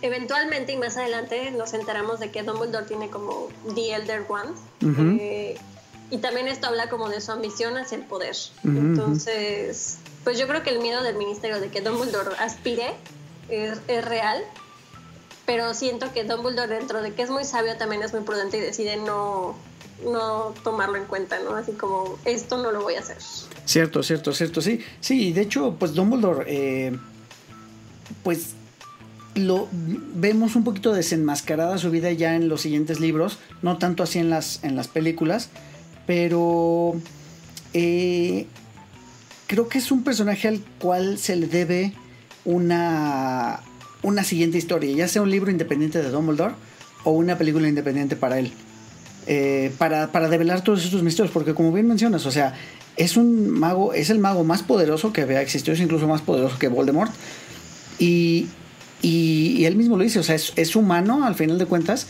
[0.02, 4.56] eventualmente y más adelante nos enteramos de que Dumbledore tiene como The Elder Wand.
[6.10, 8.36] Y también esto habla como de su ambición hacia el poder.
[8.62, 12.94] Entonces, pues yo creo que el miedo del ministerio de que Dumbledore aspire
[13.48, 14.42] es, real,
[15.46, 18.60] pero siento que Dumbledore dentro de que es muy sabio también es muy prudente y
[18.60, 19.56] decide no,
[20.02, 21.56] no tomarlo en cuenta, ¿no?
[21.56, 23.18] Así como, esto no lo voy a hacer.
[23.64, 24.80] Cierto, cierto, cierto, sí.
[25.00, 26.98] Sí, de hecho, pues Dumbledore, eh,
[28.22, 28.54] pues
[29.34, 34.18] lo vemos un poquito desenmascarada su vida ya en los siguientes libros, no tanto así
[34.18, 35.50] en las, en las películas,
[36.06, 36.94] pero
[37.72, 38.46] eh,
[39.46, 41.94] creo que es un personaje al cual se le debe
[42.44, 43.60] una,
[44.02, 46.54] una siguiente historia, ya sea un libro independiente de Dumbledore
[47.04, 48.52] o una película independiente para él.
[49.26, 52.54] Eh, para, para, develar todos estos misterios, porque como bien mencionas, o sea,
[52.96, 56.58] es un mago, es el mago más poderoso que había existido, es incluso más poderoso
[56.58, 57.10] que Voldemort.
[57.98, 58.48] Y,
[59.00, 62.06] y, él mismo lo dice, o sea, es, es, humano al final de cuentas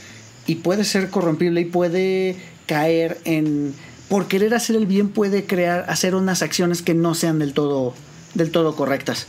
[0.47, 2.37] y puede ser corrompible y puede
[2.67, 3.75] caer en
[4.09, 7.95] por querer hacer el bien puede crear hacer unas acciones que no sean del todo
[8.35, 9.27] del todo correctas.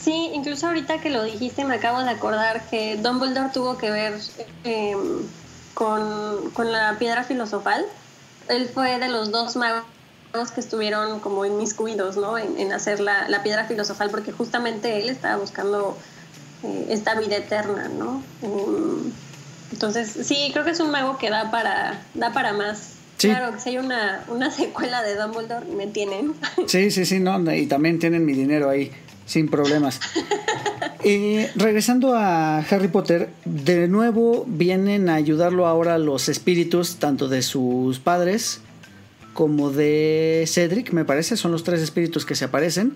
[0.00, 4.14] Sí, incluso ahorita que lo dijiste me acabo de acordar que Dumbledore tuvo que ver
[4.64, 4.98] em,
[5.74, 7.84] con, con, la piedra filosofal.
[8.48, 9.84] Él fue de los dos magos
[10.54, 12.38] que estuvieron como inmiscuidos ¿no?
[12.38, 15.96] en, hacer la, la, piedra filosofal porque justamente él estaba buscando
[16.62, 18.22] eh, esta vida eterna, ¿no?
[18.42, 19.12] Em,
[19.72, 22.92] entonces, sí, creo que es un mago que da para, da para más.
[23.18, 26.34] Claro, que si hay una, una secuela de Dumbledore, me tienen.
[26.66, 28.92] Sí, sí, sí, no, y también tienen mi dinero ahí,
[29.26, 30.00] sin problemas.
[31.04, 37.42] y regresando a Harry Potter, de nuevo vienen a ayudarlo ahora los espíritus, tanto de
[37.42, 38.60] sus padres
[39.32, 42.92] como de Cedric, me parece, son los tres espíritus que se aparecen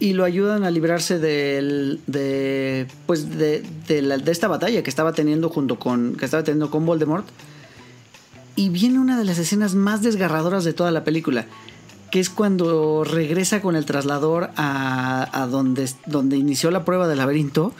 [0.00, 5.48] y lo ayudan a librarse del, de, pues de, de, esta batalla que estaba teniendo
[5.48, 7.26] junto con que estaba teniendo con Voldemort.
[8.54, 11.46] Y viene una de las escenas más desgarradoras de toda la película,
[12.10, 17.18] que es cuando regresa con el traslador a, a donde, donde inició la prueba del
[17.18, 17.72] laberinto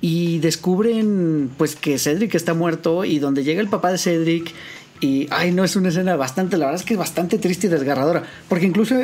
[0.00, 4.52] y descubren pues que Cedric está muerto y donde llega el papá de Cedric
[5.00, 7.70] y ay no es una escena bastante la verdad es que es bastante triste y
[7.70, 8.96] desgarradora porque incluso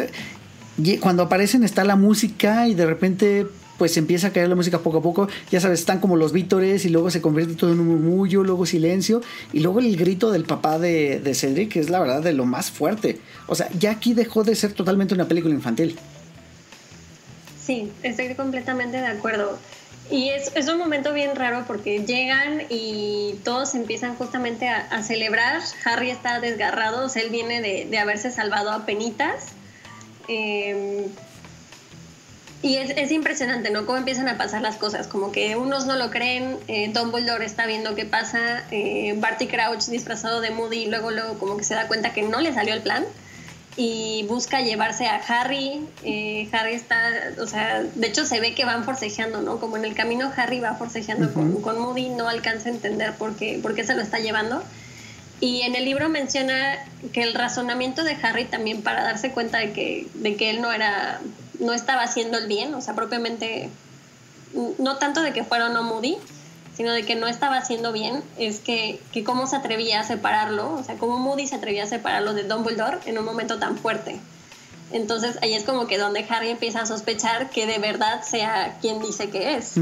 [1.01, 3.47] cuando aparecen está la música y de repente
[3.79, 5.29] pues empieza a caer la música poco a poco.
[5.51, 8.67] Ya sabes, están como los vítores y luego se convierte todo en un murmullo, luego
[8.67, 9.21] silencio
[9.53, 12.45] y luego el grito del papá de, de Cedric, que es la verdad de lo
[12.45, 13.19] más fuerte.
[13.47, 15.97] O sea, ya aquí dejó de ser totalmente una película infantil.
[17.63, 19.59] Sí, estoy completamente de acuerdo.
[20.09, 25.61] Y es, es un momento bien raro porque llegan y todos empiezan justamente a, celebrar.
[25.85, 29.57] Harry está desgarrado, él viene de, de haberse salvado a penitas
[30.29, 31.05] Em,
[32.63, 33.87] y es, impresionante, ¿no?
[33.87, 35.07] Cómo empiezan a pasar las cosas.
[35.07, 39.87] Como que unos no lo creen, eh, Dumbledore está viendo qué pasa, eh, Barty Crouch
[39.87, 42.75] disfrazado de Moody y luego, luego como que se da cuenta que no le salió
[42.75, 43.05] el plan.
[43.79, 45.87] y busca llevarse a Harry.
[46.03, 46.99] Eh, Harry está,
[47.39, 49.61] o sea, de hecho se ve que van forcejeando, ¿no?
[49.61, 53.37] Como en el camino Harry va forcejeando con, con, Moody, no alcanza a entender por
[53.37, 54.63] qué, por qué se lo está llevando.
[55.41, 56.79] Y en el libro menciona
[57.13, 60.73] que el razonamiento de Harry también para darse cuenta de que, de que él no
[60.73, 61.21] era,
[61.61, 63.71] no estaba haciendo el bien, o sea, propiamente,
[64.79, 66.17] no tanto de que fuera o no Moody,
[66.77, 70.75] sino de que no estaba haciendo bien, es que, que cómo se atrevía a separarlo,
[70.75, 74.21] o sea, cómo Moody se atrevía a separarlo de Dumbledore en un momento tan fuerte.
[74.93, 79.01] Entonces ahí es como que donde Harry empieza a sospechar que de verdad sea quien
[79.01, 79.75] dice que es.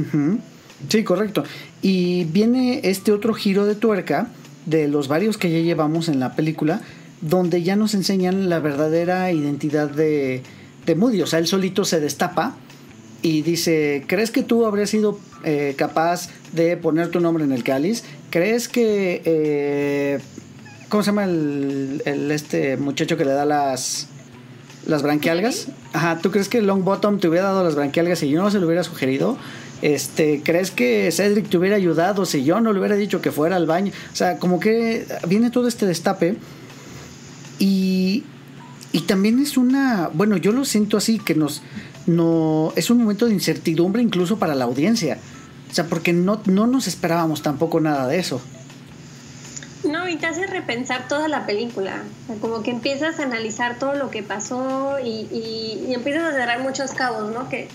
[0.89, 1.45] Sí, correcto.
[1.83, 4.29] Y viene este otro giro de tuerca
[4.67, 6.81] de los varios que ya llevamos en la película,
[7.21, 10.43] donde ya nos enseñan la verdadera identidad de,
[10.87, 11.23] de Moody.
[11.23, 12.57] O sea, él solito se destapa
[13.23, 17.65] y dice, ¿crees que tú habrías sido eh, capaz de poner tu nombre en el
[17.65, 18.05] cáliz?
[18.31, 19.23] ¿Crees que...
[19.25, 20.21] Eh,
[20.89, 24.09] ¿Cómo se llama el, este muchacho que le da las,
[24.87, 25.69] las branquialgas?
[25.93, 28.67] Ajá, ¿tú crees que Longbottom te hubiera dado las branquialgas y yo no se lo
[28.67, 29.37] hubiera sugerido?
[29.83, 33.57] Este, ¿crees que Cedric te hubiera ayudado si yo no le hubiera dicho que fuera
[33.57, 33.93] al baño?
[34.13, 36.37] O sea, como que viene todo este destape
[37.59, 38.25] y,
[38.95, 41.63] y también es una, bueno, yo lo siento así, que nos,
[42.07, 45.19] no, es un momento de incertidumbre incluso para la audiencia.
[45.69, 48.41] O sea, porque no, no nos esperábamos tampoco nada de eso.
[49.83, 52.05] No, y te hace repensar toda la película.
[52.41, 56.63] Como que empiezas a analizar todo lo que pasó y, y, y empiezas a cerrar
[56.63, 57.49] muchos cabos, ¿no?
[57.49, 57.67] Que,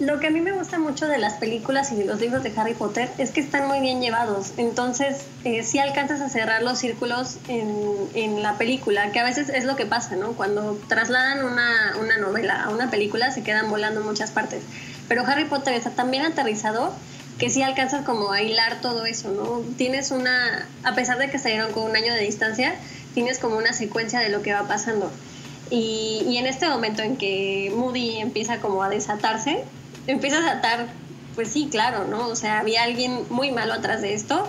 [0.00, 2.52] lo que a mí me gusta mucho de las películas y de los libros de
[2.56, 4.52] Harry Potter es que están muy bien llevados.
[4.56, 7.72] Entonces, eh, sí alcanzas a cerrar los círculos en,
[8.14, 10.32] en, la película, que a veces es lo que pasa, ¿no?
[10.32, 14.62] Cuando trasladan una, una novela a una película se quedan volando muchas partes.
[15.06, 16.92] Pero Harry Potter está tan bien aterrizado
[17.38, 19.62] que sí alcanzas como a hilar todo eso, ¿no?
[19.76, 22.74] Tienes una, a pesar de que salieron con un año de distancia,
[23.12, 25.10] tienes como una secuencia de lo que va pasando.
[25.70, 29.64] Y, y en este momento en que Moody empieza como a desatarse,
[30.06, 30.86] empiezas a atar,
[31.34, 32.28] pues sí, claro, ¿no?
[32.28, 34.46] O sea, había alguien muy malo atrás de esto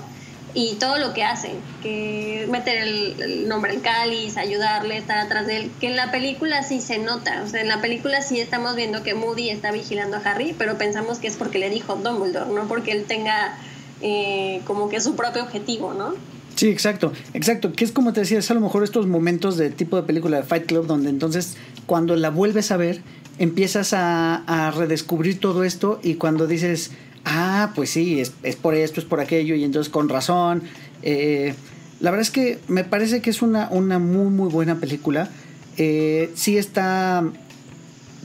[0.56, 1.52] y todo lo que hace,
[1.84, 6.64] que meter el, nombre en cáliz, ayudarle, estar atrás de él, que en la película
[6.64, 10.16] sí se nota, o sea, en la película sí estamos viendo que Moody está vigilando
[10.16, 13.58] a Harry, pero pensamos que es porque le dijo Dumbledore, no porque él tenga
[14.02, 16.14] eh, como que su propio objetivo, ¿no?
[16.56, 19.70] Sí, exacto, exacto, que es como te decía, es a lo mejor estos momentos de
[19.72, 23.02] tipo de película de Fight Club donde entonces cuando la vuelves a ver
[23.38, 26.92] empiezas a, redescubrir todo esto y cuando dices,
[27.26, 30.64] ah, pues sí, es, por esto, es por aquello, y entonces con razón.
[31.02, 31.54] Eh,
[32.00, 35.30] la verdad es que me parece que es una, una muy, muy buena película.
[35.78, 37.24] Eh, sí está,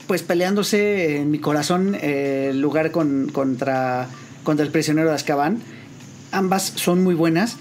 [0.06, 4.08] pues peleándose en mi corazón eh, el lugar con, contra,
[4.44, 5.58] contra el prisionero de Azkaban.
[6.32, 7.56] Ambas son muy buenas.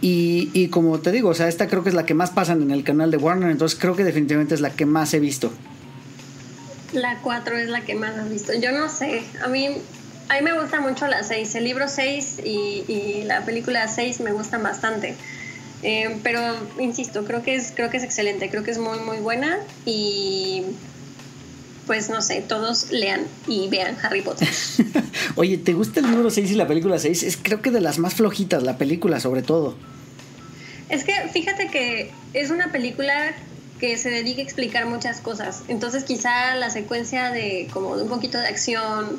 [0.00, 2.60] Y, y como te digo, o sea, esta creo que es la que más pasan
[2.60, 5.50] en el canal de Warner, entonces creo que definitivamente es la que más he visto.
[6.94, 8.54] La 4 es la que más has visto.
[8.54, 9.68] Yo no sé, a mí,
[10.28, 11.54] a mí me gusta mucho la 6.
[11.56, 15.16] El libro 6 y, y la película 6 me gustan bastante.
[15.84, 16.40] Eh, pero
[16.78, 20.62] insisto, creo que es creo que es excelente, creo que es muy muy buena y
[21.86, 24.48] pues no sé, todos lean y vean Harry Potter.
[25.34, 27.22] Oye, ¿te gusta el libro 6 y la película 6?
[27.24, 29.76] Es creo que de las más flojitas, la película sobre todo.
[30.88, 33.34] Es que fíjate que es una película
[33.80, 35.62] que se dedica a explicar muchas cosas.
[35.68, 39.18] Entonces quizá la secuencia de como un poquito de acción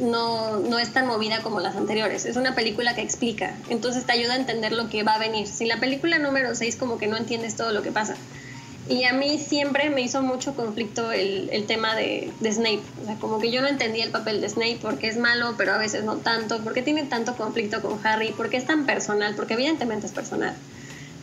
[0.00, 2.24] no, no es tan movida como las anteriores.
[2.24, 3.54] Es una película que explica.
[3.68, 5.46] Entonces te ayuda a entender lo que va a venir.
[5.46, 8.16] Si la película número 6 como que no entiendes todo lo que pasa.
[8.88, 12.82] Y a mí siempre me hizo mucho conflicto el, el tema de, de, Snape.
[13.08, 15.78] O como que yo no entendía el papel de Snape porque es malo, pero a
[15.78, 16.58] veces no tanto.
[16.64, 18.34] Porque tiene tanto conflicto con Harry.
[18.36, 19.34] Porque es tan personal.
[19.36, 20.56] Porque evidentemente es personal.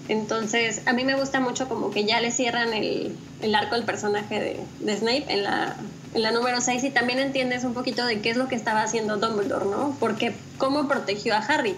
[0.10, 3.84] Entonces, a mí me gusta mucho como que ya le cierran el, el arco al
[3.84, 5.76] personaje de, Snape en la,
[6.14, 8.84] en la número 6 y también entiendes un poquito de qué es lo que estaba
[8.84, 9.96] haciendo Dumbledore, ¿no?
[10.00, 11.76] Porque cómo protegió a Harry.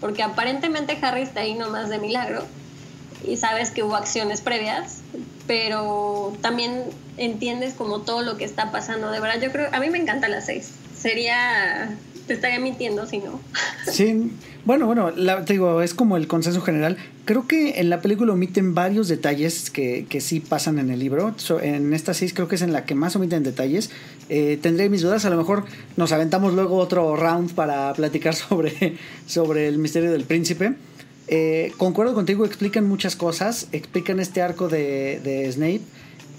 [0.00, 2.44] Porque aparentemente Harry está ahí nomás de milagro
[3.26, 4.98] y sabes que hubo acciones previas,
[5.46, 6.84] pero también
[7.16, 9.10] entiendes como todo lo que está pasando.
[9.10, 10.70] De verdad, yo creo, a mí me encanta la 6.
[10.98, 11.90] Sería
[12.30, 13.40] te estaría mintiendo si no.
[13.90, 14.30] Sí,
[14.64, 16.96] bueno, bueno, la, te digo, es como el consenso general.
[17.24, 21.34] Creo que en la película omiten varios detalles que, que sí pasan en el libro.
[21.38, 23.90] So, en esta seis creo que es en la que más omiten detalles.
[24.28, 25.64] Eh, tendré mis dudas, a lo mejor
[25.96, 28.96] nos aventamos luego otro round para platicar sobre,
[29.26, 30.74] sobre el misterio del príncipe.
[31.26, 35.80] Eh, concuerdo contigo, explican muchas cosas, explican este arco de, de Snape.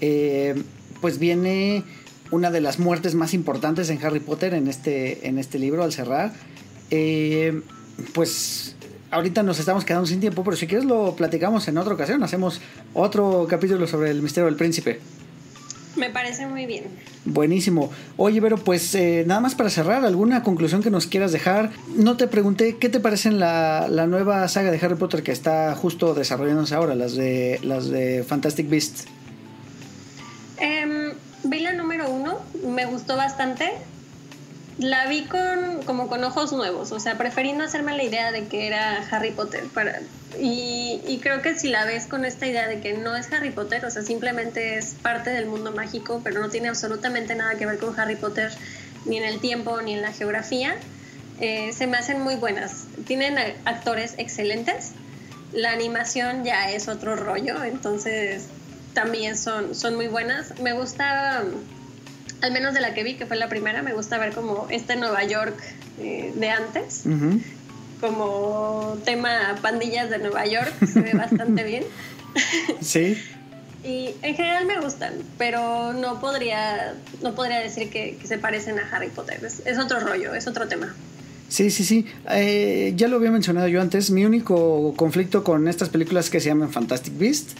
[0.00, 0.54] Eh,
[1.02, 1.84] pues viene
[2.32, 5.92] una de las muertes más importantes en Harry Potter en este, en este libro al
[5.92, 6.32] cerrar.
[6.90, 7.62] Eh,
[8.12, 8.74] pues
[9.10, 12.60] ahorita nos estamos quedando sin tiempo, pero si quieres lo platicamos en otra ocasión, hacemos
[12.94, 14.98] otro capítulo sobre el misterio del príncipe.
[15.94, 16.84] Me parece muy bien.
[17.26, 17.92] Buenísimo.
[18.16, 21.70] Oye, pero pues eh, nada más para cerrar, ¿alguna conclusión que nos quieras dejar?
[21.94, 25.74] No te pregunté, ¿qué te parece la, la nueva saga de Harry Potter que está
[25.74, 29.04] justo desarrollándose ahora, las de, las de Fantastic Beasts?
[30.62, 31.12] Eh,
[31.44, 33.72] vi la número uno, me gustó bastante.
[34.78, 38.46] La vi con, como con ojos nuevos, o sea, preferí no hacerme la idea de
[38.46, 39.64] que era Harry Potter.
[39.74, 40.00] Para,
[40.40, 43.50] y, y, creo que si la ves con esta idea de que no es Harry
[43.50, 47.66] Potter, o sea, simplemente es parte del mundo mágico, pero no tiene absolutamente nada que
[47.66, 48.50] ver con Harry Potter,
[49.04, 50.74] ni en el tiempo, ni en la geografía,
[51.38, 52.86] eh, se me hacen muy buenas.
[53.06, 53.36] Tienen
[53.66, 54.92] actores excelentes,
[55.52, 58.46] la animación ya es otro rollo, entonces
[58.94, 60.58] también son, son muy buenas.
[60.60, 61.44] Me gusta
[62.42, 64.96] al menos de la que vi, que fue la primera, me gusta ver como este
[64.96, 65.56] Nueva York
[66.00, 67.42] eh, de antes, uh -huh.
[68.00, 71.84] como tema pandillas de Nueva York, se ve bastante bien.
[72.80, 73.16] Sí.
[73.84, 78.78] y en general me gustan, pero no podría, no podría decir que, que se parecen
[78.80, 80.94] a Harry Potter, es, es, otro rollo, es otro tema.
[81.48, 82.06] Sí, sí, sí.
[82.30, 84.10] Eh, ya lo había mencionado yo antes.
[84.10, 87.54] Mi único conflicto con estas películas que se llaman Fantastic Beasts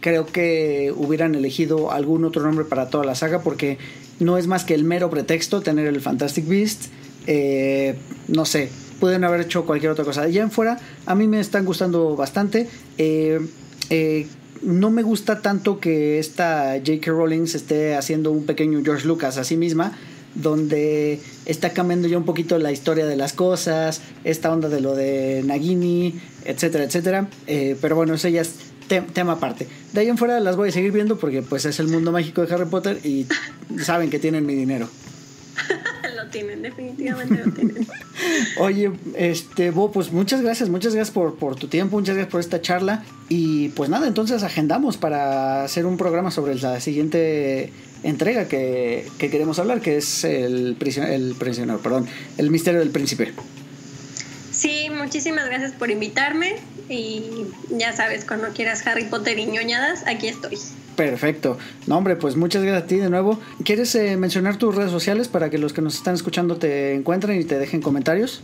[0.00, 3.78] creo que hubieran elegido algún otro nombre para toda la saga porque
[4.20, 6.86] no es más que el mero pretexto tener el Fantastic Beast.
[7.26, 7.96] Eh,
[8.28, 8.68] no sé,
[9.00, 10.22] pueden haber hecho cualquier otra cosa.
[10.22, 12.68] Allá en fuera, a mí me están gustando bastante.
[12.96, 13.40] Eh,
[13.90, 14.26] eh,
[14.62, 17.10] no me gusta tanto que esta J.K.
[17.10, 19.96] Rowling se esté haciendo un pequeño George Lucas a sí misma
[20.34, 24.94] donde está cambiando ya un poquito la historia de las cosas, esta onda de lo
[24.94, 26.14] de Nagini,
[26.44, 27.28] etcétera, etcétera.
[27.46, 28.54] Eh, pero bueno, eso ya es
[28.88, 29.68] te tema aparte.
[29.92, 32.44] De ahí en fuera las voy a seguir viendo porque pues es el mundo mágico
[32.44, 33.26] de Harry Potter y
[33.82, 34.88] saben que tienen mi dinero.
[36.16, 37.86] lo tienen, definitivamente lo tienen.
[38.58, 42.40] Oye, este, Bo, pues muchas gracias, muchas gracias por, por tu tiempo, muchas gracias por
[42.40, 43.04] esta charla.
[43.28, 49.30] Y pues nada, entonces agendamos para hacer un programa sobre la siguiente entrega que, que
[49.30, 52.06] queremos hablar, que es el prisionero, el prisionero, perdón,
[52.36, 53.32] el misterio del príncipe.
[54.58, 56.56] Sí, muchísimas gracias por invitarme
[56.88, 60.58] y ya sabes, cuando quieras Harry Potter y ñoñadas, aquí estoy.
[60.96, 61.56] Perfecto.
[61.86, 63.38] No, hombre, pues muchas gracias a ti de nuevo.
[63.64, 67.40] ¿Quieres eh, mencionar tus redes sociales para que los que nos están escuchando te encuentren
[67.40, 68.42] y te dejen comentarios?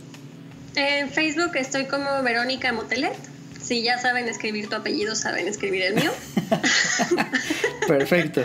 [0.75, 3.17] En Facebook estoy como Verónica Motelet.
[3.61, 6.11] Si ya saben escribir tu apellido, saben escribir el mío.
[7.89, 8.41] Perfecto.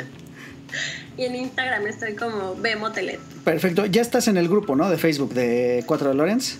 [1.16, 3.20] y en Instagram estoy como B Motelet.
[3.44, 3.86] Perfecto.
[3.86, 4.90] Ya estás en el grupo, ¿no?
[4.90, 6.58] De Facebook de Cuatro de Lorenz.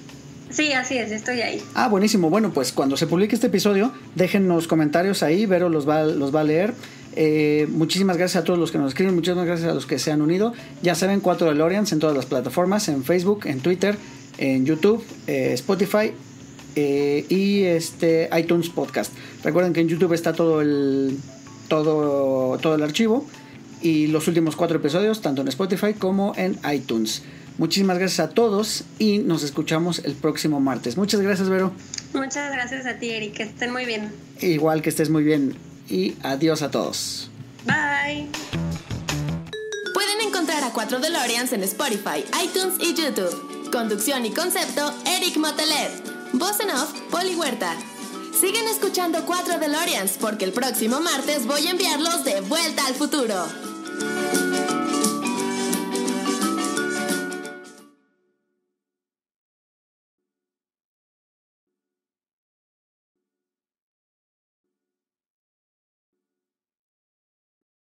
[0.51, 1.63] Sí, así es, estoy ahí.
[1.75, 2.29] Ah, buenísimo.
[2.29, 6.41] Bueno, pues cuando se publique este episodio, déjennos comentarios ahí, Vero los va, los va
[6.41, 6.75] a leer.
[7.17, 10.13] Eh, muchísimas gracias a todos los que nos escriben, muchísimas gracias a los que se
[10.13, 10.53] han unido.
[10.83, 13.97] Ya saben, 4 DeLoreans en todas las plataformas, en Facebook, en Twitter,
[14.39, 16.13] en YouTube, eh, Spotify
[16.77, 19.13] eh, y este iTunes Podcast.
[19.45, 21.19] Recuerden que en YouTube está todo el,
[21.69, 23.27] todo, todo el archivo
[23.83, 27.23] y los últimos cuatro episodios, tanto en Spotify como en iTunes.
[27.61, 30.97] Muchísimas gracias a todos y nos escuchamos el próximo martes.
[30.97, 31.75] Muchas gracias, Vero.
[32.15, 33.35] Muchas gracias a ti, Eric.
[33.35, 34.11] Que estén muy bien.
[34.41, 35.59] Igual que estés muy bien.
[35.87, 37.29] Y adiós a todos.
[37.67, 38.29] Bye.
[39.93, 43.71] Pueden encontrar a 4 DeLoreans en Spotify, iTunes y YouTube.
[43.71, 46.33] Conducción y concepto, Eric Motelet.
[46.33, 47.77] Voz en off, Poli Huerta.
[48.41, 53.70] Siguen escuchando 4 DeLoreans porque el próximo martes voy a enviarlos de vuelta al futuro.